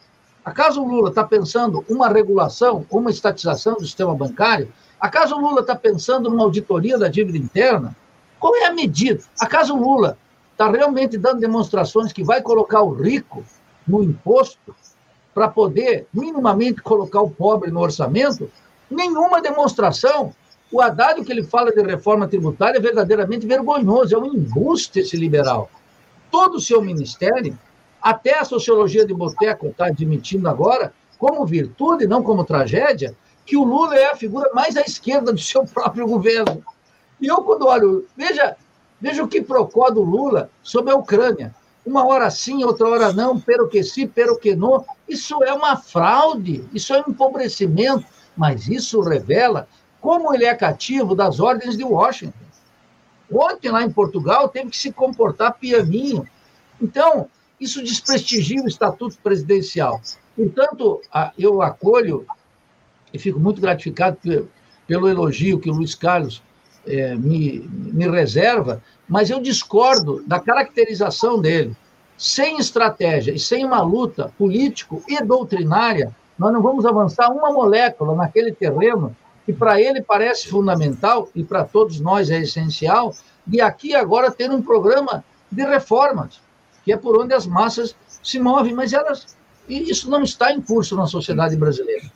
Acaso 0.45 0.83
Lula 0.83 1.09
está 1.09 1.23
pensando 1.23 1.83
uma 1.89 2.07
regulação, 2.07 2.85
uma 2.89 3.09
estatização 3.09 3.75
do 3.75 3.85
sistema 3.85 4.15
bancário? 4.15 4.71
Acaso 4.99 5.37
Lula 5.37 5.61
está 5.61 5.75
pensando 5.75 6.29
numa 6.29 6.43
auditoria 6.43 6.97
da 6.97 7.07
dívida 7.07 7.37
interna? 7.37 7.95
Qual 8.39 8.55
é 8.55 8.65
a 8.65 8.73
medida? 8.73 9.23
Acaso 9.39 9.75
Lula 9.75 10.17
está 10.51 10.69
realmente 10.69 11.17
dando 11.17 11.39
demonstrações 11.39 12.13
que 12.13 12.23
vai 12.23 12.41
colocar 12.41 12.81
o 12.81 12.93
rico 12.93 13.43
no 13.87 14.03
imposto 14.03 14.75
para 15.33 15.47
poder 15.47 16.07
minimamente 16.13 16.81
colocar 16.81 17.21
o 17.21 17.29
pobre 17.29 17.71
no 17.71 17.79
orçamento, 17.79 18.49
nenhuma 18.89 19.41
demonstração. 19.41 20.33
O 20.71 20.81
Haddad, 20.81 21.23
que 21.23 21.31
ele 21.31 21.43
fala 21.43 21.71
de 21.71 21.81
reforma 21.81 22.27
tributária, 22.27 22.77
é 22.77 22.81
verdadeiramente 22.81 23.45
vergonhoso, 23.45 24.15
é 24.15 24.17
um 24.17 24.25
embuste 24.25 24.99
esse 24.99 25.17
liberal. 25.17 25.69
Todo 26.29 26.55
o 26.55 26.61
seu 26.61 26.81
ministério, 26.81 27.57
até 28.01 28.37
a 28.37 28.45
sociologia 28.45 29.05
de 29.05 29.13
Boteco 29.13 29.67
está 29.67 29.87
admitindo 29.87 30.47
agora, 30.47 30.93
como 31.17 31.45
virtude, 31.45 32.07
não 32.07 32.23
como 32.23 32.45
tragédia, 32.45 33.15
que 33.45 33.57
o 33.57 33.63
Lula 33.63 33.95
é 33.95 34.11
a 34.11 34.15
figura 34.15 34.51
mais 34.53 34.77
à 34.77 34.81
esquerda 34.81 35.33
do 35.33 35.39
seu 35.39 35.65
próprio 35.65 36.07
governo. 36.07 36.63
E 37.19 37.27
eu, 37.27 37.37
quando 37.37 37.65
olho, 37.65 38.05
veja, 38.15 38.55
veja 39.01 39.23
o 39.23 39.27
que 39.27 39.41
procó 39.41 39.89
do 39.89 40.01
Lula 40.01 40.49
sobre 40.61 40.93
a 40.93 40.95
Ucrânia 40.95 41.53
uma 41.85 42.05
hora 42.05 42.29
sim, 42.29 42.63
outra 42.63 42.87
hora 42.87 43.13
não, 43.13 43.39
pero 43.39 43.67
que 43.67 43.83
sim, 43.83 44.07
pero 44.07 44.37
que 44.37 44.55
não. 44.55 44.85
Isso 45.07 45.43
é 45.43 45.53
uma 45.53 45.77
fraude, 45.77 46.63
isso 46.73 46.93
é 46.93 47.01
um 47.01 47.11
empobrecimento, 47.11 48.05
mas 48.35 48.67
isso 48.67 49.01
revela 49.01 49.67
como 49.99 50.33
ele 50.33 50.45
é 50.45 50.55
cativo 50.55 51.15
das 51.15 51.39
ordens 51.39 51.75
de 51.75 51.83
Washington. 51.83 52.37
Ontem, 53.31 53.69
lá 53.69 53.83
em 53.83 53.91
Portugal, 53.91 54.49
teve 54.49 54.69
que 54.69 54.77
se 54.77 54.91
comportar 54.91 55.57
pianinho. 55.59 56.27
Então, 56.81 57.27
isso 57.59 57.83
desprestigia 57.83 58.63
o 58.63 58.67
estatuto 58.67 59.17
presidencial. 59.21 60.01
Portanto, 60.35 61.01
eu 61.37 61.61
acolho 61.61 62.25
e 63.13 63.19
fico 63.19 63.39
muito 63.39 63.59
gratificado 63.59 64.17
pelo 64.87 65.09
elogio 65.09 65.59
que 65.59 65.69
o 65.69 65.73
Luiz 65.73 65.93
Carlos 65.93 66.41
me, 67.19 67.59
me 67.59 68.09
reserva, 68.09 68.81
mas 69.09 69.29
eu 69.31 69.41
discordo 69.41 70.23
da 70.25 70.39
caracterização 70.39 71.41
dele. 71.41 71.75
Sem 72.17 72.59
estratégia 72.59 73.33
e 73.33 73.39
sem 73.39 73.65
uma 73.65 73.81
luta 73.81 74.31
político 74.37 75.01
e 75.07 75.21
doutrinária, 75.23 76.15
nós 76.37 76.53
não 76.53 76.61
vamos 76.61 76.85
avançar 76.85 77.31
uma 77.31 77.51
molécula 77.51 78.15
naquele 78.15 78.51
terreno 78.51 79.15
que 79.45 79.51
para 79.51 79.81
ele 79.81 80.01
parece 80.01 80.47
fundamental 80.47 81.27
e 81.33 81.43
para 81.43 81.65
todos 81.65 81.99
nós 81.99 82.29
é 82.29 82.39
essencial, 82.39 83.15
de 83.47 83.59
aqui 83.59 83.95
agora 83.95 84.29
ter 84.29 84.51
um 84.51 84.61
programa 84.61 85.23
de 85.51 85.63
reformas, 85.63 86.39
que 86.85 86.93
é 86.93 86.97
por 86.97 87.19
onde 87.19 87.33
as 87.33 87.47
massas 87.47 87.95
se 88.21 88.37
movem, 88.39 88.73
mas 88.73 88.93
elas 88.93 89.35
e 89.67 89.89
isso 89.89 90.09
não 90.09 90.23
está 90.23 90.51
em 90.51 90.59
curso 90.59 90.95
na 90.95 91.05
sociedade 91.05 91.55
brasileira. 91.55 92.11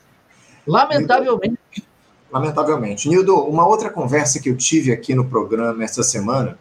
Lamentavelmente. 0.66 1.58
Lamentavelmente. 2.30 3.08
Nildo, 3.08 3.36
uma 3.36 3.66
outra 3.66 3.90
conversa 3.90 4.40
que 4.40 4.50
eu 4.50 4.56
tive 4.56 4.92
aqui 4.92 5.14
no 5.14 5.24
programa 5.24 5.84
essa 5.84 6.02
semana 6.02 6.58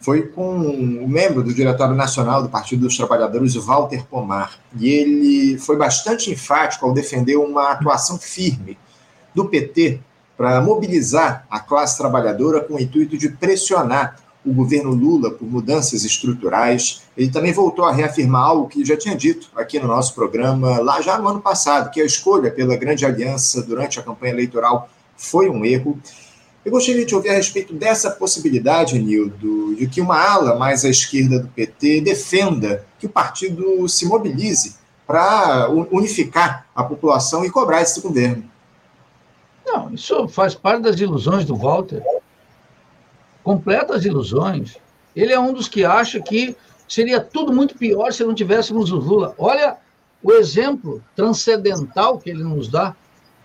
foi 0.00 0.22
com 0.22 0.56
um 0.58 1.08
membro 1.08 1.42
do 1.42 1.52
Diretório 1.52 1.94
Nacional 1.94 2.42
do 2.42 2.48
Partido 2.48 2.82
dos 2.82 2.96
Trabalhadores, 2.96 3.54
Walter 3.54 4.04
Pomar. 4.06 4.58
E 4.78 4.88
ele 4.88 5.58
foi 5.58 5.76
bastante 5.76 6.30
enfático 6.30 6.86
ao 6.86 6.92
defender 6.92 7.36
uma 7.36 7.70
atuação 7.72 8.18
firme 8.18 8.78
do 9.34 9.46
PT 9.46 10.00
para 10.36 10.60
mobilizar 10.60 11.46
a 11.50 11.58
classe 11.58 11.96
trabalhadora 11.96 12.60
com 12.60 12.74
o 12.74 12.80
intuito 12.80 13.16
de 13.16 13.30
pressionar 13.30 14.16
o 14.44 14.52
governo 14.52 14.94
Lula 14.94 15.30
por 15.30 15.46
mudanças 15.46 16.04
estruturais. 16.04 17.02
Ele 17.16 17.30
também 17.30 17.52
voltou 17.52 17.84
a 17.84 17.92
reafirmar 17.92 18.42
algo 18.42 18.68
que 18.68 18.84
já 18.84 18.96
tinha 18.96 19.16
dito 19.16 19.50
aqui 19.56 19.80
no 19.80 19.88
nosso 19.88 20.14
programa, 20.14 20.78
lá 20.78 21.00
já 21.00 21.18
no 21.18 21.26
ano 21.26 21.40
passado, 21.40 21.90
que 21.90 22.00
a 22.00 22.04
escolha 22.04 22.50
pela 22.50 22.76
grande 22.76 23.04
aliança 23.04 23.62
durante 23.62 23.98
a 23.98 24.02
campanha 24.02 24.32
eleitoral 24.32 24.88
foi 25.16 25.50
um 25.50 25.64
erro. 25.64 25.98
Eu 26.66 26.72
gostaria 26.72 27.06
de 27.06 27.14
ouvir 27.14 27.28
a 27.28 27.34
respeito 27.34 27.72
dessa 27.72 28.10
possibilidade, 28.10 28.98
Nildo, 28.98 29.76
de 29.76 29.86
que 29.86 30.00
uma 30.00 30.20
ala 30.20 30.56
mais 30.56 30.84
à 30.84 30.88
esquerda 30.88 31.38
do 31.38 31.46
PT 31.46 32.00
defenda 32.00 32.84
que 32.98 33.06
o 33.06 33.08
partido 33.08 33.88
se 33.88 34.04
mobilize 34.04 34.74
para 35.06 35.70
unificar 35.70 36.66
a 36.74 36.82
população 36.82 37.44
e 37.44 37.50
cobrar 37.52 37.82
esse 37.82 38.00
governo. 38.00 38.50
Não, 39.64 39.94
isso 39.94 40.26
faz 40.26 40.56
parte 40.56 40.82
das 40.82 40.98
ilusões 40.98 41.44
do 41.44 41.54
Walter. 41.54 42.02
Completas 43.44 44.04
ilusões. 44.04 44.76
Ele 45.14 45.32
é 45.32 45.38
um 45.38 45.52
dos 45.52 45.68
que 45.68 45.84
acha 45.84 46.20
que 46.20 46.56
seria 46.88 47.20
tudo 47.20 47.52
muito 47.52 47.76
pior 47.76 48.12
se 48.12 48.24
não 48.24 48.34
tivéssemos 48.34 48.90
o 48.90 48.96
Lula. 48.96 49.36
Olha 49.38 49.76
o 50.20 50.32
exemplo 50.32 51.00
transcendental 51.14 52.18
que 52.18 52.28
ele 52.28 52.42
nos 52.42 52.66
dá. 52.66 52.92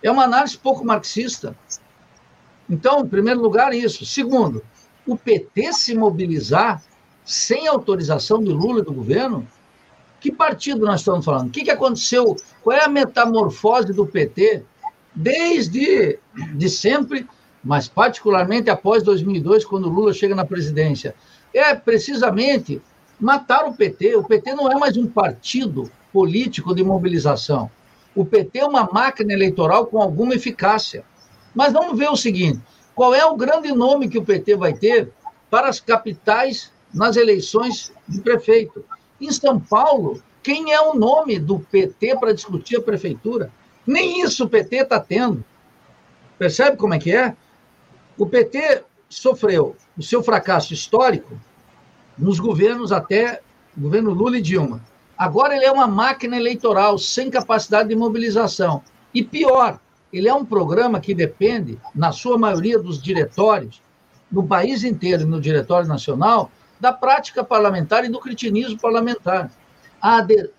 É 0.02 0.10
uma 0.10 0.24
análise 0.24 0.58
pouco 0.58 0.84
marxista. 0.84 1.56
Então, 2.72 3.00
em 3.00 3.06
primeiro 3.06 3.38
lugar, 3.38 3.74
isso. 3.74 4.06
Segundo, 4.06 4.64
o 5.06 5.14
PT 5.14 5.74
se 5.74 5.94
mobilizar 5.94 6.82
sem 7.22 7.68
autorização 7.68 8.42
do 8.42 8.54
Lula 8.54 8.80
e 8.80 8.84
do 8.84 8.94
governo? 8.94 9.46
Que 10.18 10.32
partido 10.32 10.86
nós 10.86 11.00
estamos 11.00 11.22
falando? 11.22 11.48
O 11.48 11.50
que, 11.50 11.64
que 11.64 11.70
aconteceu? 11.70 12.34
Qual 12.62 12.74
é 12.74 12.82
a 12.82 12.88
metamorfose 12.88 13.92
do 13.92 14.06
PT 14.06 14.62
desde 15.14 16.18
de 16.54 16.70
sempre, 16.70 17.28
mas 17.62 17.88
particularmente 17.88 18.70
após 18.70 19.02
2002, 19.02 19.66
quando 19.66 19.90
Lula 19.90 20.14
chega 20.14 20.34
na 20.34 20.46
presidência? 20.46 21.14
É 21.52 21.74
precisamente 21.74 22.80
matar 23.20 23.66
o 23.66 23.74
PT. 23.74 24.16
O 24.16 24.24
PT 24.24 24.54
não 24.54 24.72
é 24.72 24.76
mais 24.76 24.96
um 24.96 25.06
partido 25.06 25.90
político 26.10 26.74
de 26.74 26.82
mobilização. 26.82 27.70
O 28.14 28.24
PT 28.24 28.60
é 28.60 28.66
uma 28.66 28.84
máquina 28.90 29.34
eleitoral 29.34 29.84
com 29.84 30.00
alguma 30.00 30.34
eficácia. 30.34 31.04
Mas 31.54 31.72
vamos 31.72 31.98
ver 31.98 32.10
o 32.10 32.16
seguinte: 32.16 32.60
qual 32.94 33.14
é 33.14 33.24
o 33.24 33.36
grande 33.36 33.72
nome 33.72 34.08
que 34.08 34.18
o 34.18 34.24
PT 34.24 34.56
vai 34.56 34.72
ter 34.72 35.10
para 35.50 35.68
as 35.68 35.80
capitais 35.80 36.70
nas 36.92 37.16
eleições 37.16 37.92
de 38.08 38.20
prefeito? 38.20 38.84
Em 39.20 39.30
São 39.30 39.58
Paulo, 39.58 40.22
quem 40.42 40.72
é 40.72 40.80
o 40.80 40.94
nome 40.94 41.38
do 41.38 41.60
PT 41.60 42.16
para 42.18 42.34
discutir 42.34 42.76
a 42.76 42.82
prefeitura? 42.82 43.50
Nem 43.86 44.22
isso 44.22 44.44
o 44.44 44.48
PT 44.48 44.76
está 44.76 44.98
tendo. 44.98 45.44
Percebe 46.38 46.76
como 46.76 46.94
é 46.94 46.98
que 46.98 47.14
é? 47.14 47.36
O 48.18 48.26
PT 48.26 48.84
sofreu 49.08 49.76
o 49.96 50.02
seu 50.02 50.22
fracasso 50.22 50.72
histórico 50.72 51.38
nos 52.16 52.40
governos 52.40 52.92
até 52.92 53.40
governo 53.76 54.12
Lula 54.12 54.38
e 54.38 54.42
Dilma. 54.42 54.82
Agora 55.16 55.54
ele 55.54 55.64
é 55.64 55.72
uma 55.72 55.86
máquina 55.86 56.36
eleitoral 56.36 56.98
sem 56.98 57.30
capacidade 57.30 57.88
de 57.88 57.96
mobilização. 57.96 58.82
E 59.14 59.22
pior, 59.22 59.78
ele 60.12 60.28
é 60.28 60.34
um 60.34 60.44
programa 60.44 61.00
que 61.00 61.14
depende, 61.14 61.78
na 61.94 62.12
sua 62.12 62.36
maioria 62.36 62.78
dos 62.78 63.00
diretórios, 63.00 63.82
no 64.30 64.46
país 64.46 64.84
inteiro 64.84 65.26
no 65.26 65.40
Diretório 65.40 65.88
Nacional, 65.88 66.50
da 66.78 66.92
prática 66.92 67.42
parlamentar 67.42 68.04
e 68.04 68.08
do 68.08 68.20
cretinismo 68.20 68.78
parlamentar. 68.78 69.50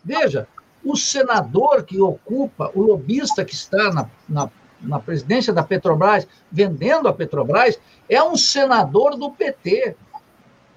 Veja, 0.04 0.48
o 0.84 0.96
senador 0.96 1.84
que 1.84 2.00
ocupa, 2.02 2.72
o 2.74 2.82
lobista 2.82 3.46
que 3.46 3.54
está 3.54 3.92
na, 3.92 4.10
na, 4.28 4.50
na 4.82 5.00
presidência 5.00 5.54
da 5.54 5.64
Petrobras, 5.64 6.28
vendendo 6.52 7.08
a 7.08 7.14
Petrobras, 7.14 7.80
é 8.10 8.22
um 8.24 8.36
senador 8.36 9.16
do 9.18 9.32
PT. 9.32 9.96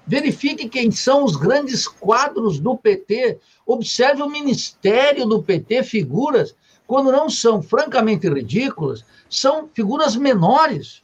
Verifique 0.05 0.69
quem 0.69 0.91
são 0.91 1.23
os 1.23 1.35
grandes 1.35 1.87
quadros 1.87 2.59
do 2.59 2.77
PT. 2.77 3.39
Observe 3.65 4.21
o 4.21 4.29
ministério 4.29 5.25
do 5.25 5.43
PT, 5.43 5.83
figuras 5.83 6.55
quando 6.87 7.11
não 7.11 7.29
são 7.29 7.61
francamente 7.61 8.27
ridículas, 8.29 9.03
são 9.29 9.69
figuras 9.73 10.15
menores 10.15 11.03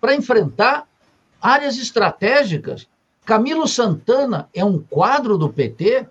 para 0.00 0.14
enfrentar 0.14 0.86
áreas 1.40 1.78
estratégicas. 1.78 2.88
Camilo 3.24 3.68
Santana 3.68 4.48
é 4.52 4.64
um 4.64 4.78
quadro 4.78 5.38
do 5.38 5.48
PT, 5.48 6.06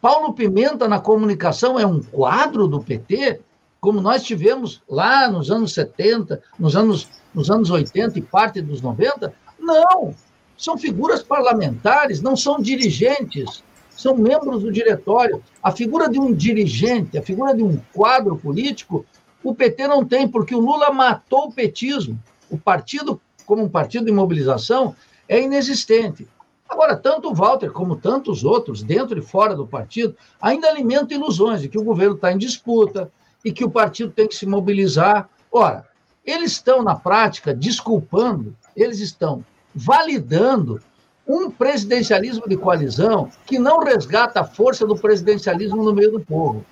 Paulo 0.00 0.32
Pimenta 0.32 0.88
na 0.88 0.98
comunicação 0.98 1.78
é 1.78 1.86
um 1.86 2.02
quadro 2.02 2.66
do 2.66 2.82
PT, 2.82 3.40
como 3.80 4.00
nós 4.00 4.24
tivemos 4.24 4.82
lá 4.88 5.28
nos 5.28 5.48
anos 5.48 5.74
70, 5.74 6.42
nos 6.58 6.74
anos, 6.74 7.08
nos 7.32 7.50
anos 7.50 7.70
80 7.70 8.18
e 8.18 8.22
parte 8.22 8.60
dos 8.60 8.80
90. 8.80 9.32
Não! 9.60 10.14
São 10.58 10.76
figuras 10.76 11.22
parlamentares, 11.22 12.20
não 12.20 12.36
são 12.36 12.60
dirigentes 12.60 13.62
são 13.96 14.16
membros 14.16 14.62
do 14.62 14.72
diretório. 14.72 15.42
A 15.62 15.70
figura 15.70 16.08
de 16.08 16.18
um 16.18 16.32
dirigente, 16.32 17.16
a 17.18 17.22
figura 17.22 17.54
de 17.54 17.62
um 17.62 17.78
quadro 17.92 18.36
político, 18.36 19.04
o 19.42 19.54
PT 19.54 19.88
não 19.88 20.04
tem, 20.04 20.28
porque 20.28 20.54
o 20.54 20.60
Lula 20.60 20.92
matou 20.92 21.46
o 21.46 21.52
petismo. 21.52 22.18
O 22.50 22.58
partido, 22.58 23.20
como 23.44 23.62
um 23.62 23.68
partido 23.68 24.06
de 24.06 24.12
mobilização, 24.12 24.94
é 25.28 25.40
inexistente. 25.40 26.26
Agora, 26.68 26.96
tanto 26.96 27.28
o 27.30 27.34
Walter 27.34 27.70
como 27.70 27.96
tantos 27.96 28.44
outros, 28.44 28.82
dentro 28.82 29.18
e 29.18 29.22
fora 29.22 29.54
do 29.54 29.66
partido, 29.66 30.16
ainda 30.40 30.68
alimentam 30.68 31.18
ilusões 31.18 31.60
de 31.60 31.68
que 31.68 31.78
o 31.78 31.84
governo 31.84 32.14
está 32.14 32.32
em 32.32 32.38
disputa 32.38 33.10
e 33.44 33.52
que 33.52 33.64
o 33.64 33.70
partido 33.70 34.10
tem 34.10 34.26
que 34.26 34.34
se 34.34 34.46
mobilizar. 34.46 35.28
Ora, 35.50 35.86
eles 36.24 36.52
estão, 36.52 36.82
na 36.82 36.94
prática, 36.94 37.52
desculpando, 37.52 38.56
eles 38.76 39.00
estão 39.00 39.44
validando 39.74 40.80
um 41.26 41.50
presidencialismo 41.50 42.48
de 42.48 42.56
coalizão 42.56 43.30
que 43.46 43.58
não 43.58 43.80
resgata 43.80 44.40
a 44.40 44.44
força 44.44 44.86
do 44.86 44.96
presidencialismo 44.96 45.82
no 45.82 45.94
meio 45.94 46.12
do 46.12 46.20
povo. 46.20 46.64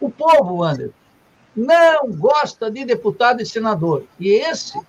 O 0.00 0.10
povo, 0.10 0.62
Anderson, 0.62 0.94
não 1.54 2.10
gosta 2.12 2.70
de 2.70 2.84
deputado 2.84 3.42
e 3.42 3.46
senador. 3.46 4.04
E 4.18 4.30
esse 4.30 4.80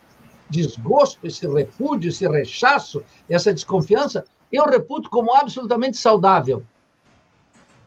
desgosto, 0.50 1.26
esse 1.26 1.48
repúdio, 1.48 2.10
esse 2.10 2.28
rechaço, 2.28 3.04
essa 3.30 3.54
desconfiança, 3.54 4.24
eu 4.52 4.66
reputo 4.66 5.10
como 5.10 5.34
absolutamente 5.34 5.98
saudável. 5.98 6.64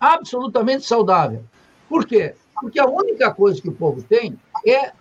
Absolutamente 0.00 0.84
saudável. 0.84 1.44
Por 1.88 2.06
quê? 2.06 2.34
Porque 2.60 2.78
a 2.78 2.86
única 2.86 3.32
coisa 3.32 3.60
que 3.60 3.68
o 3.68 3.74
povo 3.74 4.02
tem 4.02 4.38
é 4.66 4.92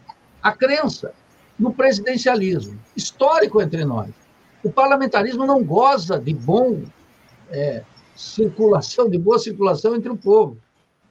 a 0.42 0.52
crença 0.52 1.14
no 1.58 1.74
presidencialismo, 1.74 2.80
histórico 2.96 3.62
entre 3.62 3.86
nós. 3.86 4.10
O 4.64 4.72
parlamentarismo 4.72 5.46
não 5.46 5.64
goza 5.64 6.20
de 6.20 6.34
bom 6.34 6.84
é, 7.50 7.84
circulação, 8.16 9.10
de 9.10 9.18
boa 9.18 9.40
circulação 9.40 9.96
entre 9.96 10.12
o 10.12 10.18
povo. 10.18 10.58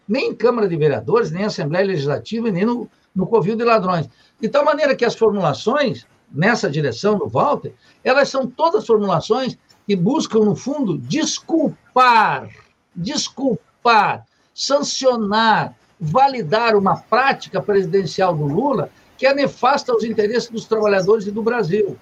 Nem 0.07 0.31
em 0.31 0.35
Câmara 0.35 0.69
de 0.69 0.77
Vereadores, 0.77 1.31
nem 1.31 1.43
em 1.43 1.47
Assembleia 1.47 1.87
Legislativa, 1.87 2.51
nem 2.51 2.65
no, 2.65 2.89
no 3.15 3.27
Covil 3.27 3.57
de 3.57 3.65
Ladrões. 3.65 4.09
De 4.41 4.49
tal 4.49 4.65
maneira 4.65 4.95
que 4.95 5.05
as 5.05 5.15
formulações, 5.15 6.07
nessa 6.31 6.71
direção 6.71 7.19
do 7.19 7.29
Walter, 7.29 7.75
elas 8.05 8.29
são 8.29 8.47
todas 8.47 8.87
formulações 8.87 9.59
que 9.87 9.97
buscam, 9.97 10.41
no 10.41 10.55
fundo, 10.55 10.99
desculpar, 10.99 12.49
desculpar, 12.95 14.25
sancionar, 14.55 15.75
validar 16.01 16.77
uma 16.77 16.97
prática 16.97 17.61
presidencial 17.61 18.35
do 18.35 18.45
Lula 18.45 18.91
que 19.19 19.27
é 19.27 19.35
nefasta 19.35 19.93
aos 19.93 20.03
interesses 20.03 20.49
dos 20.49 20.65
trabalhadores 20.65 21.27
e 21.27 21.31
do 21.31 21.43
Brasil. 21.43 21.99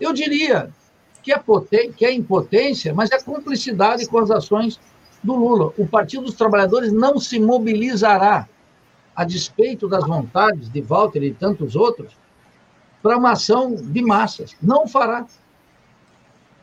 Eu 0.00 0.12
diria, 0.14 0.70
que 1.22 1.32
é, 1.32 1.40
que 1.88 2.04
é 2.04 2.12
impotência, 2.12 2.92
mas 2.92 3.10
é 3.10 3.22
cumplicidade 3.22 4.06
com 4.06 4.18
as 4.18 4.30
ações 4.30 4.78
do 5.22 5.34
Lula. 5.34 5.72
O 5.78 5.86
Partido 5.86 6.24
dos 6.24 6.34
Trabalhadores 6.34 6.92
não 6.92 7.18
se 7.18 7.38
mobilizará, 7.38 8.48
a 9.14 9.24
despeito 9.24 9.86
das 9.88 10.06
vontades 10.06 10.68
de 10.70 10.80
Walter 10.80 11.22
e 11.22 11.34
tantos 11.34 11.76
outros, 11.76 12.12
para 13.02 13.16
uma 13.16 13.32
ação 13.32 13.74
de 13.74 14.02
massas. 14.02 14.56
Não 14.60 14.88
fará. 14.88 15.26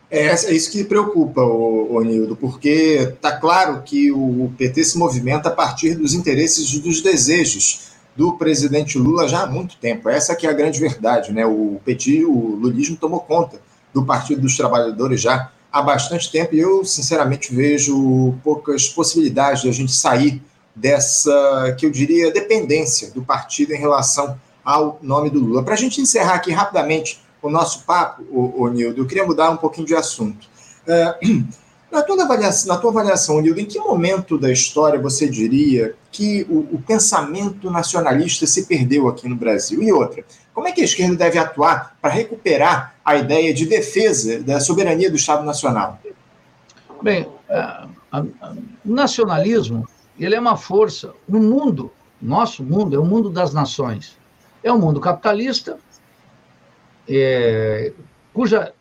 É, 0.09 0.27
é 0.27 0.53
isso 0.53 0.71
que 0.71 0.83
preocupa, 0.83 1.41
o, 1.41 2.01
Nildo, 2.01 2.35
porque 2.35 3.11
está 3.13 3.37
claro 3.37 3.83
que 3.83 4.11
o 4.11 4.51
PT 4.57 4.83
se 4.83 4.97
movimenta 4.97 5.49
a 5.49 5.51
partir 5.51 5.93
dos 5.93 6.13
interesses 6.13 6.73
e 6.73 6.79
dos 6.79 7.01
desejos 7.01 7.89
do 8.15 8.33
presidente 8.33 8.97
Lula 8.97 9.27
já 9.27 9.43
há 9.43 9.47
muito 9.47 9.77
tempo. 9.77 10.09
Essa 10.09 10.35
que 10.35 10.47
é 10.47 10.49
a 10.49 10.53
grande 10.53 10.79
verdade, 10.79 11.31
né? 11.31 11.45
O 11.45 11.79
PT, 11.85 12.25
o 12.25 12.55
lulismo 12.55 12.97
tomou 12.97 13.19
conta 13.19 13.61
do 13.93 14.05
Partido 14.05 14.41
dos 14.41 14.55
Trabalhadores 14.55 15.21
já 15.21 15.51
há 15.71 15.81
bastante 15.81 16.31
tempo 16.31 16.55
e 16.55 16.59
eu, 16.59 16.83
sinceramente, 16.83 17.53
vejo 17.53 18.33
poucas 18.43 18.87
possibilidades 18.87 19.61
de 19.61 19.69
a 19.69 19.71
gente 19.71 19.91
sair 19.91 20.41
dessa, 20.75 21.75
que 21.77 21.85
eu 21.85 21.91
diria, 21.91 22.31
dependência 22.31 23.11
do 23.11 23.21
partido 23.21 23.73
em 23.73 23.77
relação 23.77 24.39
ao 24.63 24.99
nome 25.01 25.29
do 25.29 25.39
Lula. 25.39 25.63
Para 25.63 25.73
a 25.73 25.77
gente 25.77 26.01
encerrar 26.01 26.35
aqui 26.35 26.51
rapidamente 26.51 27.21
o 27.41 27.49
nosso 27.49 27.83
papo, 27.85 28.23
o, 28.29 28.63
o 28.63 28.67
Nildo, 28.69 29.01
eu 29.01 29.07
queria 29.07 29.25
mudar 29.25 29.49
um 29.49 29.57
pouquinho 29.57 29.87
de 29.87 29.95
assunto. 29.95 30.47
É, 30.87 31.19
na, 31.91 32.01
tua 32.01 32.23
avaliação, 32.23 32.73
na 32.73 32.79
tua 32.79 32.91
avaliação, 32.91 33.41
Nildo, 33.41 33.59
em 33.59 33.65
que 33.65 33.79
momento 33.79 34.37
da 34.37 34.51
história 34.51 34.99
você 34.99 35.27
diria 35.27 35.95
que 36.11 36.45
o, 36.49 36.75
o 36.75 36.83
pensamento 36.85 37.69
nacionalista 37.69 38.45
se 38.45 38.65
perdeu 38.65 39.07
aqui 39.07 39.27
no 39.27 39.35
Brasil? 39.35 39.81
E 39.81 39.91
outra, 39.91 40.23
como 40.53 40.67
é 40.67 40.71
que 40.71 40.81
a 40.81 40.85
esquerda 40.85 41.15
deve 41.15 41.37
atuar 41.39 41.95
para 42.01 42.11
recuperar 42.11 42.95
a 43.03 43.15
ideia 43.15 43.53
de 43.53 43.65
defesa 43.65 44.39
da 44.41 44.59
soberania 44.59 45.09
do 45.09 45.15
Estado 45.15 45.43
Nacional? 45.45 45.99
Bem, 47.01 47.27
o 48.85 48.93
nacionalismo 48.93 49.87
ele 50.19 50.35
é 50.35 50.39
uma 50.39 50.57
força. 50.57 51.13
O 51.27 51.37
mundo, 51.37 51.91
nosso 52.21 52.63
mundo, 52.63 52.95
é 52.95 52.99
o 52.99 53.05
mundo 53.05 53.29
das 53.29 53.53
nações. 53.53 54.17
É 54.61 54.71
um 54.71 54.77
mundo 54.77 54.99
capitalista, 54.99 55.77
é, 57.07 57.93
cuja 58.33 58.73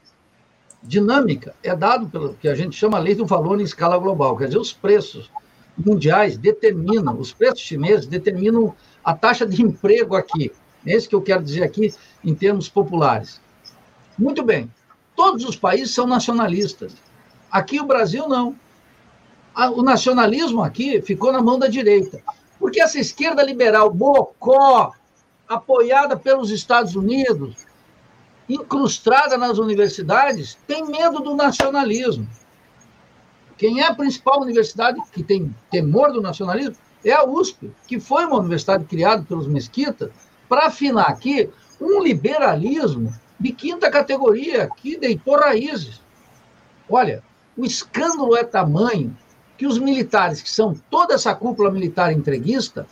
dinâmica 0.83 1.55
é 1.63 1.75
dado 1.75 2.09
pelo 2.09 2.35
que 2.35 2.49
a 2.49 2.55
gente 2.55 2.77
chama 2.77 2.99
lei 2.99 3.15
do 3.15 3.27
valor 3.27 3.61
em 3.61 3.65
escala 3.65 3.99
global. 3.99 4.37
Quer 4.37 4.47
dizer, 4.47 4.59
os 4.59 4.73
preços 4.73 5.31
mundiais 5.77 6.37
determinam, 6.37 7.19
os 7.19 7.33
preços 7.33 7.61
chineses 7.61 8.07
determinam 8.07 8.75
a 9.05 9.15
taxa 9.15 9.47
de 9.47 9.63
emprego 9.63 10.17
aqui. 10.17 10.53
É 10.87 10.97
isso 10.97 11.09
que 11.09 11.15
eu 11.15 11.23
quero 11.23 11.43
dizer 11.43 11.63
aqui 11.63 11.95
em 12.25 12.35
termos 12.35 12.69
populares. 12.69 13.41
Muito 14.19 14.43
bem. 14.43 14.71
Todos 15.15 15.45
os 15.45 15.57
países 15.57 15.95
são 15.95 16.07
nacionalistas. 16.07 16.95
Aqui 17.51 17.81
o 17.81 17.87
Brasil 17.87 18.29
não. 18.29 18.55
O 19.75 19.83
nacionalismo 19.83 20.63
aqui 20.63 21.03
ficou 21.03 21.33
na 21.33 21.43
mão 21.43 21.59
da 21.59 21.67
direita. 21.67 22.21
Porque 22.59 22.81
essa 22.81 22.99
esquerda 22.99 23.43
liberal, 23.43 23.91
bocó, 23.91 24.93
apoiada 25.49 26.17
pelos 26.17 26.51
Estados 26.51 26.95
Unidos, 26.95 27.68
incrustada 28.49 29.37
nas 29.37 29.59
universidades, 29.59 30.57
tem 30.67 30.87
medo 30.87 31.21
do 31.21 31.35
nacionalismo. 31.35 32.27
Quem 33.57 33.81
é 33.81 33.87
a 33.87 33.95
principal 33.95 34.41
universidade 34.41 35.01
que 35.13 35.23
tem 35.23 35.55
temor 35.71 36.13
do 36.13 36.23
nacionalismo 36.23 36.77
é 37.05 37.13
a 37.13 37.25
USP, 37.25 37.71
que 37.87 38.01
foi 38.01 38.25
uma 38.25 38.39
universidade 38.39 38.85
criada 38.85 39.23
pelos 39.23 39.47
mesquitas 39.47 40.11
para 40.49 40.67
afinar 40.67 41.09
aqui 41.09 41.51
um 41.81 42.03
liberalismo 42.03 43.13
de 43.39 43.53
quinta 43.53 43.91
categoria 43.91 44.69
que 44.77 44.97
deitou 44.97 45.37
raízes. 45.37 46.01
Olha, 46.89 47.23
o 47.57 47.65
escândalo 47.65 48.37
é 48.37 48.45
tamanho 48.45 49.17
que 49.57 49.67
os 49.67 49.79
militares, 49.79 50.41
que 50.41 50.51
são 50.51 50.75
toda 50.89 51.15
essa 51.15 51.35
cúpula 51.35 51.71
militar 51.71 52.13
entreguista, 52.13 52.87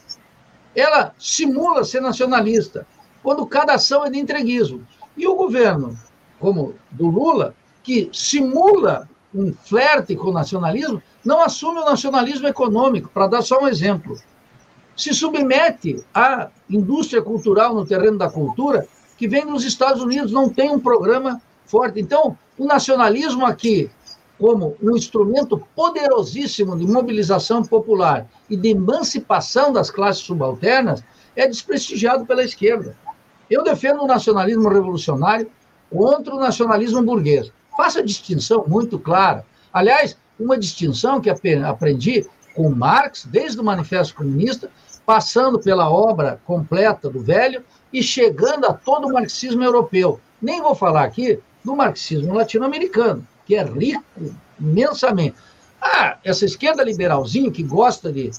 ela 0.74 1.14
simula 1.18 1.84
ser 1.84 2.00
nacionalista, 2.00 2.86
quando 3.22 3.46
cada 3.46 3.74
ação 3.74 4.04
é 4.04 4.10
de 4.10 4.18
entreguismo. 4.18 4.86
E 5.16 5.26
o 5.26 5.34
governo, 5.34 5.96
como 6.38 6.74
do 6.90 7.06
Lula, 7.06 7.54
que 7.82 8.10
simula 8.12 9.08
um 9.34 9.52
flerte 9.52 10.16
com 10.16 10.28
o 10.28 10.32
nacionalismo, 10.32 11.02
não 11.24 11.40
assume 11.40 11.80
o 11.80 11.84
nacionalismo 11.84 12.46
econômico, 12.46 13.10
para 13.12 13.26
dar 13.26 13.42
só 13.42 13.60
um 13.60 13.68
exemplo. 13.68 14.18
Se 14.96 15.12
submete 15.12 16.04
à 16.14 16.48
indústria 16.70 17.20
cultural 17.20 17.74
no 17.74 17.86
terreno 17.86 18.16
da 18.16 18.30
cultura, 18.30 18.86
que 19.16 19.28
vem 19.28 19.46
dos 19.46 19.64
Estados 19.64 20.02
Unidos, 20.02 20.32
não 20.32 20.48
tem 20.48 20.70
um 20.70 20.80
programa 20.80 21.40
forte. 21.66 22.00
Então, 22.00 22.36
o 22.58 22.66
nacionalismo 22.66 23.44
aqui, 23.44 23.90
como 24.38 24.76
um 24.82 24.96
instrumento 24.96 25.58
poderosíssimo 25.74 26.76
de 26.76 26.86
mobilização 26.86 27.62
popular 27.62 28.26
e 28.48 28.56
de 28.56 28.68
emancipação 28.68 29.72
das 29.72 29.90
classes 29.90 30.22
subalternas, 30.22 31.02
é 31.34 31.46
desprestigiado 31.46 32.24
pela 32.24 32.44
esquerda. 32.44 32.96
Eu 33.50 33.62
defendo 33.62 34.02
o 34.02 34.06
nacionalismo 34.06 34.68
revolucionário 34.68 35.50
contra 35.90 36.34
o 36.34 36.38
nacionalismo 36.38 37.02
burguês. 37.02 37.52
Faça 37.76 38.02
distinção 38.02 38.64
muito 38.66 38.98
clara. 38.98 39.44
Aliás, 39.72 40.16
uma 40.38 40.58
distinção 40.58 41.20
que 41.20 41.30
aprendi 41.30 42.26
com 42.54 42.70
Marx, 42.70 43.26
desde 43.26 43.60
o 43.60 43.64
Manifesto 43.64 44.14
Comunista, 44.14 44.70
passando 45.04 45.58
pela 45.58 45.88
obra 45.90 46.40
completa 46.44 47.08
do 47.08 47.20
Velho 47.20 47.62
e 47.92 48.02
chegando 48.02 48.66
a 48.66 48.72
todo 48.72 49.06
o 49.06 49.12
marxismo 49.12 49.62
europeu. 49.62 50.20
Nem 50.40 50.60
vou 50.60 50.74
falar 50.74 51.04
aqui 51.04 51.38
do 51.64 51.76
marxismo 51.76 52.34
latino-americano, 52.34 53.26
que 53.44 53.54
é 53.54 53.62
rico 53.62 54.02
imensamente. 54.58 55.36
Ah, 55.80 56.16
essa 56.24 56.44
esquerda 56.44 56.82
liberalzinha 56.82 57.50
que 57.50 57.62
gosta 57.62 58.10
de 58.10 58.30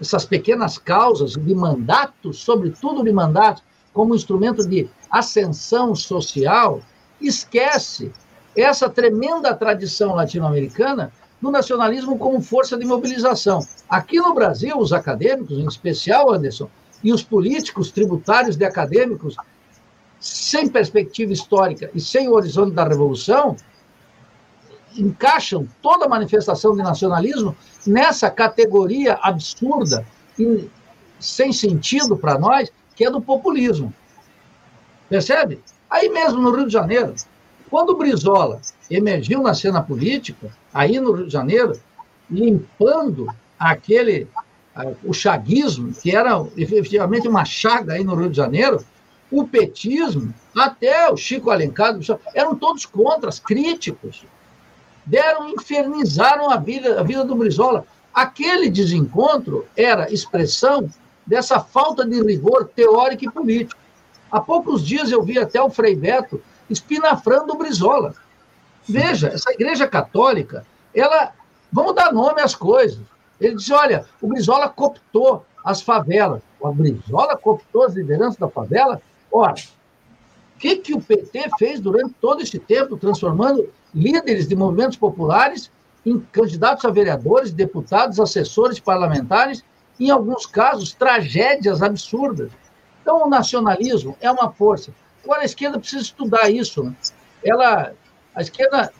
essas 0.00 0.24
pequenas 0.24 0.78
causas, 0.78 1.32
de 1.32 1.54
mandatos, 1.54 2.40
sobretudo 2.40 3.04
de 3.04 3.12
mandatos, 3.12 3.62
como 3.92 4.14
instrumento 4.14 4.66
de 4.66 4.88
ascensão 5.10 5.94
social, 5.94 6.80
esquece 7.20 8.12
essa 8.56 8.88
tremenda 8.88 9.54
tradição 9.54 10.14
latino-americana 10.14 11.12
do 11.40 11.50
nacionalismo 11.50 12.18
como 12.18 12.40
força 12.40 12.76
de 12.76 12.84
mobilização. 12.84 13.66
Aqui 13.88 14.18
no 14.18 14.34
Brasil, 14.34 14.78
os 14.78 14.92
acadêmicos, 14.92 15.58
em 15.58 15.66
especial, 15.66 16.32
Anderson, 16.32 16.68
e 17.02 17.12
os 17.12 17.22
políticos 17.22 17.90
tributários 17.90 18.56
de 18.56 18.64
acadêmicos, 18.64 19.36
sem 20.20 20.68
perspectiva 20.68 21.32
histórica 21.32 21.90
e 21.94 22.00
sem 22.00 22.28
o 22.28 22.32
horizonte 22.32 22.74
da 22.74 22.86
revolução, 22.86 23.56
encaixam 24.96 25.66
toda 25.80 26.08
manifestação 26.08 26.76
de 26.76 26.82
nacionalismo 26.82 27.56
nessa 27.86 28.30
categoria 28.30 29.18
absurda 29.22 30.06
e 30.38 30.70
sem 31.18 31.52
sentido 31.52 32.16
para 32.16 32.38
nós, 32.38 32.70
que 32.94 33.04
é 33.04 33.10
do 33.10 33.20
populismo. 33.20 33.92
Percebe? 35.08 35.60
Aí 35.90 36.08
mesmo 36.08 36.40
no 36.40 36.54
Rio 36.54 36.66
de 36.66 36.72
Janeiro, 36.72 37.14
quando 37.70 37.90
o 37.90 37.96
Brizola 37.96 38.60
emergiu 38.90 39.42
na 39.42 39.54
cena 39.54 39.82
política, 39.82 40.50
aí 40.72 40.98
no 41.00 41.12
Rio 41.12 41.26
de 41.26 41.32
Janeiro, 41.32 41.78
limpando 42.30 43.26
aquele 43.58 44.28
o 45.04 45.12
chaguismo, 45.12 45.92
que 45.92 46.16
era 46.16 46.46
efetivamente 46.56 47.28
uma 47.28 47.44
chaga 47.44 47.92
aí 47.92 48.02
no 48.02 48.14
Rio 48.14 48.30
de 48.30 48.36
Janeiro, 48.36 48.82
o 49.30 49.46
petismo, 49.46 50.32
até 50.54 51.10
o 51.10 51.16
Chico 51.16 51.50
Alencar, 51.50 51.98
eram 52.34 52.54
todos 52.54 52.86
contras, 52.86 53.38
críticos. 53.38 54.24
Deram, 55.04 55.48
infernizaram 55.48 56.50
a 56.50 56.56
vida, 56.56 57.00
a 57.00 57.02
vida 57.02 57.24
do 57.24 57.34
Brizola. 57.34 57.86
Aquele 58.14 58.70
desencontro 58.70 59.66
era 59.76 60.12
expressão 60.12 60.88
dessa 61.26 61.60
falta 61.60 62.04
de 62.04 62.20
rigor 62.22 62.68
teórico 62.74 63.24
e 63.24 63.30
político. 63.30 63.80
Há 64.30 64.40
poucos 64.40 64.84
dias 64.84 65.10
eu 65.10 65.22
vi 65.22 65.38
até 65.38 65.60
o 65.60 65.70
Frei 65.70 65.94
Beto 65.94 66.42
espinafrando 66.68 67.52
o 67.52 67.56
Brizola. 67.56 68.14
Veja, 68.88 69.28
essa 69.28 69.52
igreja 69.52 69.86
católica, 69.86 70.66
ela. 70.94 71.32
Vamos 71.70 71.94
dar 71.94 72.12
nome 72.12 72.42
às 72.42 72.54
coisas. 72.54 73.00
Ele 73.40 73.56
disse: 73.56 73.72
olha, 73.72 74.04
o 74.20 74.28
Brizola 74.28 74.68
cooptou 74.68 75.44
as 75.64 75.80
favelas. 75.80 76.42
O 76.60 76.72
Brizola 76.72 77.36
cooptou 77.36 77.84
as 77.84 77.94
lideranças 77.94 78.36
da 78.36 78.48
favela. 78.48 79.00
Ora, 79.30 79.54
o 79.54 80.58
que, 80.58 80.76
que 80.76 80.94
o 80.94 81.00
PT 81.00 81.50
fez 81.58 81.80
durante 81.80 82.14
todo 82.20 82.42
esse 82.42 82.58
tempo, 82.58 82.96
transformando 82.96 83.68
líderes 83.94 84.46
de 84.48 84.54
movimentos 84.54 84.96
populares 84.96 85.70
em 86.04 86.18
candidatos 86.18 86.84
a 86.84 86.90
vereadores, 86.90 87.52
deputados, 87.52 88.18
assessores 88.18 88.80
parlamentares, 88.80 89.64
em 89.98 90.10
alguns 90.10 90.46
casos, 90.46 90.92
tragédias 90.92 91.82
absurdas. 91.82 92.50
Então, 93.00 93.26
o 93.26 93.28
nacionalismo 93.28 94.16
é 94.20 94.30
uma 94.30 94.50
força. 94.50 94.92
Agora, 95.24 95.42
a 95.42 95.44
esquerda 95.44 95.78
precisa 95.78 96.02
estudar 96.02 96.50
isso. 96.50 96.82
Né? 96.82 96.94
Ela, 97.44 97.92
a 98.34 98.40
esquerda 98.40 98.92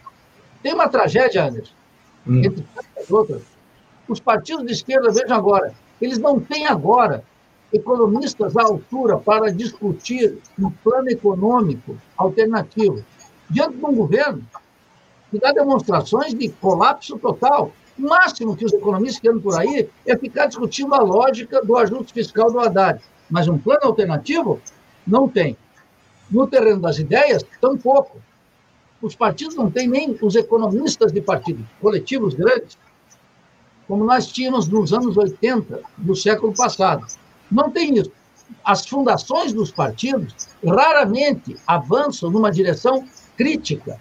tem 0.62 0.74
uma 0.74 0.88
tragédia, 0.88 1.44
Anderson, 1.44 1.72
hum. 2.26 2.42
entre 2.44 2.64
outras. 3.10 3.42
Os 4.08 4.20
partidos 4.20 4.66
de 4.66 4.72
esquerda, 4.72 5.10
vejam 5.10 5.36
agora, 5.36 5.74
eles 6.00 6.18
não 6.18 6.40
têm 6.40 6.66
agora 6.66 7.24
economistas 7.72 8.56
à 8.56 8.62
altura 8.62 9.16
para 9.18 9.50
discutir 9.52 10.38
um 10.58 10.70
plano 10.70 11.08
econômico 11.08 11.96
alternativo. 12.16 13.04
Diante 13.48 13.76
de 13.76 13.84
um 13.84 13.94
governo 13.94 14.44
que 15.30 15.38
dá 15.38 15.52
demonstrações 15.52 16.34
de 16.34 16.50
colapso 16.50 17.18
total. 17.18 17.72
O 17.98 18.02
máximo 18.02 18.56
que 18.56 18.64
os 18.64 18.72
economistas 18.72 19.20
querem 19.20 19.40
por 19.40 19.58
aí 19.58 19.88
é 20.06 20.16
ficar 20.16 20.46
discutindo 20.46 20.94
a 20.94 21.00
lógica 21.00 21.64
do 21.64 21.76
ajuste 21.76 22.12
fiscal 22.12 22.50
do 22.50 22.60
Haddad. 22.60 23.00
Mas 23.30 23.48
um 23.48 23.58
plano 23.58 23.84
alternativo 23.84 24.60
não 25.06 25.28
tem. 25.28 25.56
No 26.30 26.46
terreno 26.46 26.80
das 26.80 26.98
ideias, 26.98 27.44
tampouco. 27.60 28.18
Os 29.00 29.14
partidos 29.14 29.56
não 29.56 29.70
têm 29.70 29.88
nem 29.88 30.16
os 30.22 30.36
economistas 30.36 31.12
de 31.12 31.20
partido, 31.20 31.66
coletivos 31.80 32.34
grandes, 32.34 32.78
como 33.86 34.04
nós 34.04 34.28
tínhamos 34.28 34.68
nos 34.68 34.92
anos 34.92 35.16
80 35.16 35.80
do 35.98 36.14
século 36.14 36.54
passado. 36.54 37.04
Não 37.50 37.70
tem 37.70 37.98
isso. 37.98 38.12
As 38.64 38.86
fundações 38.86 39.52
dos 39.52 39.70
partidos 39.70 40.34
raramente 40.64 41.56
avançam 41.66 42.30
numa 42.30 42.50
direção 42.50 43.06
crítica. 43.36 44.00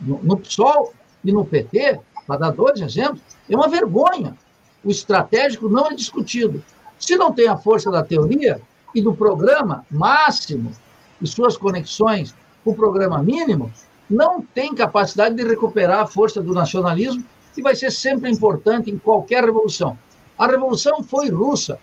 No 0.00 0.36
PSOL 0.36 0.94
e 1.24 1.32
no 1.32 1.44
PT, 1.44 1.98
para 2.26 2.40
dar 2.40 2.50
dois 2.50 2.80
exemplos, 2.80 3.22
é 3.48 3.54
uma 3.54 3.68
vergonha. 3.68 4.36
O 4.84 4.90
estratégico 4.90 5.68
não 5.68 5.86
é 5.86 5.94
discutido. 5.94 6.62
Se 6.98 7.16
não 7.16 7.32
tem 7.32 7.48
a 7.48 7.56
força 7.56 7.90
da 7.90 8.02
teoria 8.02 8.60
e 8.94 9.00
do 9.00 9.14
programa 9.14 9.84
máximo 9.90 10.72
e 11.20 11.26
suas 11.26 11.56
conexões 11.56 12.34
com 12.64 12.70
o 12.70 12.74
programa 12.74 13.22
mínimo, 13.22 13.72
não 14.08 14.40
tem 14.40 14.74
capacidade 14.74 15.34
de 15.34 15.44
recuperar 15.44 16.00
a 16.00 16.06
força 16.06 16.40
do 16.40 16.52
nacionalismo 16.52 17.24
que 17.54 17.62
vai 17.62 17.74
ser 17.74 17.90
sempre 17.90 18.30
importante 18.30 18.90
em 18.90 18.98
qualquer 18.98 19.44
revolução. 19.44 19.98
A 20.38 20.46
revolução 20.46 21.02
foi 21.02 21.30
russa, 21.30 21.78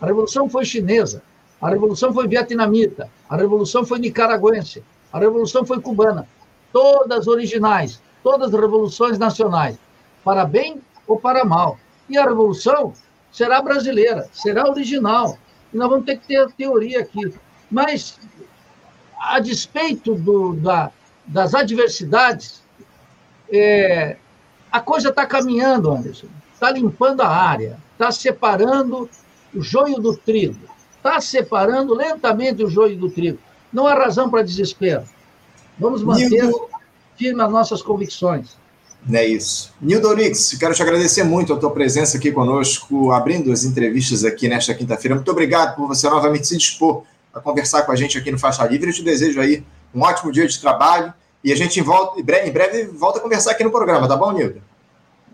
a 0.00 0.06
revolução 0.06 0.48
foi 0.48 0.64
chinesa, 0.64 1.22
a 1.60 1.68
revolução 1.70 2.12
foi 2.12 2.26
vietnamita, 2.26 3.08
a 3.28 3.36
revolução 3.36 3.84
foi 3.84 4.00
nicaragüense, 4.00 4.82
a 5.12 5.18
revolução 5.18 5.64
foi 5.64 5.80
cubana. 5.80 6.26
Todas 6.72 7.28
originais, 7.28 8.02
todas 8.22 8.52
revoluções 8.52 9.18
nacionais, 9.18 9.78
para 10.24 10.44
bem 10.44 10.80
ou 11.06 11.18
para 11.18 11.44
mal. 11.44 11.78
E 12.08 12.16
a 12.16 12.24
revolução 12.24 12.92
será 13.30 13.60
brasileira, 13.60 14.28
será 14.32 14.68
original. 14.68 15.38
E 15.72 15.76
nós 15.76 15.88
vamos 15.88 16.04
ter 16.04 16.18
que 16.18 16.28
ter 16.28 16.36
a 16.36 16.48
teoria 16.48 17.00
aqui. 17.00 17.32
Mas, 17.70 18.18
a 19.18 19.40
despeito 19.40 20.14
do, 20.14 20.54
da, 20.54 20.90
das 21.26 21.54
adversidades, 21.54 22.62
é, 23.50 24.16
a 24.70 24.80
coisa 24.80 25.08
está 25.08 25.26
caminhando, 25.26 25.90
Anderson. 25.90 26.28
Está 26.52 26.70
limpando 26.70 27.22
a 27.22 27.28
área, 27.28 27.78
está 27.92 28.12
separando 28.12 29.08
o 29.54 29.60
joio 29.62 29.98
do 29.98 30.16
trigo. 30.16 30.60
Está 30.96 31.20
separando 31.20 31.94
lentamente 31.94 32.62
o 32.62 32.68
joio 32.68 32.96
do 32.96 33.10
trigo. 33.10 33.38
Não 33.72 33.86
há 33.86 33.94
razão 33.94 34.30
para 34.30 34.42
desespero. 34.42 35.02
Vamos 35.78 36.02
manter 36.02 36.50
firme 37.22 37.40
as 37.40 37.52
nossas 37.52 37.80
convicções. 37.80 38.56
É 39.12 39.24
isso. 39.24 39.72
Nildo 39.80 40.08
Orix, 40.08 40.56
quero 40.58 40.74
te 40.74 40.82
agradecer 40.82 41.22
muito 41.22 41.52
a 41.52 41.56
tua 41.56 41.70
presença 41.70 42.18
aqui 42.18 42.32
conosco, 42.32 43.12
abrindo 43.12 43.52
as 43.52 43.64
entrevistas 43.64 44.24
aqui 44.24 44.48
nesta 44.48 44.74
quinta-feira. 44.74 45.14
Muito 45.14 45.30
obrigado 45.30 45.76
por 45.76 45.86
você 45.86 46.08
novamente 46.08 46.48
se 46.48 46.56
dispor 46.56 47.04
a 47.32 47.40
conversar 47.40 47.82
com 47.82 47.92
a 47.92 47.96
gente 47.96 48.18
aqui 48.18 48.30
no 48.30 48.38
Faixa 48.38 48.64
Livre. 48.66 48.90
Eu 48.90 48.94
te 48.94 49.02
desejo 49.02 49.40
aí 49.40 49.64
um 49.94 50.02
ótimo 50.02 50.32
dia 50.32 50.46
de 50.46 50.60
trabalho 50.60 51.12
e 51.44 51.52
a 51.52 51.56
gente 51.56 51.80
volta, 51.80 52.20
em 52.20 52.24
breve, 52.24 52.48
em 52.48 52.52
breve 52.52 52.84
volta 52.86 53.18
a 53.18 53.22
conversar 53.22 53.52
aqui 53.52 53.64
no 53.64 53.70
programa, 53.70 54.08
tá 54.08 54.16
bom, 54.16 54.32
Nildo? 54.32 54.60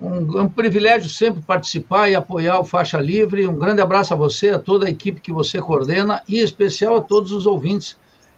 Um, 0.01 0.43
um, 0.43 0.49
privilégio 0.49 1.11
sempre 1.11 1.43
participar 1.43 2.09
e 2.09 2.14
apoiar 2.14 2.61
o 2.61 2.64
Faixa 2.64 2.99
Livre. 2.99 3.47
Um 3.47 3.59
grande 3.59 3.80
abraço 3.80 4.14
a 4.14 4.16
você, 4.16 4.51
a 4.51 4.59
toda 4.59 4.86
a 4.86 4.91
equipe 4.91 5.20
que 5.20 5.32
você 5.32 5.61
coordena 5.61 6.22
e 6.28 6.41
em 6.41 6.45
especial 6.45 6.97
a 6.97 7.01
todos 7.01 7.32
os 7.32 7.47
ouvintes 7.47 7.97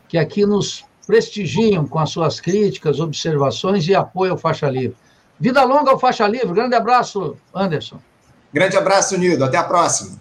que 0.09 0.19
aqui 0.19 0.47
nos 0.47 0.85
prestigiam 1.11 1.85
com 1.89 1.99
as 1.99 2.11
suas 2.11 2.39
críticas, 2.39 3.01
observações 3.01 3.89
e 3.89 3.95
apoio 3.97 4.31
ao 4.31 4.39
Faixa 4.39 4.71
Livre. 4.71 4.97
Vida 5.41 5.65
longa 5.65 5.91
ao 5.91 5.99
Faixa 5.99 6.25
Livre. 6.29 6.53
Grande 6.53 6.77
abraço, 6.77 7.37
Anderson. 7.53 7.99
Grande 8.55 8.77
abraço, 8.77 9.19
Nildo. 9.19 9.45
Até 9.45 9.57
a 9.57 9.65
próxima. 9.65 10.21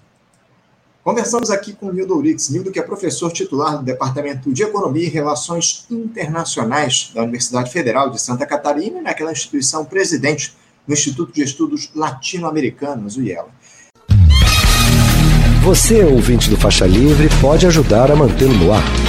Conversamos 1.03 1.51
aqui 1.51 1.73
com 1.73 1.87
o 1.87 1.93
Nildo 1.93 2.17
Urix, 2.17 2.49
Nildo 2.49 2.71
que 2.71 2.79
é 2.79 2.81
professor 2.81 3.31
titular 3.31 3.77
do 3.77 3.83
Departamento 3.83 4.51
de 4.51 4.63
Economia 4.63 5.05
e 5.05 5.09
Relações 5.09 5.85
Internacionais 5.91 7.11
da 7.13 7.21
Universidade 7.21 7.71
Federal 7.71 8.09
de 8.09 8.19
Santa 8.19 8.47
Catarina, 8.47 8.99
naquela 8.99 9.31
instituição 9.31 9.85
presidente 9.85 10.55
do 10.87 10.93
Instituto 10.93 11.31
de 11.31 11.43
Estudos 11.43 11.91
Latino-Americanos, 11.93 13.15
o 13.15 13.21
IELA. 13.21 13.49
Você, 15.63 16.03
ouvinte 16.03 16.49
do 16.49 16.57
Faixa 16.57 16.87
Livre, 16.87 17.29
pode 17.39 17.67
ajudar 17.67 18.11
a 18.11 18.15
mantê-lo 18.15 18.55
no 18.55 18.73
ar. 18.73 19.08